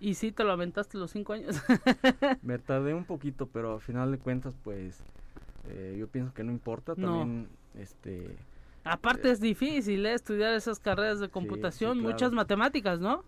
Y 0.00 0.14
sí, 0.14 0.32
te 0.32 0.44
lo 0.44 0.52
aventaste 0.52 0.98
los 0.98 1.12
cinco 1.12 1.32
años. 1.32 1.56
Me 2.42 2.58
tardé 2.58 2.92
un 2.92 3.04
poquito, 3.06 3.46
pero 3.46 3.74
al 3.74 3.80
final 3.80 4.10
de 4.10 4.18
cuentas, 4.18 4.54
pues 4.62 5.02
eh, 5.68 5.96
yo 5.98 6.08
pienso 6.08 6.32
que 6.34 6.44
no 6.44 6.52
importa. 6.52 6.94
No. 6.96 7.18
También, 7.18 7.48
este, 7.78 8.36
Aparte 8.84 9.30
es 9.30 9.40
difícil 9.40 10.04
¿eh? 10.04 10.14
estudiar 10.14 10.52
esas 10.54 10.78
carreras 10.78 11.18
de 11.18 11.28
computación, 11.28 11.94
sí, 11.94 12.00
claro. 12.00 12.12
muchas 12.12 12.32
matemáticas, 12.32 13.00
¿no? 13.00 13.24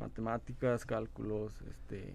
matemáticas, 0.00 0.84
cálculos, 0.84 1.54
este, 1.68 2.14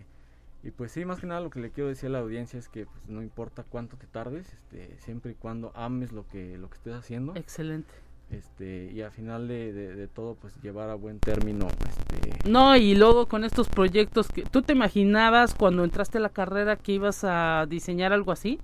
y 0.64 0.72
pues 0.72 0.92
sí, 0.92 1.06
más 1.06 1.20
que 1.20 1.28
nada 1.28 1.42
lo 1.42 1.50
que 1.50 1.60
le 1.60 1.72
quiero 1.72 1.90
decir 1.90 2.08
a 2.08 2.14
la 2.14 2.20
audiencia 2.20 2.60
es 2.60 2.68
que 2.68 2.86
pues, 2.86 3.08
no 3.08 3.22
importa 3.22 3.64
cuánto 3.64 3.96
te 3.96 4.08
tardes, 4.08 4.52
este, 4.52 4.98
siempre 5.00 5.32
y 5.32 5.36
cuando 5.36 5.72
ames 5.76 6.12
lo 6.12 6.28
que 6.28 6.58
lo 6.58 6.70
que 6.70 6.76
estés 6.76 6.96
haciendo, 6.96 7.36
Excelente. 7.36 7.94
este 8.32 8.92
y 8.92 9.02
al 9.02 9.12
final 9.12 9.48
de, 9.48 9.72
de, 9.72 10.08
todo 10.08 10.36
pues 10.36 10.60
llevar 10.64 10.90
a 10.90 10.96
buen 10.96 11.20
término 11.20 11.68
este 11.68 12.50
no 12.50 12.76
y 12.76 12.96
luego 12.96 13.28
con 13.28 13.44
estos 13.44 13.70
proyectos 13.70 14.30
que 14.30 14.42
tú 14.42 14.64
te 14.64 14.74
imaginabas 14.74 15.54
cuando 15.54 15.84
entraste 15.84 16.18
a 16.18 16.22
la 16.22 16.30
carrera 16.30 16.76
que 16.76 16.94
ibas 16.94 17.24
a 17.24 17.68
diseñar 17.70 18.14
algo 18.14 18.32
así 18.32 18.60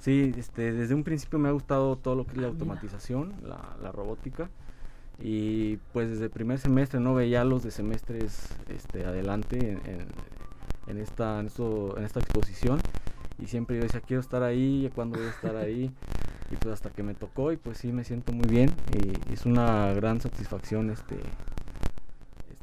sí 0.00 0.32
este 0.36 0.72
desde 0.72 0.94
un 0.94 1.04
principio 1.04 1.38
me 1.38 1.48
ha 1.48 1.52
gustado 1.52 1.96
todo 1.96 2.14
lo 2.14 2.24
que 2.24 2.32
es 2.32 2.38
la 2.38 2.46
ah, 2.46 2.50
automatización 2.50 3.34
la, 3.42 3.76
la, 3.82 3.92
robótica. 3.92 4.48
Y 5.20 5.78
pues 5.92 6.10
desde 6.10 6.24
el 6.24 6.30
primer 6.30 6.58
semestre 6.60 7.00
no 7.00 7.12
veía 7.14 7.42
los 7.44 7.64
de 7.64 7.72
semestres 7.72 8.50
este 8.68 9.04
adelante 9.04 9.58
en, 9.58 10.06
en, 10.86 10.98
esta 10.98 11.40
en, 11.40 11.46
esto, 11.46 11.96
en 11.98 12.04
esta 12.04 12.20
exposición. 12.20 12.80
Y 13.40 13.46
siempre 13.46 13.76
yo 13.76 13.82
decía 13.82 14.00
quiero 14.00 14.20
estar 14.20 14.42
ahí 14.42 14.90
cuando 14.94 15.18
voy 15.18 15.26
a 15.26 15.30
estar 15.30 15.56
ahí 15.56 15.90
y 16.50 16.56
pues 16.56 16.72
hasta 16.72 16.90
que 16.90 17.02
me 17.02 17.14
tocó 17.14 17.52
y 17.52 17.56
pues 17.56 17.78
sí 17.78 17.92
me 17.92 18.04
siento 18.04 18.32
muy 18.32 18.48
bien. 18.48 18.70
Y 18.94 19.32
es 19.32 19.44
una 19.44 19.92
gran 19.92 20.20
satisfacción 20.20 20.90
este, 20.90 21.16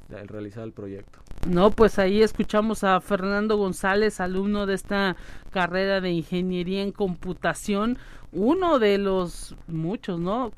el 0.09 0.27
realizar 0.27 0.63
el 0.63 0.71
proyecto. 0.71 1.19
No, 1.47 1.71
pues 1.71 1.99
ahí 1.99 2.21
escuchamos 2.21 2.83
a 2.83 2.99
Fernando 3.01 3.57
González, 3.57 4.19
alumno 4.19 4.65
de 4.65 4.75
esta 4.75 5.15
carrera 5.51 6.01
de 6.01 6.11
ingeniería 6.11 6.81
en 6.81 6.91
computación, 6.91 7.97
uno 8.31 8.79
de 8.79 8.97
los 8.97 9.55
muchos, 9.67 10.19
¿no? 10.19 10.51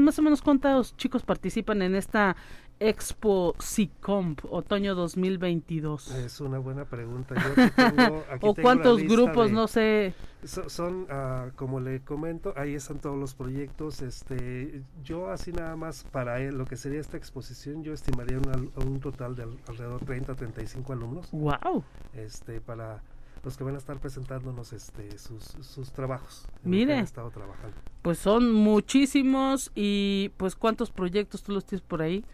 más 0.00 0.18
o 0.18 0.22
menos 0.22 0.40
cuántos 0.40 0.96
chicos 0.96 1.22
participan 1.22 1.82
en 1.82 1.94
esta 1.94 2.36
Expo 2.82 3.54
SICOMP 3.58 4.40
otoño 4.50 4.94
2022? 4.94 6.12
Es 6.12 6.40
una 6.40 6.58
buena 6.58 6.86
pregunta. 6.86 7.34
¿O 8.40 8.54
cuántos 8.54 9.02
grupos? 9.02 9.50
no 9.52 9.68
sé. 9.68 10.14
son, 10.44 11.06
ah, 11.10 11.50
como 11.56 11.78
le 11.78 12.00
comento, 12.00 12.54
ahí 12.56 12.74
están 12.74 12.98
todos 12.98 13.18
los 13.18 13.34
proyectos. 13.34 14.00
Este, 14.00 14.82
yo 15.04 15.30
así 15.30 15.52
nada 15.52 15.76
más 15.76 16.04
para 16.04 16.38
lo 16.38 16.64
que 16.64 16.76
sería 16.76 17.00
esta 17.00 17.18
exposición, 17.18 17.84
yo 17.84 17.92
estimaría 17.92 18.38
un 18.38 19.00
total 19.00 19.36
de 19.36 19.42
alrededor 19.68 20.00
de 20.00 20.06
30 20.06 20.34
35 20.34 20.92
alumnos. 20.94 21.28
¡Wow! 21.32 21.84
Este, 22.14 22.62
para 22.62 23.02
los 23.44 23.58
que 23.58 23.64
van 23.64 23.74
a 23.74 23.78
estar 23.78 23.98
presentándonos 23.98 24.72
este 24.72 25.18
sus, 25.18 25.44
sus 25.44 25.92
trabajos. 25.92 26.46
Mire, 26.62 26.98
estado 27.00 27.30
trabajando. 27.30 27.76
pues 28.00 28.18
son 28.18 28.52
muchísimos 28.52 29.70
y 29.74 30.30
pues 30.36 30.56
cuántos 30.56 30.90
proyectos 30.90 31.42
tú 31.42 31.52
los 31.52 31.64
tienes 31.66 31.82
por 31.82 32.00
ahí. 32.00 32.24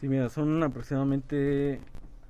Sí, 0.00 0.08
mira, 0.08 0.28
son 0.28 0.62
aproximadamente 0.62 1.80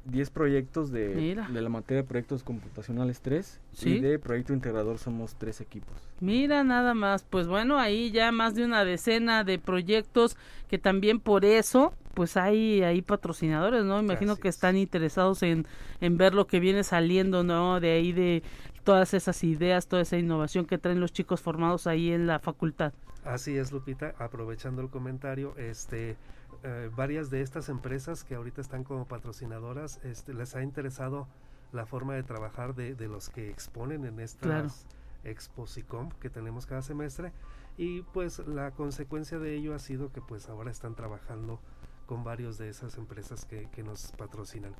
10 0.05 0.31
proyectos 0.31 0.91
de, 0.91 1.35
de, 1.35 1.61
la 1.61 1.69
materia 1.69 2.03
de 2.03 2.09
proyectos 2.09 2.43
computacionales 2.43 3.21
3 3.21 3.61
y 3.83 4.01
de 4.01 4.19
proyecto 4.19 4.53
integrador 4.53 4.99
somos 4.99 5.37
3 5.37 5.61
equipos. 5.61 5.95
Mira, 6.21 6.65
nada 6.65 6.95
más. 6.95 7.23
Pues 7.23 7.47
bueno, 7.47 7.79
ahí 7.79 8.11
ya 8.11 8.33
más 8.33 8.55
de 8.55 8.65
una 8.65 8.85
decena 8.85 9.45
de 9.45 9.59
proyectos 9.59 10.37
que 10.69 10.79
también 10.79 11.21
por 11.21 11.45
eso 11.45 11.95
pues 12.15 12.37
hay 12.37 12.83
ahí 12.83 13.01
patrocinadores, 13.01 13.85
¿no? 13.85 13.99
Imagino 13.99 14.37
que 14.37 14.49
están 14.49 14.77
interesados 14.77 15.43
en, 15.43 15.67
en 16.01 16.19
ver 16.19 16.35
lo 16.35 16.47
que 16.47 16.61
viene 16.61 16.85
saliendo, 16.85 17.43
¿no? 17.43 17.81
De 17.81 17.93
ahí 17.93 18.13
de 18.13 18.43
todas 18.85 19.15
esas 19.15 19.43
ideas, 19.45 19.87
toda 19.87 20.03
esa 20.03 20.19
innovación 20.19 20.67
que 20.67 20.79
traen 20.79 21.01
los 21.01 21.13
chicos 21.13 21.41
formados 21.41 21.87
ahí 21.87 22.13
en 22.13 22.27
la 22.27 22.39
facultad. 22.39 22.93
Así 23.25 23.57
es, 23.57 23.73
Lupita, 23.73 24.15
aprovechando 24.19 24.83
el 24.83 24.91
comentario, 24.91 25.57
este 25.57 26.17
eh, 26.65 26.91
varias 26.95 27.31
de 27.31 27.41
estas 27.41 27.69
empresas 27.69 28.23
que 28.25 28.37
ahorita 28.37 28.61
están 28.61 28.85
como 28.85 29.07
patrocinadoras 29.07 29.99
este, 30.05 30.33
les 30.33 30.55
ha 30.55 30.63
interesado 30.63 31.27
la 31.73 31.87
forma 31.87 32.15
de 32.15 32.23
trabajar 32.23 32.75
de, 32.75 32.95
los 33.09 33.31
que 33.31 33.51
exponen 33.51 34.05
en 34.05 34.21
estas 34.21 34.87
Exposicom 35.25 36.11
que 36.21 36.31
tenemos 36.31 36.67
cada 36.67 36.83
semestre 36.83 37.33
y 37.77 38.03
pues 38.03 38.41
la 38.41 38.71
consecuencia 38.73 39.39
de 39.39 39.55
ello 39.55 39.75
ha 39.75 39.79
sido 39.79 40.13
que 40.13 40.21
pues 40.21 40.49
ahora 40.49 40.71
están 40.71 40.95
trabajando 40.95 41.61
con 42.07 42.25
varios 42.25 42.59
de 42.59 42.69
esas 42.69 42.97
empresas 42.99 43.45
que, 43.45 43.69
que 43.71 43.83
nos 43.83 44.13
patrocinan. 44.13 44.75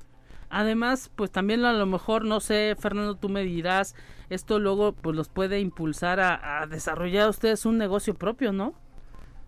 Además, 0.49 1.09
pues 1.15 1.31
también 1.31 1.65
a 1.65 1.73
lo 1.73 1.85
mejor, 1.85 2.25
no 2.25 2.39
sé, 2.39 2.75
Fernando, 2.79 3.15
tú 3.15 3.27
me 3.27 3.41
dirás, 3.41 3.95
esto 4.29 4.59
luego 4.59 4.93
pues 4.93 5.15
los 5.15 5.29
puede 5.29 5.59
impulsar 5.59 6.19
a, 6.19 6.61
a 6.61 6.67
desarrollar 6.67 7.29
ustedes 7.29 7.65
un 7.65 7.77
negocio 7.77 8.13
propio, 8.13 8.53
¿no? 8.53 8.73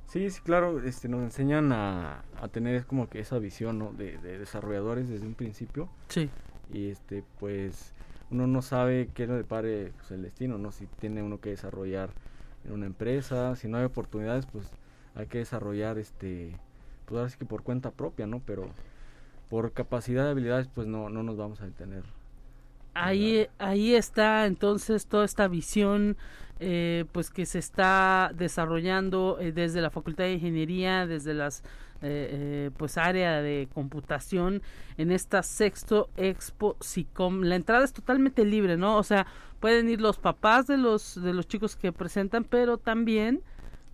Sí, 0.07 0.29
sí, 0.29 0.41
claro, 0.41 0.81
este, 0.83 1.09
nos 1.09 1.21
enseñan 1.21 1.71
a, 1.71 2.23
a 2.41 2.47
tener 2.47 2.85
como 2.85 3.09
que 3.09 3.19
esa 3.19 3.39
visión 3.39 3.79
¿no? 3.79 3.91
de, 3.91 4.17
desarrolladores 4.17 5.09
desde 5.09 5.25
un 5.25 5.33
principio. 5.33 5.89
Sí. 6.09 6.29
Y 6.71 6.89
este, 6.89 7.23
pues 7.39 7.93
uno 8.31 8.47
no 8.47 8.61
sabe 8.61 9.09
qué 9.13 9.27
le 9.27 9.33
depare 9.33 9.93
pues, 9.97 10.11
el 10.11 10.23
destino, 10.23 10.57
¿no? 10.57 10.71
Si 10.71 10.87
tiene 10.87 11.21
uno 11.21 11.39
que 11.39 11.49
desarrollar 11.49 12.11
en 12.65 12.73
una 12.73 12.85
empresa, 12.85 13.55
si 13.55 13.67
no 13.67 13.77
hay 13.77 13.83
oportunidades, 13.83 14.45
pues 14.45 14.71
hay 15.15 15.27
que 15.27 15.39
desarrollar, 15.39 15.97
este, 15.97 16.55
pues 17.05 17.17
ahora 17.17 17.29
sí 17.29 17.37
que 17.37 17.45
por 17.45 17.63
cuenta 17.63 17.91
propia, 17.91 18.27
¿no? 18.27 18.41
Pero 18.45 18.69
por 19.49 19.71
capacidad 19.71 20.25
de 20.25 20.31
habilidades, 20.31 20.67
pues 20.67 20.87
no, 20.87 21.09
no 21.09 21.23
nos 21.23 21.37
vamos 21.37 21.61
a 21.61 21.65
detener. 21.65 22.03
Ahí, 22.95 23.49
ahí 23.59 23.93
está 23.93 24.45
entonces 24.45 25.05
toda 25.05 25.25
esta 25.25 25.49
visión 25.49 26.15
eh, 26.61 27.03
pues 27.11 27.29
que 27.29 27.45
se 27.45 27.59
está 27.59 28.31
desarrollando 28.33 29.37
eh, 29.41 29.51
desde 29.51 29.81
la 29.81 29.89
Facultad 29.89 30.23
de 30.23 30.33
Ingeniería, 30.35 31.05
desde 31.05 31.33
las 31.33 31.61
eh, 32.01 32.71
pues 32.77 32.97
área 32.97 33.41
de 33.41 33.67
computación 33.73 34.61
en 34.97 35.11
esta 35.11 35.43
sexto 35.43 36.09
Expo 36.15 36.77
SICOM. 36.79 37.41
La 37.41 37.55
entrada 37.55 37.83
es 37.83 37.91
totalmente 37.91 38.45
libre, 38.45 38.77
¿no? 38.77 38.95
O 38.97 39.03
sea, 39.03 39.27
pueden 39.59 39.89
ir 39.89 39.99
los 39.99 40.17
papás 40.17 40.65
de 40.65 40.77
los 40.77 41.21
de 41.21 41.33
los 41.33 41.49
chicos 41.49 41.75
que 41.75 41.91
presentan, 41.91 42.45
pero 42.45 42.77
también 42.77 43.41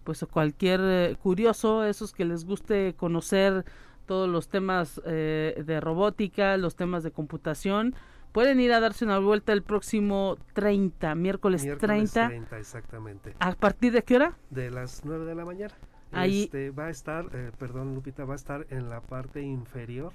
pues 0.04 0.24
cualquier 0.30 1.18
curioso, 1.18 1.86
esos 1.86 2.14
que 2.14 2.26
les 2.26 2.46
guste 2.46 2.94
conocer 2.96 3.66
todos 4.06 4.30
los 4.30 4.48
temas 4.50 5.02
de 5.06 5.80
robótica, 5.80 6.58
los 6.58 6.76
temas 6.76 7.04
de 7.04 7.12
computación, 7.12 7.96
Pueden 8.32 8.60
ir 8.60 8.72
a 8.72 8.80
darse 8.80 9.04
una 9.04 9.20
vuelta 9.20 9.52
el 9.52 9.62
próximo 9.62 10.38
30, 10.54 11.16
miércoles, 11.16 11.64
miércoles 11.64 12.14
30. 12.14 12.58
exactamente. 12.58 13.36
¿A 13.40 13.52
partir 13.54 13.92
de 13.92 14.04
qué 14.04 14.16
hora? 14.16 14.38
De 14.50 14.72
las 14.72 15.04
9 15.04 15.26
de 15.26 15.36
la 15.36 15.46
mañana. 15.46 15.74
Ahí 16.14 16.44
este, 16.44 16.72
va 16.72 16.86
a 16.86 16.90
estar, 16.90 17.26
eh, 17.34 17.52
perdón 17.58 17.96
Lupita, 17.96 18.26
va 18.26 18.34
a 18.34 18.36
estar 18.36 18.68
en 18.70 18.90
la 18.90 19.02
parte 19.02 19.42
inferior 19.42 20.14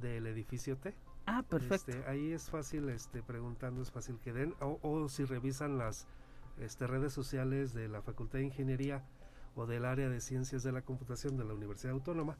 del 0.00 0.26
edificio 0.26 0.76
T. 0.76 0.94
Ah, 1.26 1.42
perfecto. 1.48 1.90
Este, 1.90 2.08
ahí 2.08 2.32
es 2.32 2.50
fácil, 2.50 2.88
este, 2.88 3.22
preguntando, 3.22 3.82
es 3.82 3.90
fácil 3.90 4.18
que 4.22 4.32
den, 4.32 4.54
o, 4.60 4.78
o 4.82 5.08
si 5.08 5.24
revisan 5.24 5.78
las 5.78 6.06
este, 6.60 6.86
redes 6.86 7.12
sociales 7.12 7.74
de 7.74 7.88
la 7.88 8.02
Facultad 8.02 8.38
de 8.38 8.44
Ingeniería 8.44 9.02
o 9.56 9.66
del 9.66 9.84
área 9.84 10.08
de 10.08 10.20
Ciencias 10.20 10.62
de 10.62 10.72
la 10.72 10.82
Computación 10.82 11.36
de 11.36 11.44
la 11.44 11.54
Universidad 11.54 11.94
Autónoma, 11.94 12.36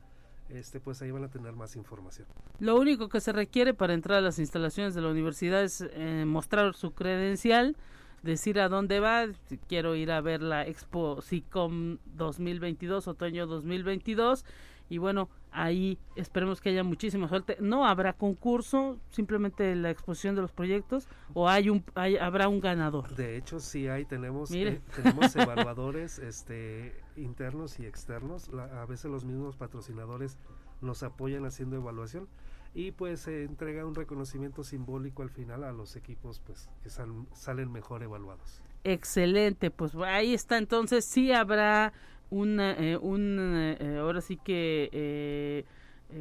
este, 0.50 0.80
pues 0.80 1.02
ahí 1.02 1.10
van 1.10 1.24
a 1.24 1.28
tener 1.28 1.52
más 1.54 1.76
información. 1.76 2.26
Lo 2.58 2.76
único 2.76 3.08
que 3.08 3.20
se 3.20 3.32
requiere 3.32 3.74
para 3.74 3.94
entrar 3.94 4.18
a 4.18 4.20
las 4.20 4.38
instalaciones 4.38 4.94
de 4.94 5.02
la 5.02 5.08
universidad 5.08 5.62
es 5.62 5.84
eh, 5.92 6.24
mostrar 6.26 6.74
su 6.74 6.92
credencial, 6.92 7.76
decir 8.22 8.60
a 8.60 8.68
dónde 8.68 9.00
va, 9.00 9.26
quiero 9.68 9.94
ir 9.94 10.10
a 10.10 10.20
ver 10.20 10.42
la 10.42 10.66
Expo 10.66 11.20
SICOM 11.22 11.98
2022, 12.16 13.08
otoño 13.08 13.46
2022, 13.46 14.44
y 14.88 14.98
bueno, 14.98 15.28
ahí 15.56 15.98
esperemos 16.14 16.60
que 16.60 16.68
haya 16.68 16.84
muchísima 16.84 17.28
suerte. 17.28 17.56
No 17.60 17.86
habrá 17.86 18.12
concurso, 18.12 18.98
simplemente 19.10 19.74
la 19.74 19.90
exposición 19.90 20.34
de 20.34 20.42
los 20.42 20.52
proyectos, 20.52 21.08
o 21.34 21.48
hay 21.48 21.70
un 21.70 21.82
habrá 22.20 22.48
un 22.48 22.60
ganador. 22.60 23.14
De 23.16 23.36
hecho, 23.36 23.58
sí 23.58 23.88
hay, 23.88 24.04
tenemos, 24.04 24.52
eh, 24.52 24.80
tenemos 24.94 25.34
evaluadores 25.34 26.18
este, 26.20 26.94
internos 27.16 27.80
y 27.80 27.86
externos. 27.86 28.50
a 28.50 28.84
veces 28.84 29.10
los 29.10 29.24
mismos 29.24 29.56
patrocinadores 29.56 30.38
nos 30.82 31.02
apoyan 31.02 31.46
haciendo 31.46 31.76
evaluación 31.76 32.28
y 32.74 32.92
pues 32.92 33.20
se 33.20 33.44
entrega 33.44 33.86
un 33.86 33.94
reconocimiento 33.94 34.62
simbólico 34.62 35.22
al 35.22 35.30
final 35.30 35.64
a 35.64 35.72
los 35.72 35.96
equipos 35.96 36.42
pues 36.44 36.68
que 36.82 36.90
salen 36.90 37.72
mejor 37.72 38.02
evaluados. 38.02 38.60
Excelente, 38.84 39.70
pues 39.70 39.94
ahí 39.96 40.34
está 40.34 40.58
entonces 40.58 41.06
sí 41.06 41.32
habrá 41.32 41.94
una, 42.30 42.72
eh, 42.72 42.96
un, 42.96 43.76
eh, 43.78 43.98
ahora 44.00 44.20
sí 44.20 44.36
que 44.36 44.90
eh, 44.92 45.64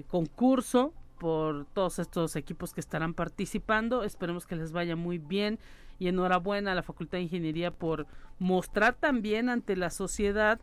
concurso 0.08 0.94
por 1.20 1.66
todos 1.74 2.00
estos 2.00 2.36
equipos 2.36 2.74
que 2.74 2.82
estarán 2.82 3.14
participando. 3.14 4.04
Esperemos 4.04 4.46
que 4.46 4.56
les 4.56 4.72
vaya 4.72 4.96
muy 4.96 5.18
bien 5.18 5.60
y 6.00 6.08
enhorabuena 6.08 6.74
a 6.74 6.76
la 6.76 6.84
Facultad 6.84 7.18
de 7.18 7.24
Ingeniería 7.24 7.72
por 7.72 8.06
mostrar 8.40 8.96
también 8.96 9.50
ante 9.50 9.76
la 9.76 9.90
sociedad 9.90 10.60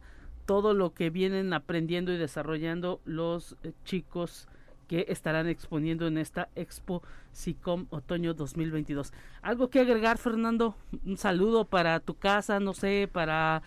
todo 0.46 0.74
lo 0.74 0.92
que 0.92 1.10
vienen 1.10 1.52
aprendiendo 1.52 2.12
y 2.12 2.18
desarrollando 2.18 3.00
los 3.04 3.56
chicos 3.84 4.48
que 4.88 5.06
estarán 5.08 5.48
exponiendo 5.48 6.06
en 6.06 6.18
esta 6.18 6.48
Expo 6.54 7.02
SICOM 7.32 7.86
Otoño 7.88 8.34
2022. 8.34 9.12
¿Algo 9.40 9.70
que 9.70 9.80
agregar, 9.80 10.18
Fernando? 10.18 10.76
Un 11.06 11.16
saludo 11.16 11.64
para 11.64 11.98
tu 12.00 12.14
casa, 12.14 12.60
no 12.60 12.74
sé, 12.74 13.08
para 13.10 13.62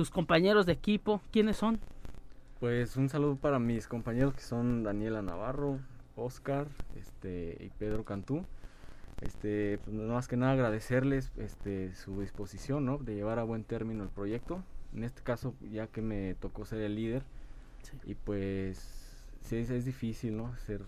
tus 0.00 0.10
compañeros 0.10 0.64
de 0.64 0.72
equipo, 0.72 1.20
¿quiénes 1.30 1.58
son? 1.58 1.78
Pues 2.58 2.96
un 2.96 3.10
saludo 3.10 3.36
para 3.36 3.58
mis 3.58 3.86
compañeros 3.86 4.32
que 4.32 4.40
son 4.40 4.82
Daniela 4.82 5.20
Navarro, 5.20 5.78
Oscar 6.16 6.68
este, 6.96 7.58
y 7.60 7.68
Pedro 7.78 8.06
Cantú. 8.06 8.46
Este, 9.20 9.78
pues 9.84 9.94
más 9.94 10.26
que 10.26 10.38
nada 10.38 10.52
agradecerles 10.52 11.32
este, 11.36 11.94
su 11.94 12.18
disposición 12.18 12.86
¿no? 12.86 12.96
de 12.96 13.14
llevar 13.14 13.38
a 13.38 13.42
buen 13.42 13.62
término 13.62 14.02
el 14.02 14.08
proyecto. 14.08 14.62
En 14.94 15.04
este 15.04 15.20
caso, 15.20 15.52
ya 15.70 15.86
que 15.86 16.00
me 16.00 16.34
tocó 16.36 16.64
ser 16.64 16.80
el 16.80 16.94
líder, 16.94 17.22
y 18.06 18.14
pues 18.14 18.78
sí 19.42 19.56
es, 19.56 19.84
difícil, 19.84 20.34
¿no? 20.34 20.56
Ser, 20.64 20.80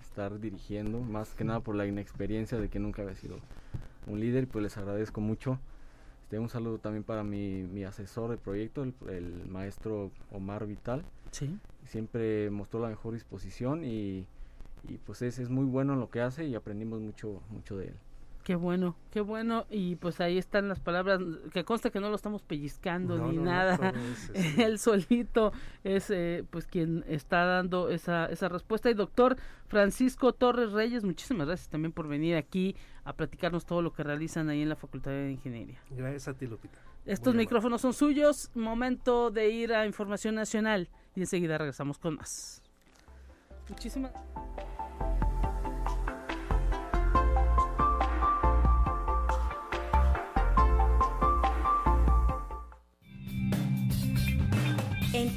estar 0.00 0.40
dirigiendo, 0.40 0.98
más 0.98 1.32
que 1.32 1.44
nada 1.44 1.60
por 1.60 1.76
la 1.76 1.86
inexperiencia 1.86 2.58
de 2.58 2.68
que 2.68 2.80
nunca 2.80 3.02
había 3.02 3.14
sido 3.14 3.38
un 4.08 4.18
líder, 4.18 4.42
y 4.42 4.46
pues 4.46 4.64
les 4.64 4.76
agradezco 4.76 5.20
mucho. 5.20 5.60
Este, 6.28 6.38
un 6.38 6.50
saludo 6.50 6.76
también 6.76 7.04
para 7.04 7.24
mi, 7.24 7.62
mi 7.62 7.84
asesor 7.84 8.28
de 8.28 8.36
proyecto, 8.36 8.82
el, 8.82 9.46
maestro 9.48 10.10
Omar 10.30 10.66
Vital. 10.66 11.02
Sí. 11.30 11.58
Siempre 11.86 12.50
mostró 12.50 12.80
la 12.80 12.88
mejor 12.88 13.14
disposición 13.14 13.82
y, 13.82 14.26
y 14.86 14.98
pues 15.06 15.22
es, 15.22 15.38
es 15.38 15.48
muy 15.48 15.64
bueno 15.64 15.94
en 15.94 16.00
lo 16.00 16.10
que 16.10 16.20
hace 16.20 16.44
y 16.44 16.54
aprendimos 16.54 17.00
mucho, 17.00 17.40
mucho 17.48 17.78
de 17.78 17.86
él. 17.86 17.94
Qué 18.48 18.56
bueno, 18.56 18.96
qué 19.10 19.20
bueno. 19.20 19.66
Y 19.68 19.96
pues 19.96 20.22
ahí 20.22 20.38
están 20.38 20.70
las 20.70 20.80
palabras, 20.80 21.20
que 21.52 21.64
consta 21.64 21.90
que 21.90 22.00
no 22.00 22.08
lo 22.08 22.16
estamos 22.16 22.40
pellizcando 22.40 23.18
ni 23.28 23.36
nada. 23.36 23.92
Él 24.56 24.78
solito 24.78 25.52
es 25.84 26.08
eh, 26.08 26.46
pues 26.48 26.64
quien 26.64 27.04
está 27.08 27.44
dando 27.44 27.90
esa, 27.90 28.24
esa 28.24 28.48
respuesta. 28.48 28.88
Y 28.88 28.94
doctor 28.94 29.36
Francisco 29.66 30.32
Torres 30.32 30.72
Reyes, 30.72 31.04
muchísimas 31.04 31.46
gracias 31.46 31.68
también 31.68 31.92
por 31.92 32.08
venir 32.08 32.36
aquí 32.36 32.74
a 33.04 33.12
platicarnos 33.12 33.66
todo 33.66 33.82
lo 33.82 33.92
que 33.92 34.02
realizan 34.02 34.48
ahí 34.48 34.62
en 34.62 34.70
la 34.70 34.76
Facultad 34.76 35.10
de 35.10 35.30
Ingeniería. 35.30 35.82
Gracias 35.90 36.28
a 36.28 36.32
ti, 36.32 36.46
Lupita. 36.46 36.78
Estos 37.04 37.34
micrófonos 37.34 37.82
son 37.82 37.92
suyos. 37.92 38.50
Momento 38.54 39.30
de 39.30 39.50
ir 39.50 39.74
a 39.74 39.84
Información 39.84 40.36
Nacional 40.36 40.88
y 41.14 41.20
enseguida 41.20 41.58
regresamos 41.58 41.98
con 41.98 42.14
más. 42.14 42.62
Muchísimas 43.68 44.12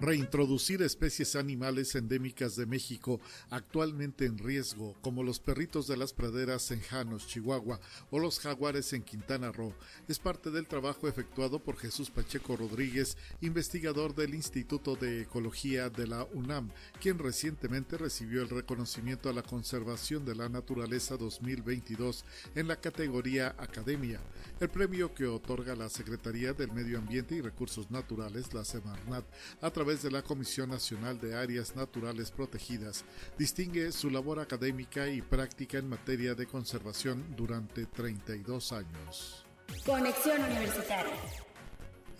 Reintroducir 0.00 0.80
especies 0.80 1.36
animales 1.36 1.94
endémicas 1.94 2.56
de 2.56 2.64
México 2.64 3.20
actualmente 3.50 4.24
en 4.24 4.38
riesgo, 4.38 4.96
como 5.02 5.22
los 5.22 5.40
perritos 5.40 5.86
de 5.86 5.98
las 5.98 6.14
praderas 6.14 6.70
en 6.70 6.80
Janos, 6.80 7.26
Chihuahua, 7.26 7.78
o 8.10 8.18
los 8.18 8.40
jaguares 8.40 8.94
en 8.94 9.02
Quintana 9.02 9.52
Roo, 9.52 9.74
es 10.08 10.18
parte 10.18 10.50
del 10.50 10.66
trabajo 10.66 11.06
efectuado 11.06 11.58
por 11.58 11.76
Jesús 11.76 12.08
Pacheco 12.08 12.56
Rodríguez, 12.56 13.18
investigador 13.42 14.14
del 14.14 14.34
Instituto 14.34 14.96
de 14.96 15.20
Ecología 15.20 15.90
de 15.90 16.06
la 16.06 16.24
UNAM, 16.32 16.70
quien 16.98 17.18
recientemente 17.18 17.98
recibió 17.98 18.40
el 18.40 18.48
reconocimiento 18.48 19.28
a 19.28 19.34
la 19.34 19.42
conservación 19.42 20.24
de 20.24 20.34
la 20.34 20.48
naturaleza 20.48 21.18
2022 21.18 22.24
en 22.54 22.68
la 22.68 22.80
categoría 22.80 23.54
Academia, 23.58 24.18
el 24.60 24.70
premio 24.70 25.14
que 25.14 25.26
otorga 25.26 25.76
la 25.76 25.90
Secretaría 25.90 26.54
del 26.54 26.72
Medio 26.72 26.96
Ambiente 26.96 27.34
y 27.34 27.42
Recursos 27.42 27.90
Naturales, 27.90 28.54
la 28.54 28.64
Semarnat, 28.64 29.26
a 29.60 29.70
través 29.70 29.89
de 29.98 30.10
la 30.10 30.22
Comisión 30.22 30.70
Nacional 30.70 31.20
de 31.20 31.34
Áreas 31.34 31.74
Naturales 31.74 32.30
Protegidas, 32.30 33.04
distingue 33.36 33.90
su 33.90 34.08
labor 34.08 34.38
académica 34.38 35.08
y 35.08 35.20
práctica 35.20 35.78
en 35.78 35.88
materia 35.88 36.36
de 36.36 36.46
conservación 36.46 37.24
durante 37.36 37.86
32 37.86 38.72
años. 38.72 39.44
Conexión 39.84 40.44
Universitaria. 40.44 41.12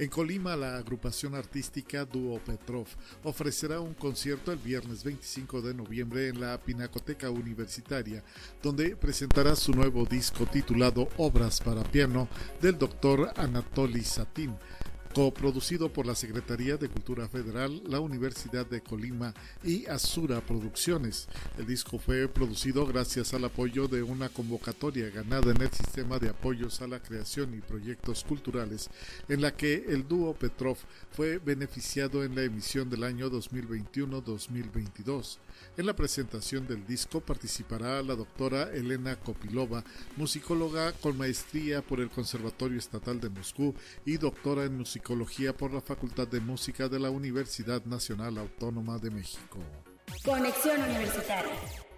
En 0.01 0.09
Colima, 0.09 0.57
la 0.57 0.79
agrupación 0.79 1.35
artística 1.35 2.05
Duo 2.05 2.41
Petrov 2.41 2.87
ofrecerá 3.23 3.81
un 3.81 3.95
concierto 3.95 4.51
el 4.51 4.59
viernes 4.59 5.05
25 5.05 5.61
de 5.61 5.75
noviembre 5.75 6.29
en 6.29 6.41
la 6.41 6.59
Pinacoteca 6.59 7.31
Universitaria, 7.31 8.25
donde 8.63 8.97
presentará 8.97 9.55
su 9.55 9.73
nuevo 9.73 10.07
disco 10.07 10.47
titulado 10.47 11.09
Obras 11.19 11.61
para 11.61 11.85
piano 11.85 12.29
del 12.61 12.79
doctor 12.79 13.31
Anatoly 13.37 14.03
Satin 14.03 14.57
coproducido 15.15 15.93
por 15.93 16.07
la 16.07 16.15
Secretaría 16.15 16.77
de 16.77 16.89
Cultura 16.89 17.29
Federal, 17.29 17.83
la 17.87 18.01
Universidad 18.01 18.67
de 18.67 18.81
Colima 18.81 19.35
y 19.65 19.87
Azura 19.87 20.41
Producciones. 20.41 21.29
El 21.59 21.67
disco 21.67 21.99
fue 21.99 22.29
producido 22.29 22.87
gracias 22.87 23.35
al 23.35 23.45
apoyo 23.45 23.89
de 23.89 24.03
una 24.03 24.29
convocatoria 24.29 25.11
ganada 25.11 25.51
en 25.51 25.63
el 25.63 25.71
sistema 25.71 26.19
de 26.19 26.29
apoyos 26.29 26.81
a 26.81 26.87
la 26.87 27.01
creación 27.01 27.55
y 27.55 27.61
proyectos 27.61 28.23
culturales, 28.23 28.89
en 29.29 29.41
la 29.41 29.57
que 29.57 29.85
el 29.89 30.07
dúo 30.07 30.35
Petrov 30.35 30.77
fue 31.11 31.39
beneficiado 31.39 32.23
en 32.23 32.37
la 32.37 32.45
emisión 32.45 32.89
del 32.89 33.05
año 33.05 33.31
2021-2022. 33.31 35.39
En 35.81 35.87
la 35.87 35.97
presentación 35.97 36.67
del 36.67 36.87
disco 36.87 37.23
participará 37.23 38.03
la 38.03 38.15
doctora 38.15 38.65
Elena 38.65 39.17
Kopilova, 39.17 39.83
musicóloga 40.15 40.93
con 40.93 41.17
maestría 41.17 41.81
por 41.81 42.01
el 42.01 42.11
Conservatorio 42.11 42.79
Estatal 42.79 43.19
de 43.19 43.31
Moscú 43.31 43.75
y 44.05 44.19
doctora 44.19 44.65
en 44.65 44.77
musicología 44.77 45.57
por 45.57 45.73
la 45.73 45.81
Facultad 45.81 46.29
de 46.29 46.41
Música 46.41 46.87
de 46.91 47.01
la 47.01 47.09
Universidad 47.09 47.83
Nacional 47.87 48.37
Autónoma 48.37 48.99
de 48.99 49.09
México. 49.09 49.59
Conexión 50.23 50.83
Universitaria. 50.83 51.90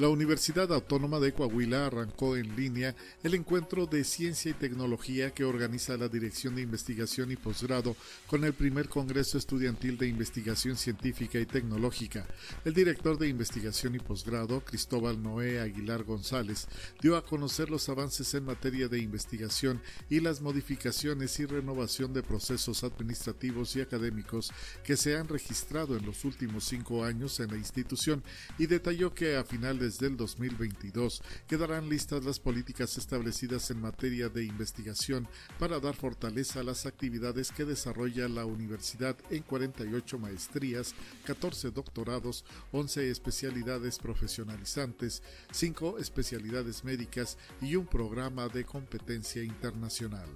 La 0.00 0.08
Universidad 0.08 0.72
Autónoma 0.72 1.20
de 1.20 1.34
Coahuila 1.34 1.84
arrancó 1.84 2.34
en 2.34 2.56
línea 2.56 2.96
el 3.22 3.34
encuentro 3.34 3.84
de 3.84 4.02
ciencia 4.02 4.50
y 4.50 4.54
tecnología 4.54 5.30
que 5.32 5.44
organiza 5.44 5.94
la 5.98 6.08
Dirección 6.08 6.54
de 6.54 6.62
Investigación 6.62 7.30
y 7.32 7.36
Posgrado 7.36 7.94
con 8.26 8.44
el 8.44 8.54
primer 8.54 8.88
Congreso 8.88 9.36
Estudiantil 9.36 9.98
de 9.98 10.08
Investigación 10.08 10.78
Científica 10.78 11.38
y 11.38 11.44
Tecnológica. 11.44 12.26
El 12.64 12.72
director 12.72 13.18
de 13.18 13.28
Investigación 13.28 13.94
y 13.94 13.98
Posgrado, 13.98 14.62
Cristóbal 14.64 15.22
Noé 15.22 15.60
Aguilar 15.60 16.04
González, 16.04 16.66
dio 17.02 17.14
a 17.14 17.22
conocer 17.22 17.68
los 17.68 17.86
avances 17.90 18.32
en 18.32 18.46
materia 18.46 18.88
de 18.88 19.00
investigación 19.00 19.82
y 20.08 20.20
las 20.20 20.40
modificaciones 20.40 21.38
y 21.40 21.44
renovación 21.44 22.14
de 22.14 22.22
procesos 22.22 22.84
administrativos 22.84 23.76
y 23.76 23.82
académicos 23.82 24.50
que 24.82 24.96
se 24.96 25.18
han 25.18 25.28
registrado 25.28 25.94
en 25.94 26.06
los 26.06 26.24
últimos 26.24 26.64
cinco 26.64 27.04
años 27.04 27.38
en 27.38 27.50
la 27.50 27.58
institución 27.58 28.22
y 28.56 28.64
detalló 28.64 29.12
que 29.12 29.36
a 29.36 29.44
finales 29.44 29.89
del 29.98 30.16
2022 30.16 31.22
quedarán 31.46 31.88
listas 31.88 32.24
las 32.24 32.38
políticas 32.38 32.96
establecidas 32.98 33.70
en 33.70 33.80
materia 33.80 34.28
de 34.28 34.44
investigación 34.44 35.28
para 35.58 35.80
dar 35.80 35.94
fortaleza 35.94 36.60
a 36.60 36.62
las 36.64 36.86
actividades 36.86 37.52
que 37.52 37.64
desarrolla 37.64 38.28
la 38.28 38.44
universidad 38.44 39.16
en 39.30 39.42
48 39.42 40.18
maestrías, 40.18 40.94
14 41.24 41.70
doctorados, 41.70 42.44
11 42.72 43.10
especialidades 43.10 43.98
profesionalizantes, 43.98 45.22
5 45.52 45.98
especialidades 45.98 46.84
médicas 46.84 47.38
y 47.60 47.76
un 47.76 47.86
programa 47.86 48.48
de 48.48 48.64
competencia 48.64 49.42
internacional. 49.42 50.28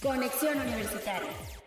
Conexión 0.00 0.60
Universitaria. 0.60 1.63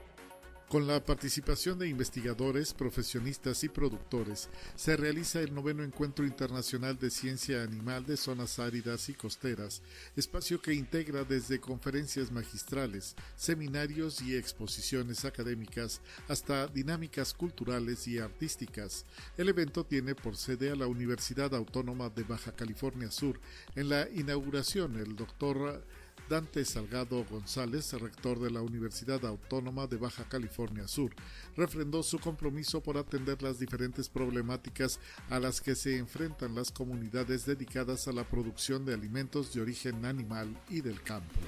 Con 0.70 0.86
la 0.86 1.00
participación 1.00 1.80
de 1.80 1.88
investigadores, 1.88 2.74
profesionistas 2.74 3.64
y 3.64 3.70
productores, 3.70 4.50
se 4.76 4.98
realiza 4.98 5.40
el 5.40 5.56
noveno 5.56 5.82
Encuentro 5.82 6.26
Internacional 6.26 7.00
de 7.00 7.10
Ciencia 7.10 7.64
Animal 7.64 8.06
de 8.06 8.18
Zonas 8.18 8.60
Áridas 8.60 9.08
y 9.08 9.14
Costeras, 9.14 9.82
espacio 10.18 10.62
que 10.62 10.74
integra 10.74 11.24
desde 11.24 11.62
conferencias 11.62 12.34
magistrales, 12.34 13.16
seminarios 13.38 14.22
y 14.22 14.36
exposiciones 14.36 15.24
académicas 15.24 16.02
hasta 16.28 16.68
dinámicas 16.68 17.34
culturales 17.34 18.06
y 18.10 18.20
artísticas. 18.20 19.06
El 19.38 19.48
evento 19.48 19.86
tiene 19.86 20.16
por 20.16 20.36
sede 20.36 20.70
a 20.72 20.76
la 20.76 20.88
Universidad 20.88 21.56
Autónoma 21.56 22.10
de 22.10 22.24
Baja 22.24 22.52
California 22.52 23.10
Sur. 23.10 23.40
En 23.78 23.88
la 23.88 24.10
inauguración, 24.10 24.98
el 24.98 25.16
doctor 25.16 25.82
Dante 26.30 26.66
Salgado 26.66 27.24
González, 27.24 27.94
rector 27.94 28.40
de 28.40 28.52
la 28.52 28.62
Universidad 28.62 29.26
Autónoma 29.26 29.88
de 29.88 29.96
Baja 29.96 30.26
California 30.28 30.88
Sur, 30.88 31.16
refrendó 31.56 32.04
su 32.04 32.20
compromiso 32.20 32.82
por 32.82 32.98
atender 32.98 33.42
las 33.42 33.60
diferentes 33.60 34.10
problemáticas 34.10 35.00
a 35.30 35.40
las 35.40 35.62
que 35.62 35.76
se 35.76 35.98
enfrentan 35.98 36.54
las 36.54 36.72
comunidades 36.72 37.46
dedicadas 37.46 38.10
a 38.10 38.12
la 38.12 38.26
producción 38.26 38.86
de 38.86 38.94
alimentos 38.94 39.54
de 39.54 39.62
origen 39.62 40.04
animal 40.06 40.56
y 40.70 40.82
del 40.82 41.02
campo. 41.02 41.40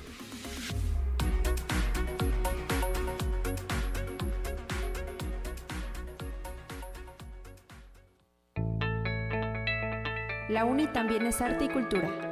La 10.48 10.66
UNI 10.66 10.88
también 10.88 11.26
es 11.28 11.42
arte 11.42 11.66
y 11.66 11.70
cultura. 11.70 12.29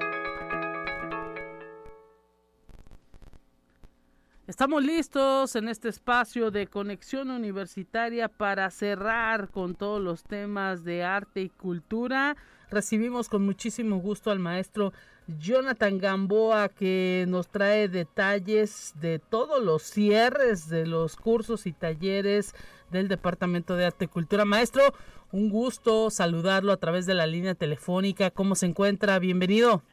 Estamos 4.48 4.82
listos 4.82 5.58
en 5.58 5.68
este 5.68 5.90
espacio 5.90 6.52
de 6.52 6.68
conexión 6.68 7.32
universitaria 7.32 8.30
para 8.30 8.72
cerrar 8.72 9.50
con 9.50 9.76
todos 9.76 10.02
los 10.02 10.24
temas 10.24 10.86
de 10.86 11.04
arte 11.04 11.42
y 11.42 11.50
cultura. 11.50 12.38
Recibimos 12.72 13.28
con 13.28 13.44
muchísimo 13.44 13.98
gusto 13.98 14.32
al 14.32 14.40
maestro 14.40 14.94
Jonathan 15.28 15.98
Gamboa 15.98 16.70
que 16.70 17.26
nos 17.28 17.50
trae 17.50 17.90
detalles 17.90 18.94
de 19.02 19.20
todos 19.20 19.62
los 19.62 19.84
cierres 19.84 20.70
de 20.70 20.88
los 20.88 21.18
cursos 21.18 21.68
y 21.68 21.74
talleres 21.74 22.56
del 22.90 23.10
Departamento 23.10 23.76
de 23.76 23.88
Arte 23.88 24.06
y 24.06 24.08
Cultura. 24.08 24.46
Maestro, 24.46 24.94
un 25.34 25.50
gusto 25.50 26.10
saludarlo 26.10 26.72
a 26.72 26.78
través 26.78 27.06
de 27.06 27.16
la 27.16 27.28
línea 27.28 27.54
telefónica. 27.54 28.32
¿Cómo 28.32 28.56
se 28.56 28.68
encuentra? 28.68 29.20
Bienvenido. 29.20 29.84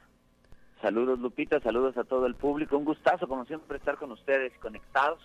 Saludos 0.85 1.19
Lupita, 1.19 1.61
saludos 1.61 1.97
a 1.97 2.05
todo 2.05 2.27
el 2.27 2.35
público. 2.35 2.77
Un 2.77 2.85
gustazo 2.85 3.27
como 3.27 3.47
siempre 3.47 3.79
estar 3.79 3.97
con 3.97 4.13
ustedes 4.13 4.53
conectados. 4.61 5.19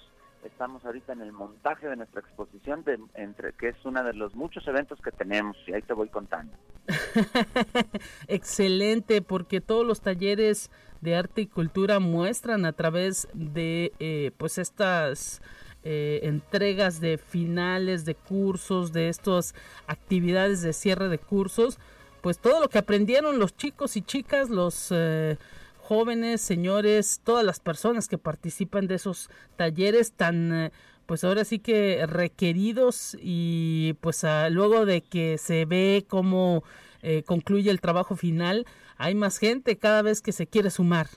Estamos 0.46 0.86
ahorita 0.86 1.12
en 1.12 1.20
el 1.20 1.34
montaje 1.34 1.90
de 1.90 1.98
nuestra 1.98 2.22
exposición, 2.22 2.86
de, 2.86 2.98
entre 3.16 3.52
que 3.52 3.68
es 3.68 3.76
uno 3.84 4.02
de 4.02 4.14
los 4.14 4.34
muchos 4.36 4.66
eventos 4.70 5.02
que 5.02 5.12
tenemos 5.12 5.58
y 5.68 5.74
ahí 5.74 5.82
te 5.82 5.92
voy 5.92 6.08
contando. 6.08 6.54
Excelente, 8.30 9.22
porque 9.22 9.60
todos 9.60 9.86
los 9.86 10.00
talleres 10.00 10.72
de 11.02 11.18
arte 11.18 11.42
y 11.42 11.48
cultura 11.48 12.00
muestran 12.00 12.64
a 12.64 12.72
través 12.72 13.28
de 13.34 13.92
eh, 14.00 14.32
pues 14.38 14.60
estas 14.60 15.42
eh, 15.84 16.22
entregas 16.24 17.02
de 17.02 17.18
finales 17.18 18.06
de 18.06 18.16
cursos, 18.16 18.94
de 18.94 19.10
estas 19.10 19.54
actividades 19.88 20.62
de 20.62 20.72
cierre 20.72 21.10
de 21.10 21.18
cursos, 21.18 21.80
pues 22.22 22.40
todo 22.40 22.60
lo 22.60 22.70
que 22.70 22.78
aprendieron 22.78 23.40
los 23.40 23.56
chicos 23.56 23.96
y 23.98 24.02
chicas, 24.02 24.50
los 24.50 24.90
eh, 24.92 25.38
jóvenes, 25.78 26.42
señores, 26.42 27.22
todas 27.24 27.46
las 27.46 27.60
personas 27.60 28.08
que 28.08 28.18
participan 28.18 28.88
de 28.88 28.96
esos 28.96 29.30
talleres 29.56 30.14
tan, 30.14 30.54
eh, 30.54 30.72
pues 31.06 31.24
ahora 31.24 31.46
sí 31.46 31.60
que 31.60 32.06
requeridos 32.06 33.18
y 33.20 33.94
pues 34.02 34.26
luego 34.52 34.86
de 34.86 35.02
que 35.02 35.38
se 35.38 35.66
ve 35.66 36.06
cómo 36.08 36.64
eh, 37.02 37.24
concluye 37.24 37.72
el 37.72 37.82
trabajo 37.82 38.16
final, 38.16 38.66
hay 38.98 39.16
más 39.16 39.38
gente 39.38 39.78
cada 39.78 40.02
vez 40.02 40.22
que 40.22 40.32
se 40.32 40.48
quiere 40.48 40.70
sumar. 40.70 41.08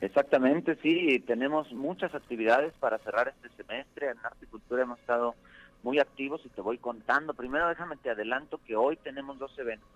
Exactamente, 0.00 0.76
sí, 0.82 1.22
tenemos 1.26 1.72
muchas 1.72 2.14
actividades 2.14 2.72
para 2.78 2.98
cerrar 2.98 3.28
este 3.28 3.48
semestre. 3.62 4.10
En 4.10 4.18
Arte 4.22 4.44
y 4.44 4.46
Cultura 4.46 4.82
hemos 4.82 4.98
estado 5.00 5.34
muy 5.82 5.98
activos 5.98 6.40
y 6.44 6.48
te 6.48 6.60
voy 6.60 6.78
contando. 6.78 7.34
Primero 7.34 7.68
déjame 7.68 7.96
te 7.96 8.10
adelanto 8.10 8.60
que 8.66 8.76
hoy 8.76 8.96
tenemos 8.96 9.38
dos 9.38 9.56
eventos. 9.58 9.88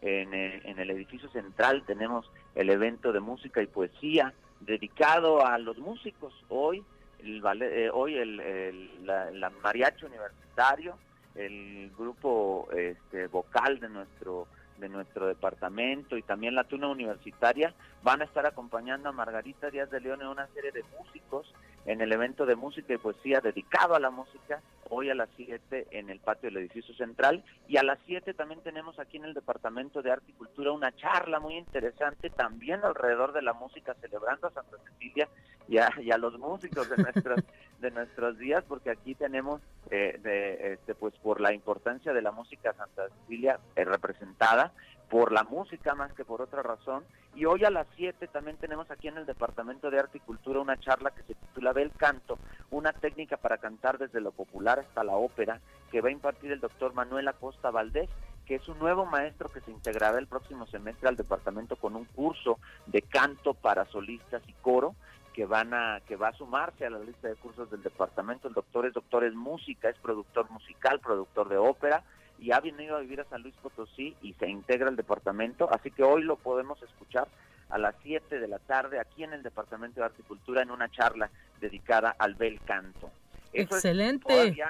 En, 0.00 0.34
eh, 0.34 0.60
el 0.64 0.90
edificio 0.90 1.30
central 1.30 1.82
tenemos 1.86 2.30
el 2.54 2.68
evento 2.68 3.12
de 3.12 3.20
música 3.20 3.62
y 3.62 3.66
poesía 3.66 4.34
dedicado 4.60 5.46
a 5.46 5.58
los 5.58 5.78
músicos. 5.78 6.34
Hoy 6.48 6.84
el, 7.20 7.42
eh, 7.62 7.90
hoy 7.90 8.16
el, 8.16 9.06
la, 9.06 9.50
mariachi 9.62 10.04
universitario, 10.04 10.98
el 11.34 11.90
grupo 11.96 12.68
este, 12.72 13.28
vocal 13.28 13.80
de 13.80 13.88
nuestro 13.88 14.46
de 14.78 14.88
nuestro 14.88 15.26
departamento 15.26 16.16
y 16.16 16.22
también 16.22 16.54
la 16.56 16.64
Tuna 16.64 16.88
Universitaria 16.88 17.72
van 18.02 18.22
a 18.22 18.24
estar 18.24 18.44
acompañando 18.44 19.08
a 19.08 19.12
Margarita 19.12 19.70
Díaz 19.70 19.88
de 19.90 20.00
León 20.00 20.20
en 20.20 20.26
una 20.26 20.48
serie 20.48 20.72
de 20.72 20.84
músicos 20.98 21.46
en 21.86 22.00
el 22.00 22.12
evento 22.12 22.46
de 22.46 22.56
música 22.56 22.94
y 22.94 22.98
poesía 22.98 23.40
dedicado 23.40 23.94
a 23.94 24.00
la 24.00 24.10
música, 24.10 24.62
hoy 24.90 25.10
a 25.10 25.14
las 25.14 25.28
7 25.36 25.88
en 25.90 26.10
el 26.10 26.20
patio 26.20 26.48
del 26.48 26.58
edificio 26.58 26.94
central. 26.94 27.44
Y 27.68 27.76
a 27.76 27.82
las 27.82 27.98
7 28.06 28.34
también 28.34 28.60
tenemos 28.62 28.98
aquí 28.98 29.16
en 29.16 29.24
el 29.24 29.34
Departamento 29.34 30.02
de 30.02 30.12
Arte 30.12 30.30
y 30.30 30.34
Cultura 30.34 30.72
una 30.72 30.94
charla 30.96 31.40
muy 31.40 31.56
interesante 31.56 32.30
también 32.30 32.84
alrededor 32.84 33.32
de 33.32 33.42
la 33.42 33.52
música, 33.52 33.94
celebrando 34.00 34.48
a 34.48 34.52
Santa 34.52 34.76
Cecilia 34.84 35.28
y 35.68 35.78
a, 35.78 36.18
los 36.18 36.38
músicos 36.38 36.88
de 36.90 36.96
nuestros, 36.96 37.40
de 37.80 37.90
nuestros 37.90 38.38
días, 38.38 38.64
porque 38.68 38.90
aquí 38.90 39.14
tenemos, 39.14 39.60
eh, 39.90 40.18
de, 40.22 40.74
este, 40.74 40.94
pues 40.94 41.14
por 41.16 41.40
la 41.40 41.52
importancia 41.52 42.12
de 42.12 42.22
la 42.22 42.32
música 42.32 42.72
Santa 42.74 43.08
Cecilia 43.20 43.58
eh, 43.76 43.84
representada, 43.84 44.72
por 45.08 45.32
la 45.32 45.44
música 45.44 45.94
más 45.94 46.12
que 46.12 46.24
por 46.24 46.42
otra 46.42 46.62
razón. 46.62 47.04
Y 47.34 47.44
hoy 47.44 47.64
a 47.64 47.70
las 47.70 47.86
7 47.96 48.26
también 48.28 48.56
tenemos 48.56 48.90
aquí 48.90 49.08
en 49.08 49.16
el 49.16 49.26
Departamento 49.26 49.90
de 49.90 49.98
Arte 49.98 50.18
y 50.18 50.20
Cultura 50.20 50.60
una 50.60 50.78
charla 50.78 51.10
que 51.10 51.22
se 51.22 51.34
titula 51.34 51.72
Bel 51.72 51.92
Canto, 51.92 52.38
una 52.70 52.92
técnica 52.92 53.36
para 53.36 53.58
cantar 53.58 53.98
desde 53.98 54.20
lo 54.20 54.32
popular 54.32 54.78
hasta 54.78 55.04
la 55.04 55.16
ópera, 55.16 55.60
que 55.90 56.00
va 56.00 56.08
a 56.08 56.12
impartir 56.12 56.52
el 56.52 56.60
doctor 56.60 56.94
Manuel 56.94 57.28
Acosta 57.28 57.70
Valdés, 57.70 58.08
que 58.46 58.56
es 58.56 58.68
un 58.68 58.78
nuevo 58.78 59.06
maestro 59.06 59.50
que 59.50 59.60
se 59.60 59.70
integrará 59.70 60.18
el 60.18 60.26
próximo 60.26 60.66
semestre 60.66 61.08
al 61.08 61.16
departamento 61.16 61.76
con 61.76 61.96
un 61.96 62.04
curso 62.04 62.58
de 62.86 63.02
canto 63.02 63.54
para 63.54 63.86
solistas 63.86 64.42
y 64.46 64.52
coro 64.54 64.94
que 65.32 65.46
van 65.46 65.74
a 65.74 66.00
que 66.06 66.14
va 66.14 66.28
a 66.28 66.36
sumarse 66.36 66.86
a 66.86 66.90
la 66.90 67.00
lista 67.00 67.26
de 67.28 67.34
cursos 67.34 67.68
del 67.70 67.82
departamento. 67.82 68.46
El 68.46 68.54
doctor 68.54 68.86
es 68.86 68.94
doctor 68.94 69.24
en 69.24 69.36
música, 69.36 69.88
es 69.88 69.98
productor 69.98 70.48
musical, 70.50 71.00
productor 71.00 71.48
de 71.48 71.56
ópera 71.56 72.04
y 72.44 72.52
ha 72.52 72.60
venido 72.60 72.94
a 72.96 73.00
vivir 73.00 73.22
a 73.22 73.24
San 73.24 73.40
Luis 73.40 73.54
Potosí 73.62 74.14
y 74.20 74.34
se 74.34 74.46
integra 74.46 74.88
al 74.88 74.96
departamento, 74.96 75.66
así 75.72 75.90
que 75.90 76.02
hoy 76.02 76.22
lo 76.22 76.36
podemos 76.36 76.80
escuchar 76.82 77.26
a 77.70 77.78
las 77.78 77.94
7 78.02 78.38
de 78.38 78.48
la 78.48 78.58
tarde 78.58 79.00
aquí 79.00 79.24
en 79.24 79.32
el 79.32 79.42
Departamento 79.42 80.00
de 80.00 80.06
Arte 80.06 80.20
y 80.20 80.28
Cultura 80.28 80.60
en 80.60 80.70
una 80.70 80.90
charla 80.90 81.30
dedicada 81.58 82.14
al 82.18 82.34
bel 82.34 82.60
canto. 82.60 83.10
Excelente. 83.54 84.62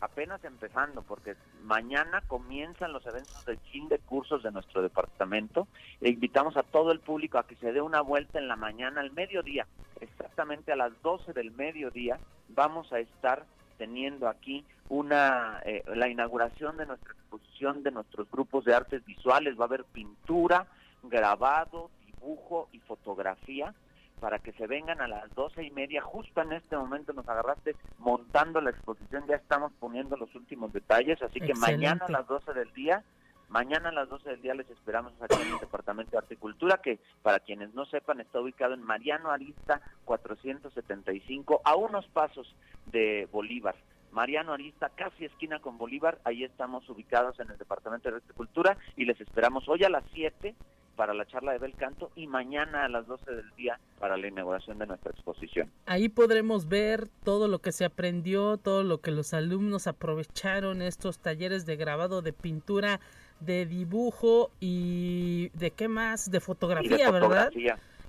apenas 0.00 0.44
empezando 0.44 1.02
porque 1.02 1.36
mañana 1.62 2.20
comienzan 2.26 2.92
los 2.92 3.06
eventos 3.06 3.46
de 3.46 3.58
fin 3.70 3.88
de 3.88 4.00
cursos 4.00 4.42
de 4.42 4.50
nuestro 4.50 4.82
departamento 4.82 5.68
e 6.00 6.08
invitamos 6.08 6.56
a 6.56 6.64
todo 6.64 6.90
el 6.90 6.98
público 6.98 7.38
a 7.38 7.46
que 7.46 7.54
se 7.56 7.72
dé 7.72 7.80
una 7.80 8.00
vuelta 8.00 8.40
en 8.40 8.48
la 8.48 8.56
mañana 8.56 9.00
al 9.00 9.12
mediodía, 9.12 9.68
exactamente 10.00 10.72
a 10.72 10.76
las 10.76 11.00
12 11.02 11.32
del 11.32 11.52
mediodía 11.52 12.18
vamos 12.48 12.92
a 12.92 12.98
estar 12.98 13.44
teniendo 13.78 14.28
aquí 14.28 14.64
una 14.88 15.60
eh, 15.64 15.82
la 15.94 16.08
inauguración 16.08 16.76
de 16.76 16.86
nuestra 16.86 17.12
exposición 17.12 17.82
de 17.82 17.90
nuestros 17.90 18.30
grupos 18.30 18.64
de 18.64 18.74
artes 18.74 19.04
visuales. 19.04 19.58
Va 19.58 19.64
a 19.64 19.68
haber 19.68 19.84
pintura, 19.84 20.66
grabado, 21.02 21.90
dibujo 22.06 22.68
y 22.72 22.80
fotografía 22.80 23.74
para 24.20 24.38
que 24.38 24.52
se 24.52 24.66
vengan 24.66 25.00
a 25.00 25.08
las 25.08 25.34
doce 25.34 25.64
y 25.64 25.70
media. 25.70 26.00
Justo 26.02 26.40
en 26.40 26.52
este 26.52 26.76
momento 26.76 27.12
nos 27.12 27.28
agarraste 27.28 27.76
montando 27.98 28.60
la 28.60 28.70
exposición, 28.70 29.26
ya 29.26 29.36
estamos 29.36 29.72
poniendo 29.78 30.16
los 30.16 30.34
últimos 30.34 30.72
detalles, 30.72 31.20
así 31.22 31.40
que 31.40 31.54
mañana 31.54 32.06
a 32.06 32.10
las 32.10 32.26
doce 32.26 32.52
del 32.52 32.72
día 32.72 33.04
Mañana 33.48 33.90
a 33.90 33.92
las 33.92 34.08
12 34.08 34.30
del 34.30 34.42
día 34.42 34.54
les 34.54 34.68
esperamos 34.70 35.12
aquí 35.20 35.40
en 35.40 35.52
el 35.52 35.60
Departamento 35.60 36.12
de 36.12 36.18
Arte 36.18 36.34
y 36.34 36.38
Cultura, 36.38 36.80
que 36.82 36.98
para 37.22 37.38
quienes 37.40 37.72
no 37.74 37.84
sepan 37.86 38.20
está 38.20 38.40
ubicado 38.40 38.74
en 38.74 38.82
Mariano 38.82 39.30
Arista 39.30 39.80
475, 40.06 41.60
a 41.64 41.76
unos 41.76 42.06
pasos 42.08 42.52
de 42.86 43.28
Bolívar. 43.30 43.76
Mariano 44.14 44.52
Arista, 44.52 44.90
casi 44.90 45.24
esquina 45.24 45.58
con 45.58 45.76
Bolívar, 45.76 46.20
ahí 46.22 46.44
estamos 46.44 46.88
ubicados 46.88 47.38
en 47.40 47.50
el 47.50 47.58
Departamento 47.58 48.10
de 48.10 48.20
Cultura 48.34 48.78
y 48.96 49.04
les 49.06 49.20
esperamos 49.20 49.68
hoy 49.68 49.82
a 49.82 49.90
las 49.90 50.04
7 50.14 50.54
para 50.94 51.12
la 51.14 51.26
charla 51.26 51.50
de 51.50 51.58
Bel 51.58 51.74
Canto 51.74 52.12
y 52.14 52.28
mañana 52.28 52.84
a 52.84 52.88
las 52.88 53.08
12 53.08 53.28
del 53.32 53.50
día 53.56 53.80
para 53.98 54.16
la 54.16 54.28
inauguración 54.28 54.78
de 54.78 54.86
nuestra 54.86 55.10
exposición. 55.10 55.68
Ahí 55.86 56.08
podremos 56.08 56.68
ver 56.68 57.08
todo 57.24 57.48
lo 57.48 57.58
que 57.58 57.72
se 57.72 57.84
aprendió, 57.84 58.56
todo 58.56 58.84
lo 58.84 58.98
que 58.98 59.10
los 59.10 59.34
alumnos 59.34 59.88
aprovecharon, 59.88 60.80
estos 60.80 61.18
talleres 61.18 61.66
de 61.66 61.74
grabado 61.74 62.22
de 62.22 62.32
pintura 62.32 63.00
de 63.40 63.66
dibujo 63.66 64.52
y 64.60 65.50
de 65.54 65.72
qué 65.72 65.88
más, 65.88 66.30
de 66.30 66.38
fotografía, 66.38 67.10
¿verdad? 67.10 67.50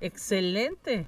Excelente. 0.01 1.08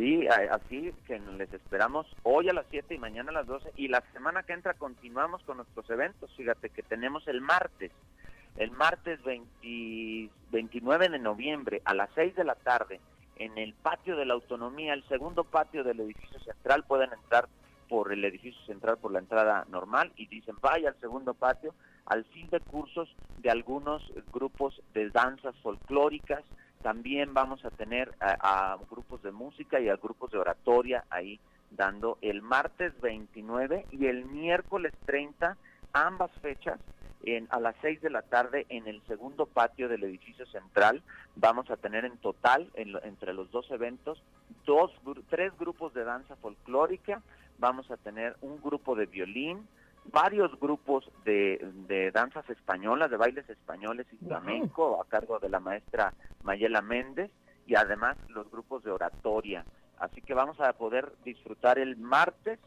Sí, 0.00 0.26
así 0.28 0.94
que 1.06 1.18
les 1.36 1.52
esperamos 1.52 2.06
hoy 2.22 2.48
a 2.48 2.54
las 2.54 2.64
7 2.70 2.94
y 2.94 2.98
mañana 2.98 3.28
a 3.28 3.34
las 3.34 3.46
12 3.46 3.72
y 3.76 3.88
la 3.88 4.02
semana 4.14 4.42
que 4.44 4.54
entra 4.54 4.72
continuamos 4.72 5.42
con 5.42 5.58
nuestros 5.58 5.90
eventos. 5.90 6.34
Fíjate 6.38 6.70
que 6.70 6.82
tenemos 6.82 7.28
el 7.28 7.42
martes, 7.42 7.92
el 8.56 8.70
martes 8.70 9.20
29 9.22 11.08
de 11.10 11.18
noviembre 11.18 11.82
a 11.84 11.92
las 11.92 12.08
6 12.14 12.34
de 12.34 12.44
la 12.44 12.54
tarde 12.54 12.98
en 13.36 13.58
el 13.58 13.74
patio 13.74 14.16
de 14.16 14.24
la 14.24 14.32
autonomía, 14.32 14.94
el 14.94 15.06
segundo 15.06 15.44
patio 15.44 15.84
del 15.84 16.00
edificio 16.00 16.40
central, 16.40 16.82
pueden 16.84 17.12
entrar 17.12 17.46
por 17.90 18.10
el 18.10 18.24
edificio 18.24 18.62
central 18.64 18.96
por 18.96 19.12
la 19.12 19.18
entrada 19.18 19.66
normal 19.68 20.12
y 20.16 20.28
dicen 20.28 20.56
vaya 20.62 20.88
al 20.88 21.00
segundo 21.00 21.34
patio 21.34 21.74
al 22.06 22.24
fin 22.24 22.48
de 22.48 22.60
cursos 22.60 23.14
de 23.36 23.50
algunos 23.50 24.02
grupos 24.32 24.80
de 24.94 25.10
danzas 25.10 25.54
folclóricas. 25.56 26.42
También 26.82 27.34
vamos 27.34 27.64
a 27.64 27.70
tener 27.70 28.12
a, 28.20 28.78
grupos 28.90 29.22
de 29.22 29.32
música 29.32 29.80
y 29.80 29.88
a 29.88 29.96
grupos 29.96 30.30
de 30.30 30.38
oratoria 30.38 31.04
ahí 31.10 31.38
dando 31.70 32.18
el 32.22 32.42
martes 32.42 32.98
29 33.00 33.86
y 33.92 34.06
el 34.06 34.24
miércoles 34.24 34.92
30, 35.04 35.56
ambas 35.92 36.30
fechas, 36.40 36.80
en, 37.22 37.46
a 37.50 37.60
las 37.60 37.76
6 37.82 38.00
de 38.00 38.10
la 38.10 38.22
tarde 38.22 38.64
en 38.70 38.88
el 38.88 39.02
segundo 39.06 39.44
patio 39.44 39.88
del 39.88 40.04
edificio 40.04 40.46
central. 40.46 41.02
Vamos 41.36 41.70
a 41.70 41.76
tener 41.76 42.06
en 42.06 42.16
total, 42.16 42.70
entre 42.74 43.34
los 43.34 43.50
dos 43.50 43.70
eventos, 43.70 44.22
dos, 44.64 44.90
tres 45.28 45.52
grupos 45.58 45.92
de 45.92 46.04
danza 46.04 46.34
folclórica, 46.36 47.22
vamos 47.58 47.90
a 47.90 47.98
tener 47.98 48.36
un 48.40 48.60
grupo 48.62 48.96
de 48.96 49.04
violín, 49.04 49.66
varios 50.06 50.58
grupos 50.58 51.10
de, 51.24 52.10
danzas 52.12 52.48
españolas, 52.50 53.10
de 53.10 53.16
bailes 53.16 53.48
españoles 53.48 54.06
y 54.12 54.24
flamenco 54.24 55.00
a 55.00 55.08
cargo 55.08 55.38
de 55.38 55.48
la 55.48 55.60
maestra 55.60 56.14
Mayela 56.42 56.82
Méndez 56.82 57.30
y 57.66 57.74
además 57.74 58.16
los 58.28 58.50
grupos 58.50 58.82
de 58.82 58.90
oratoria. 58.90 59.64
Así 59.98 60.22
que 60.22 60.34
vamos 60.34 60.58
a 60.60 60.72
poder 60.72 61.12
disfrutar 61.24 61.78
el 61.78 61.96
martes 61.96 62.58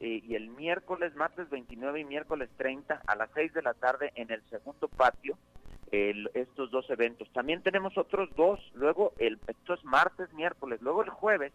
eh, 0.00 0.20
y 0.26 0.34
el 0.34 0.48
miércoles, 0.48 1.14
martes 1.14 1.48
29 1.48 2.00
y 2.00 2.04
miércoles 2.04 2.50
30 2.56 3.02
a 3.06 3.16
las 3.16 3.30
6 3.34 3.54
de 3.54 3.62
la 3.62 3.74
tarde 3.74 4.12
en 4.16 4.30
el 4.30 4.42
segundo 4.50 4.88
patio 4.88 5.38
estos 5.92 6.70
dos 6.70 6.88
eventos. 6.88 7.28
También 7.32 7.62
tenemos 7.62 7.98
otros 7.98 8.30
dos, 8.34 8.58
luego 8.74 9.12
el, 9.18 9.38
esto 9.46 9.74
es 9.74 9.84
martes, 9.84 10.32
miércoles, 10.32 10.80
luego 10.80 11.02
el 11.02 11.10
jueves 11.10 11.52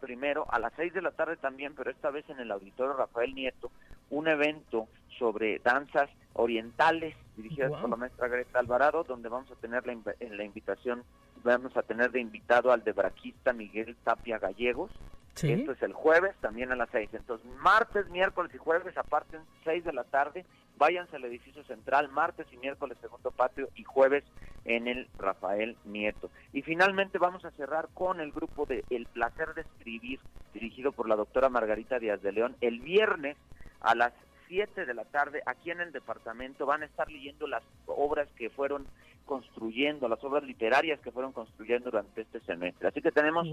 primero 0.00 0.46
a 0.50 0.58
las 0.58 0.72
6 0.76 0.92
de 0.94 1.02
la 1.02 1.10
tarde 1.12 1.36
también, 1.36 1.74
pero 1.74 1.90
esta 1.90 2.10
vez 2.10 2.28
en 2.28 2.40
el 2.40 2.50
auditorio 2.50 2.94
Rafael 2.94 3.34
Nieto, 3.34 3.70
un 4.10 4.28
evento 4.28 4.88
sobre 5.18 5.58
danzas 5.60 6.10
orientales 6.32 7.14
dirigidas 7.36 7.72
por 7.72 7.90
la 7.90 7.96
maestra 7.96 8.28
Greta 8.28 8.58
Alvarado, 8.58 9.04
donde 9.04 9.28
vamos 9.28 9.50
a 9.50 9.56
tener 9.56 9.86
la, 9.86 9.92
en 10.20 10.36
la 10.36 10.44
invitación, 10.44 11.04
vamos 11.44 11.76
a 11.76 11.82
tener 11.82 12.10
de 12.10 12.20
invitado 12.20 12.72
al 12.72 12.82
debraquista 12.84 13.52
Miguel 13.52 13.96
Tapia 14.02 14.38
Gallegos. 14.38 14.90
Esto 15.42 15.72
es 15.72 15.82
el 15.82 15.92
jueves, 15.92 16.34
también 16.40 16.72
a 16.72 16.76
las 16.76 16.88
seis. 16.90 17.08
Entonces, 17.12 17.46
martes, 17.60 18.08
miércoles 18.10 18.52
y 18.54 18.58
jueves, 18.58 18.96
aparte, 18.96 19.38
seis 19.64 19.84
de 19.84 19.92
la 19.92 20.04
tarde, 20.04 20.44
váyanse 20.76 21.16
al 21.16 21.24
edificio 21.24 21.62
central, 21.64 22.08
martes 22.08 22.46
y 22.52 22.56
miércoles 22.56 22.98
segundo 23.00 23.30
patio 23.30 23.68
y 23.74 23.84
jueves 23.84 24.24
en 24.64 24.88
el 24.88 25.08
Rafael 25.18 25.76
Nieto. 25.84 26.30
Y 26.52 26.62
finalmente 26.62 27.18
vamos 27.18 27.44
a 27.44 27.50
cerrar 27.52 27.88
con 27.94 28.20
el 28.20 28.32
grupo 28.32 28.66
de 28.66 28.84
El 28.90 29.06
Placer 29.06 29.54
de 29.54 29.62
Escribir, 29.62 30.20
dirigido 30.52 30.92
por 30.92 31.08
la 31.08 31.16
doctora 31.16 31.48
Margarita 31.48 31.98
Díaz 31.98 32.22
de 32.22 32.32
León, 32.32 32.56
el 32.60 32.80
viernes 32.80 33.36
a 33.80 33.94
las 33.94 34.12
7 34.48 34.84
de 34.84 34.94
la 34.94 35.04
tarde 35.04 35.42
aquí 35.46 35.70
en 35.70 35.80
el 35.80 35.92
departamento 35.92 36.66
van 36.66 36.82
a 36.82 36.86
estar 36.86 37.10
leyendo 37.10 37.46
las 37.46 37.62
obras 37.86 38.28
que 38.36 38.50
fueron 38.50 38.86
construyendo, 39.24 40.08
las 40.08 40.22
obras 40.24 40.42
literarias 40.42 40.98
que 40.98 41.12
fueron 41.12 41.32
construyendo 41.32 41.90
durante 41.90 42.22
este 42.22 42.40
semestre. 42.40 42.88
Así 42.88 43.00
que 43.00 43.12
tenemos 43.12 43.46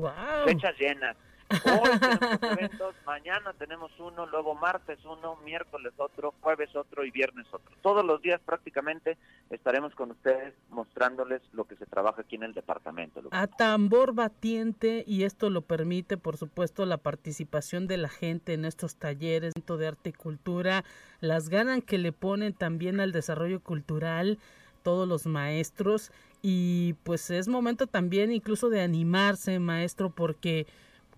fechas 0.45 0.75
llenas. 0.79 1.15
Hoy 1.49 1.99
tenemos 1.99 2.43
eventos, 2.43 2.95
mañana 3.05 3.53
tenemos 3.53 3.91
uno, 3.99 4.25
luego 4.25 4.55
martes 4.55 4.99
uno, 5.05 5.37
miércoles 5.45 5.93
otro, 5.97 6.33
jueves 6.41 6.75
otro 6.75 7.05
y 7.05 7.11
viernes 7.11 7.45
otro. 7.51 7.75
Todos 7.81 8.05
los 8.05 8.21
días 8.21 8.41
prácticamente 8.45 9.17
estaremos 9.49 9.95
con 9.95 10.11
ustedes 10.11 10.53
mostrándoles 10.69 11.41
lo 11.53 11.65
que 11.65 11.75
se 11.75 11.85
trabaja 11.85 12.21
aquí 12.21 12.35
en 12.35 12.43
el 12.43 12.53
departamento. 12.53 13.21
A 13.31 13.47
tambor 13.47 14.13
batiente 14.13 15.03
y 15.07 15.23
esto 15.23 15.49
lo 15.49 15.61
permite, 15.61 16.17
por 16.17 16.37
supuesto, 16.37 16.85
la 16.85 16.97
participación 16.97 17.87
de 17.87 17.97
la 17.97 18.09
gente 18.09 18.53
en 18.53 18.65
estos 18.65 18.95
talleres 18.95 19.53
de 19.53 19.87
arte 19.87 20.09
y 20.09 20.13
cultura, 20.13 20.83
las 21.19 21.49
ganas 21.49 21.83
que 21.83 21.97
le 21.97 22.11
ponen 22.11 22.53
también 22.53 22.99
al 22.99 23.11
desarrollo 23.11 23.59
cultural 23.59 24.39
todos 24.83 25.07
los 25.07 25.25
maestros 25.25 26.11
y 26.41 26.93
pues 27.03 27.29
es 27.29 27.49
momento 27.49 27.87
también 27.87 28.31
incluso 28.31 28.69
de 28.69 28.81
animarse 28.81 29.59
maestro 29.59 30.09
porque 30.09 30.65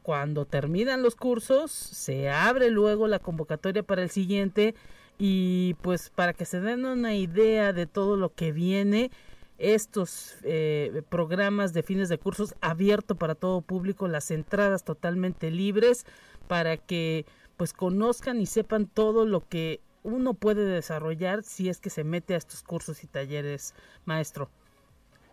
cuando 0.01 0.45
terminan 0.45 1.03
los 1.03 1.15
cursos, 1.15 1.71
se 1.71 2.29
abre 2.29 2.69
luego 2.69 3.07
la 3.07 3.19
convocatoria 3.19 3.83
para 3.83 4.01
el 4.01 4.09
siguiente 4.09 4.75
y 5.17 5.75
pues 5.81 6.09
para 6.09 6.33
que 6.33 6.45
se 6.45 6.61
den 6.61 6.85
una 6.85 7.13
idea 7.13 7.73
de 7.73 7.85
todo 7.85 8.17
lo 8.17 8.33
que 8.33 8.51
viene, 8.51 9.11
estos 9.57 10.37
eh, 10.43 11.03
programas 11.09 11.73
de 11.73 11.83
fines 11.83 12.07
de 12.07 12.17
cursos 12.17 12.55
abierto 12.61 13.15
para 13.15 13.35
todo 13.35 13.61
público, 13.61 14.07
las 14.07 14.31
entradas 14.31 14.83
totalmente 14.83 15.51
libres 15.51 16.05
para 16.47 16.77
que 16.77 17.25
pues 17.57 17.73
conozcan 17.73 18.39
y 18.39 18.45
sepan 18.45 18.87
todo 18.87 19.25
lo 19.25 19.41
que 19.47 19.81
uno 20.03 20.33
puede 20.33 20.65
desarrollar 20.65 21.43
si 21.43 21.67
es 21.67 21.81
que 21.81 21.89
se 21.89 22.05
mete 22.05 22.33
a 22.33 22.37
estos 22.37 22.63
cursos 22.63 23.03
y 23.03 23.07
talleres, 23.07 23.75
maestro. 24.05 24.49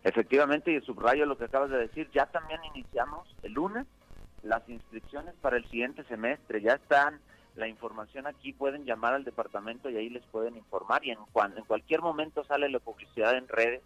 Efectivamente, 0.03 0.73
y 0.73 0.81
subrayo 0.81 1.25
lo 1.27 1.39
que 1.39 1.45
acabas 1.45 1.71
de 1.71 1.79
decir, 1.79 2.09
ya 2.13 2.27
también 2.27 2.61
iniciamos 2.75 3.29
el 3.43 3.53
lunes 3.53 3.87
las 4.43 4.69
inscripciones 4.69 5.35
para 5.41 5.57
el 5.57 5.65
siguiente 5.69 6.05
semestre. 6.05 6.61
Ya 6.61 6.75
están 6.75 7.21
la 7.57 7.69
información 7.69 8.27
aquí, 8.27 8.53
pueden 8.53 8.85
llamar 8.85 9.15
al 9.15 9.25
departamento 9.25 9.89
y 9.89 9.97
ahí 9.97 10.11
les 10.11 10.25
pueden 10.27 10.57
informar 10.57 11.05
y 11.05 11.11
en, 11.11 11.19
en 11.57 11.65
cualquier 11.65 12.03
momento 12.03 12.45
sale 12.45 12.69
la 12.69 12.79
publicidad 12.79 13.37
en 13.37 13.49
redes 13.49 13.83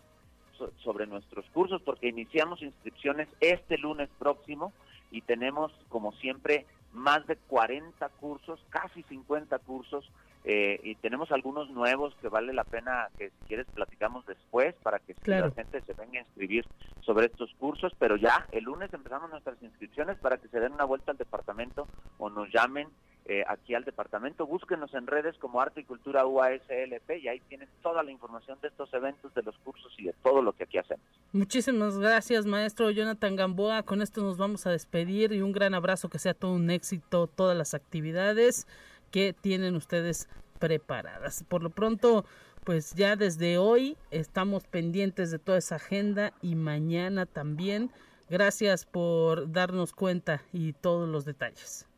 sobre 0.82 1.06
nuestros 1.06 1.46
cursos 1.50 1.80
porque 1.82 2.08
iniciamos 2.08 2.60
inscripciones 2.62 3.28
este 3.40 3.78
lunes 3.78 4.10
próximo 4.18 4.72
y 5.10 5.22
tenemos 5.22 5.72
como 5.88 6.12
siempre 6.12 6.66
más 6.92 7.26
de 7.26 7.36
40 7.36 8.08
cursos, 8.20 8.60
casi 8.68 9.02
50 9.04 9.58
cursos 9.60 10.10
eh, 10.44 10.80
y 10.82 10.94
tenemos 10.96 11.30
algunos 11.32 11.68
nuevos 11.70 12.14
que 12.22 12.28
vale 12.28 12.54
la 12.54 12.64
pena 12.64 13.08
que 13.18 13.28
si 13.28 13.46
quieres 13.46 13.66
platicamos 13.74 14.24
después 14.24 14.74
para 14.82 14.98
que 14.98 15.14
la 15.26 15.50
gente 15.50 15.82
se 15.82 15.92
venga 15.92 16.18
a 16.18 16.22
inscribir 16.22 16.66
sobre 17.02 17.26
estos 17.26 17.52
cursos, 17.58 17.92
pero 17.98 18.16
ya 18.16 18.46
el 18.52 18.64
lunes 18.64 18.92
empezamos 18.94 19.30
nuestras 19.30 19.62
inscripciones 19.62 20.18
para 20.18 20.38
que 20.38 20.48
se 20.48 20.60
den 20.60 20.72
una 20.72 20.84
vuelta 20.84 21.12
al 21.12 21.18
departamento 21.18 21.86
o 22.18 22.30
nos 22.30 22.50
llamen 22.52 22.88
eh, 23.26 23.44
aquí 23.46 23.74
al 23.74 23.84
departamento, 23.84 24.46
búsquenos 24.46 24.92
en 24.94 25.06
redes 25.06 25.36
como 25.38 25.60
Arte 25.60 25.82
y 25.82 25.84
Cultura 25.84 26.26
UASLP 26.26 27.10
y 27.22 27.28
ahí 27.28 27.40
tienen 27.48 27.68
toda 27.82 28.02
la 28.02 28.10
información 28.10 28.58
de 28.62 28.68
estos 28.68 28.92
eventos, 28.94 29.34
de 29.34 29.42
los 29.42 29.56
cursos 29.58 29.92
y 29.98 30.04
de 30.04 30.14
todo 30.22 30.40
lo 30.40 30.52
que 30.52 30.64
aquí 30.64 30.78
hacemos. 30.78 31.04
Muchísimas 31.32 31.98
gracias, 31.98 32.46
maestro 32.46 32.90
Jonathan 32.90 33.36
Gamboa. 33.36 33.82
Con 33.82 34.00
esto 34.00 34.22
nos 34.22 34.38
vamos 34.38 34.66
a 34.66 34.70
despedir 34.70 35.32
y 35.32 35.42
un 35.42 35.52
gran 35.52 35.74
abrazo, 35.74 36.08
que 36.08 36.18
sea 36.18 36.32
todo 36.32 36.54
un 36.54 36.70
éxito, 36.70 37.26
todas 37.26 37.56
las 37.56 37.74
actividades 37.74 38.66
que 39.10 39.32
tienen 39.32 39.76
ustedes 39.76 40.28
preparadas. 40.58 41.44
Por 41.48 41.62
lo 41.62 41.70
pronto, 41.70 42.24
pues 42.64 42.94
ya 42.94 43.16
desde 43.16 43.58
hoy 43.58 43.96
estamos 44.10 44.66
pendientes 44.66 45.30
de 45.30 45.38
toda 45.38 45.58
esa 45.58 45.76
agenda 45.76 46.32
y 46.42 46.54
mañana 46.54 47.26
también. 47.26 47.90
Gracias 48.28 48.86
por 48.86 49.50
darnos 49.50 49.92
cuenta 49.92 50.42
y 50.52 50.72
todos 50.74 51.08
los 51.08 51.24
detalles. 51.24 51.88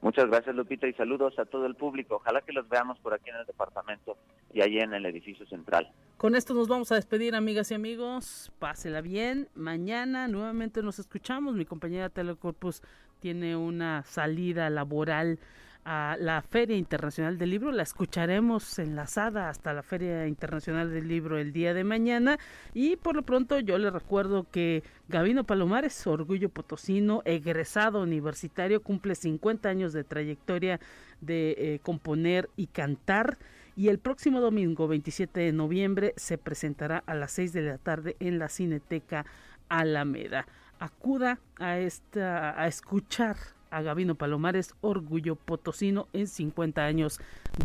Muchas 0.00 0.26
gracias 0.26 0.54
Lupita 0.54 0.86
y 0.86 0.92
saludos 0.92 1.38
a 1.38 1.46
todo 1.46 1.66
el 1.66 1.74
público. 1.74 2.16
Ojalá 2.16 2.40
que 2.42 2.52
los 2.52 2.68
veamos 2.68 2.98
por 3.00 3.14
aquí 3.14 3.30
en 3.30 3.36
el 3.36 3.46
departamento 3.46 4.16
y 4.52 4.62
allí 4.62 4.78
en 4.78 4.94
el 4.94 5.04
edificio 5.06 5.46
central. 5.46 5.90
Con 6.16 6.34
esto 6.34 6.54
nos 6.54 6.68
vamos 6.68 6.92
a 6.92 6.94
despedir 6.94 7.34
amigas 7.34 7.70
y 7.70 7.74
amigos. 7.74 8.52
Pásela 8.58 9.00
bien. 9.00 9.48
Mañana 9.54 10.28
nuevamente 10.28 10.82
nos 10.82 10.98
escuchamos. 10.98 11.56
Mi 11.56 11.64
compañera 11.64 12.08
Telecorpus 12.08 12.82
tiene 13.20 13.56
una 13.56 14.04
salida 14.04 14.70
laboral 14.70 15.38
a 15.86 16.16
la 16.18 16.42
Feria 16.42 16.76
Internacional 16.76 17.38
del 17.38 17.50
Libro. 17.50 17.70
La 17.70 17.84
escucharemos 17.84 18.78
enlazada 18.80 19.48
hasta 19.48 19.72
la 19.72 19.84
Feria 19.84 20.26
Internacional 20.26 20.90
del 20.90 21.06
Libro 21.06 21.38
el 21.38 21.52
día 21.52 21.74
de 21.74 21.84
mañana. 21.84 22.38
Y 22.74 22.96
por 22.96 23.14
lo 23.14 23.22
pronto 23.22 23.60
yo 23.60 23.78
le 23.78 23.90
recuerdo 23.90 24.50
que 24.50 24.82
Gabino 25.08 25.44
Palomares, 25.44 26.04
orgullo 26.08 26.48
potosino, 26.48 27.22
egresado 27.24 28.02
universitario, 28.02 28.82
cumple 28.82 29.14
50 29.14 29.68
años 29.68 29.92
de 29.92 30.02
trayectoria 30.02 30.80
de 31.20 31.54
eh, 31.56 31.80
componer 31.82 32.50
y 32.56 32.66
cantar. 32.66 33.38
Y 33.76 33.88
el 33.88 34.00
próximo 34.00 34.40
domingo, 34.40 34.88
27 34.88 35.38
de 35.38 35.52
noviembre, 35.52 36.14
se 36.16 36.36
presentará 36.36 37.04
a 37.06 37.14
las 37.14 37.30
6 37.32 37.52
de 37.52 37.62
la 37.62 37.78
tarde 37.78 38.16
en 38.18 38.40
la 38.40 38.48
Cineteca 38.48 39.24
Alameda. 39.68 40.46
Acuda 40.80 41.38
a, 41.58 41.78
esta, 41.78 42.60
a 42.60 42.66
escuchar 42.66 43.36
a 43.70 43.82
Gabino 43.82 44.14
Palomares, 44.14 44.74
Orgullo 44.80 45.36
Potosino 45.36 46.08
en 46.12 46.26
50 46.26 46.84
años 46.84 47.20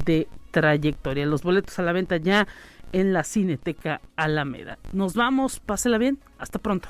de 0.06 0.28
trayectoria. 0.52 1.26
Los 1.26 1.44
boletos 1.44 1.78
a 1.80 1.84
la 1.84 1.94
venta 1.94 2.18
ya 2.18 2.48
en 2.92 3.14
la 3.14 3.24
Cineteca 3.24 4.02
Alameda. 4.16 4.78
Nos 4.94 5.16
vamos, 5.16 5.60
pásela 5.60 5.98
bien, 5.98 6.20
hasta 6.38 6.60
pronto. 6.60 6.90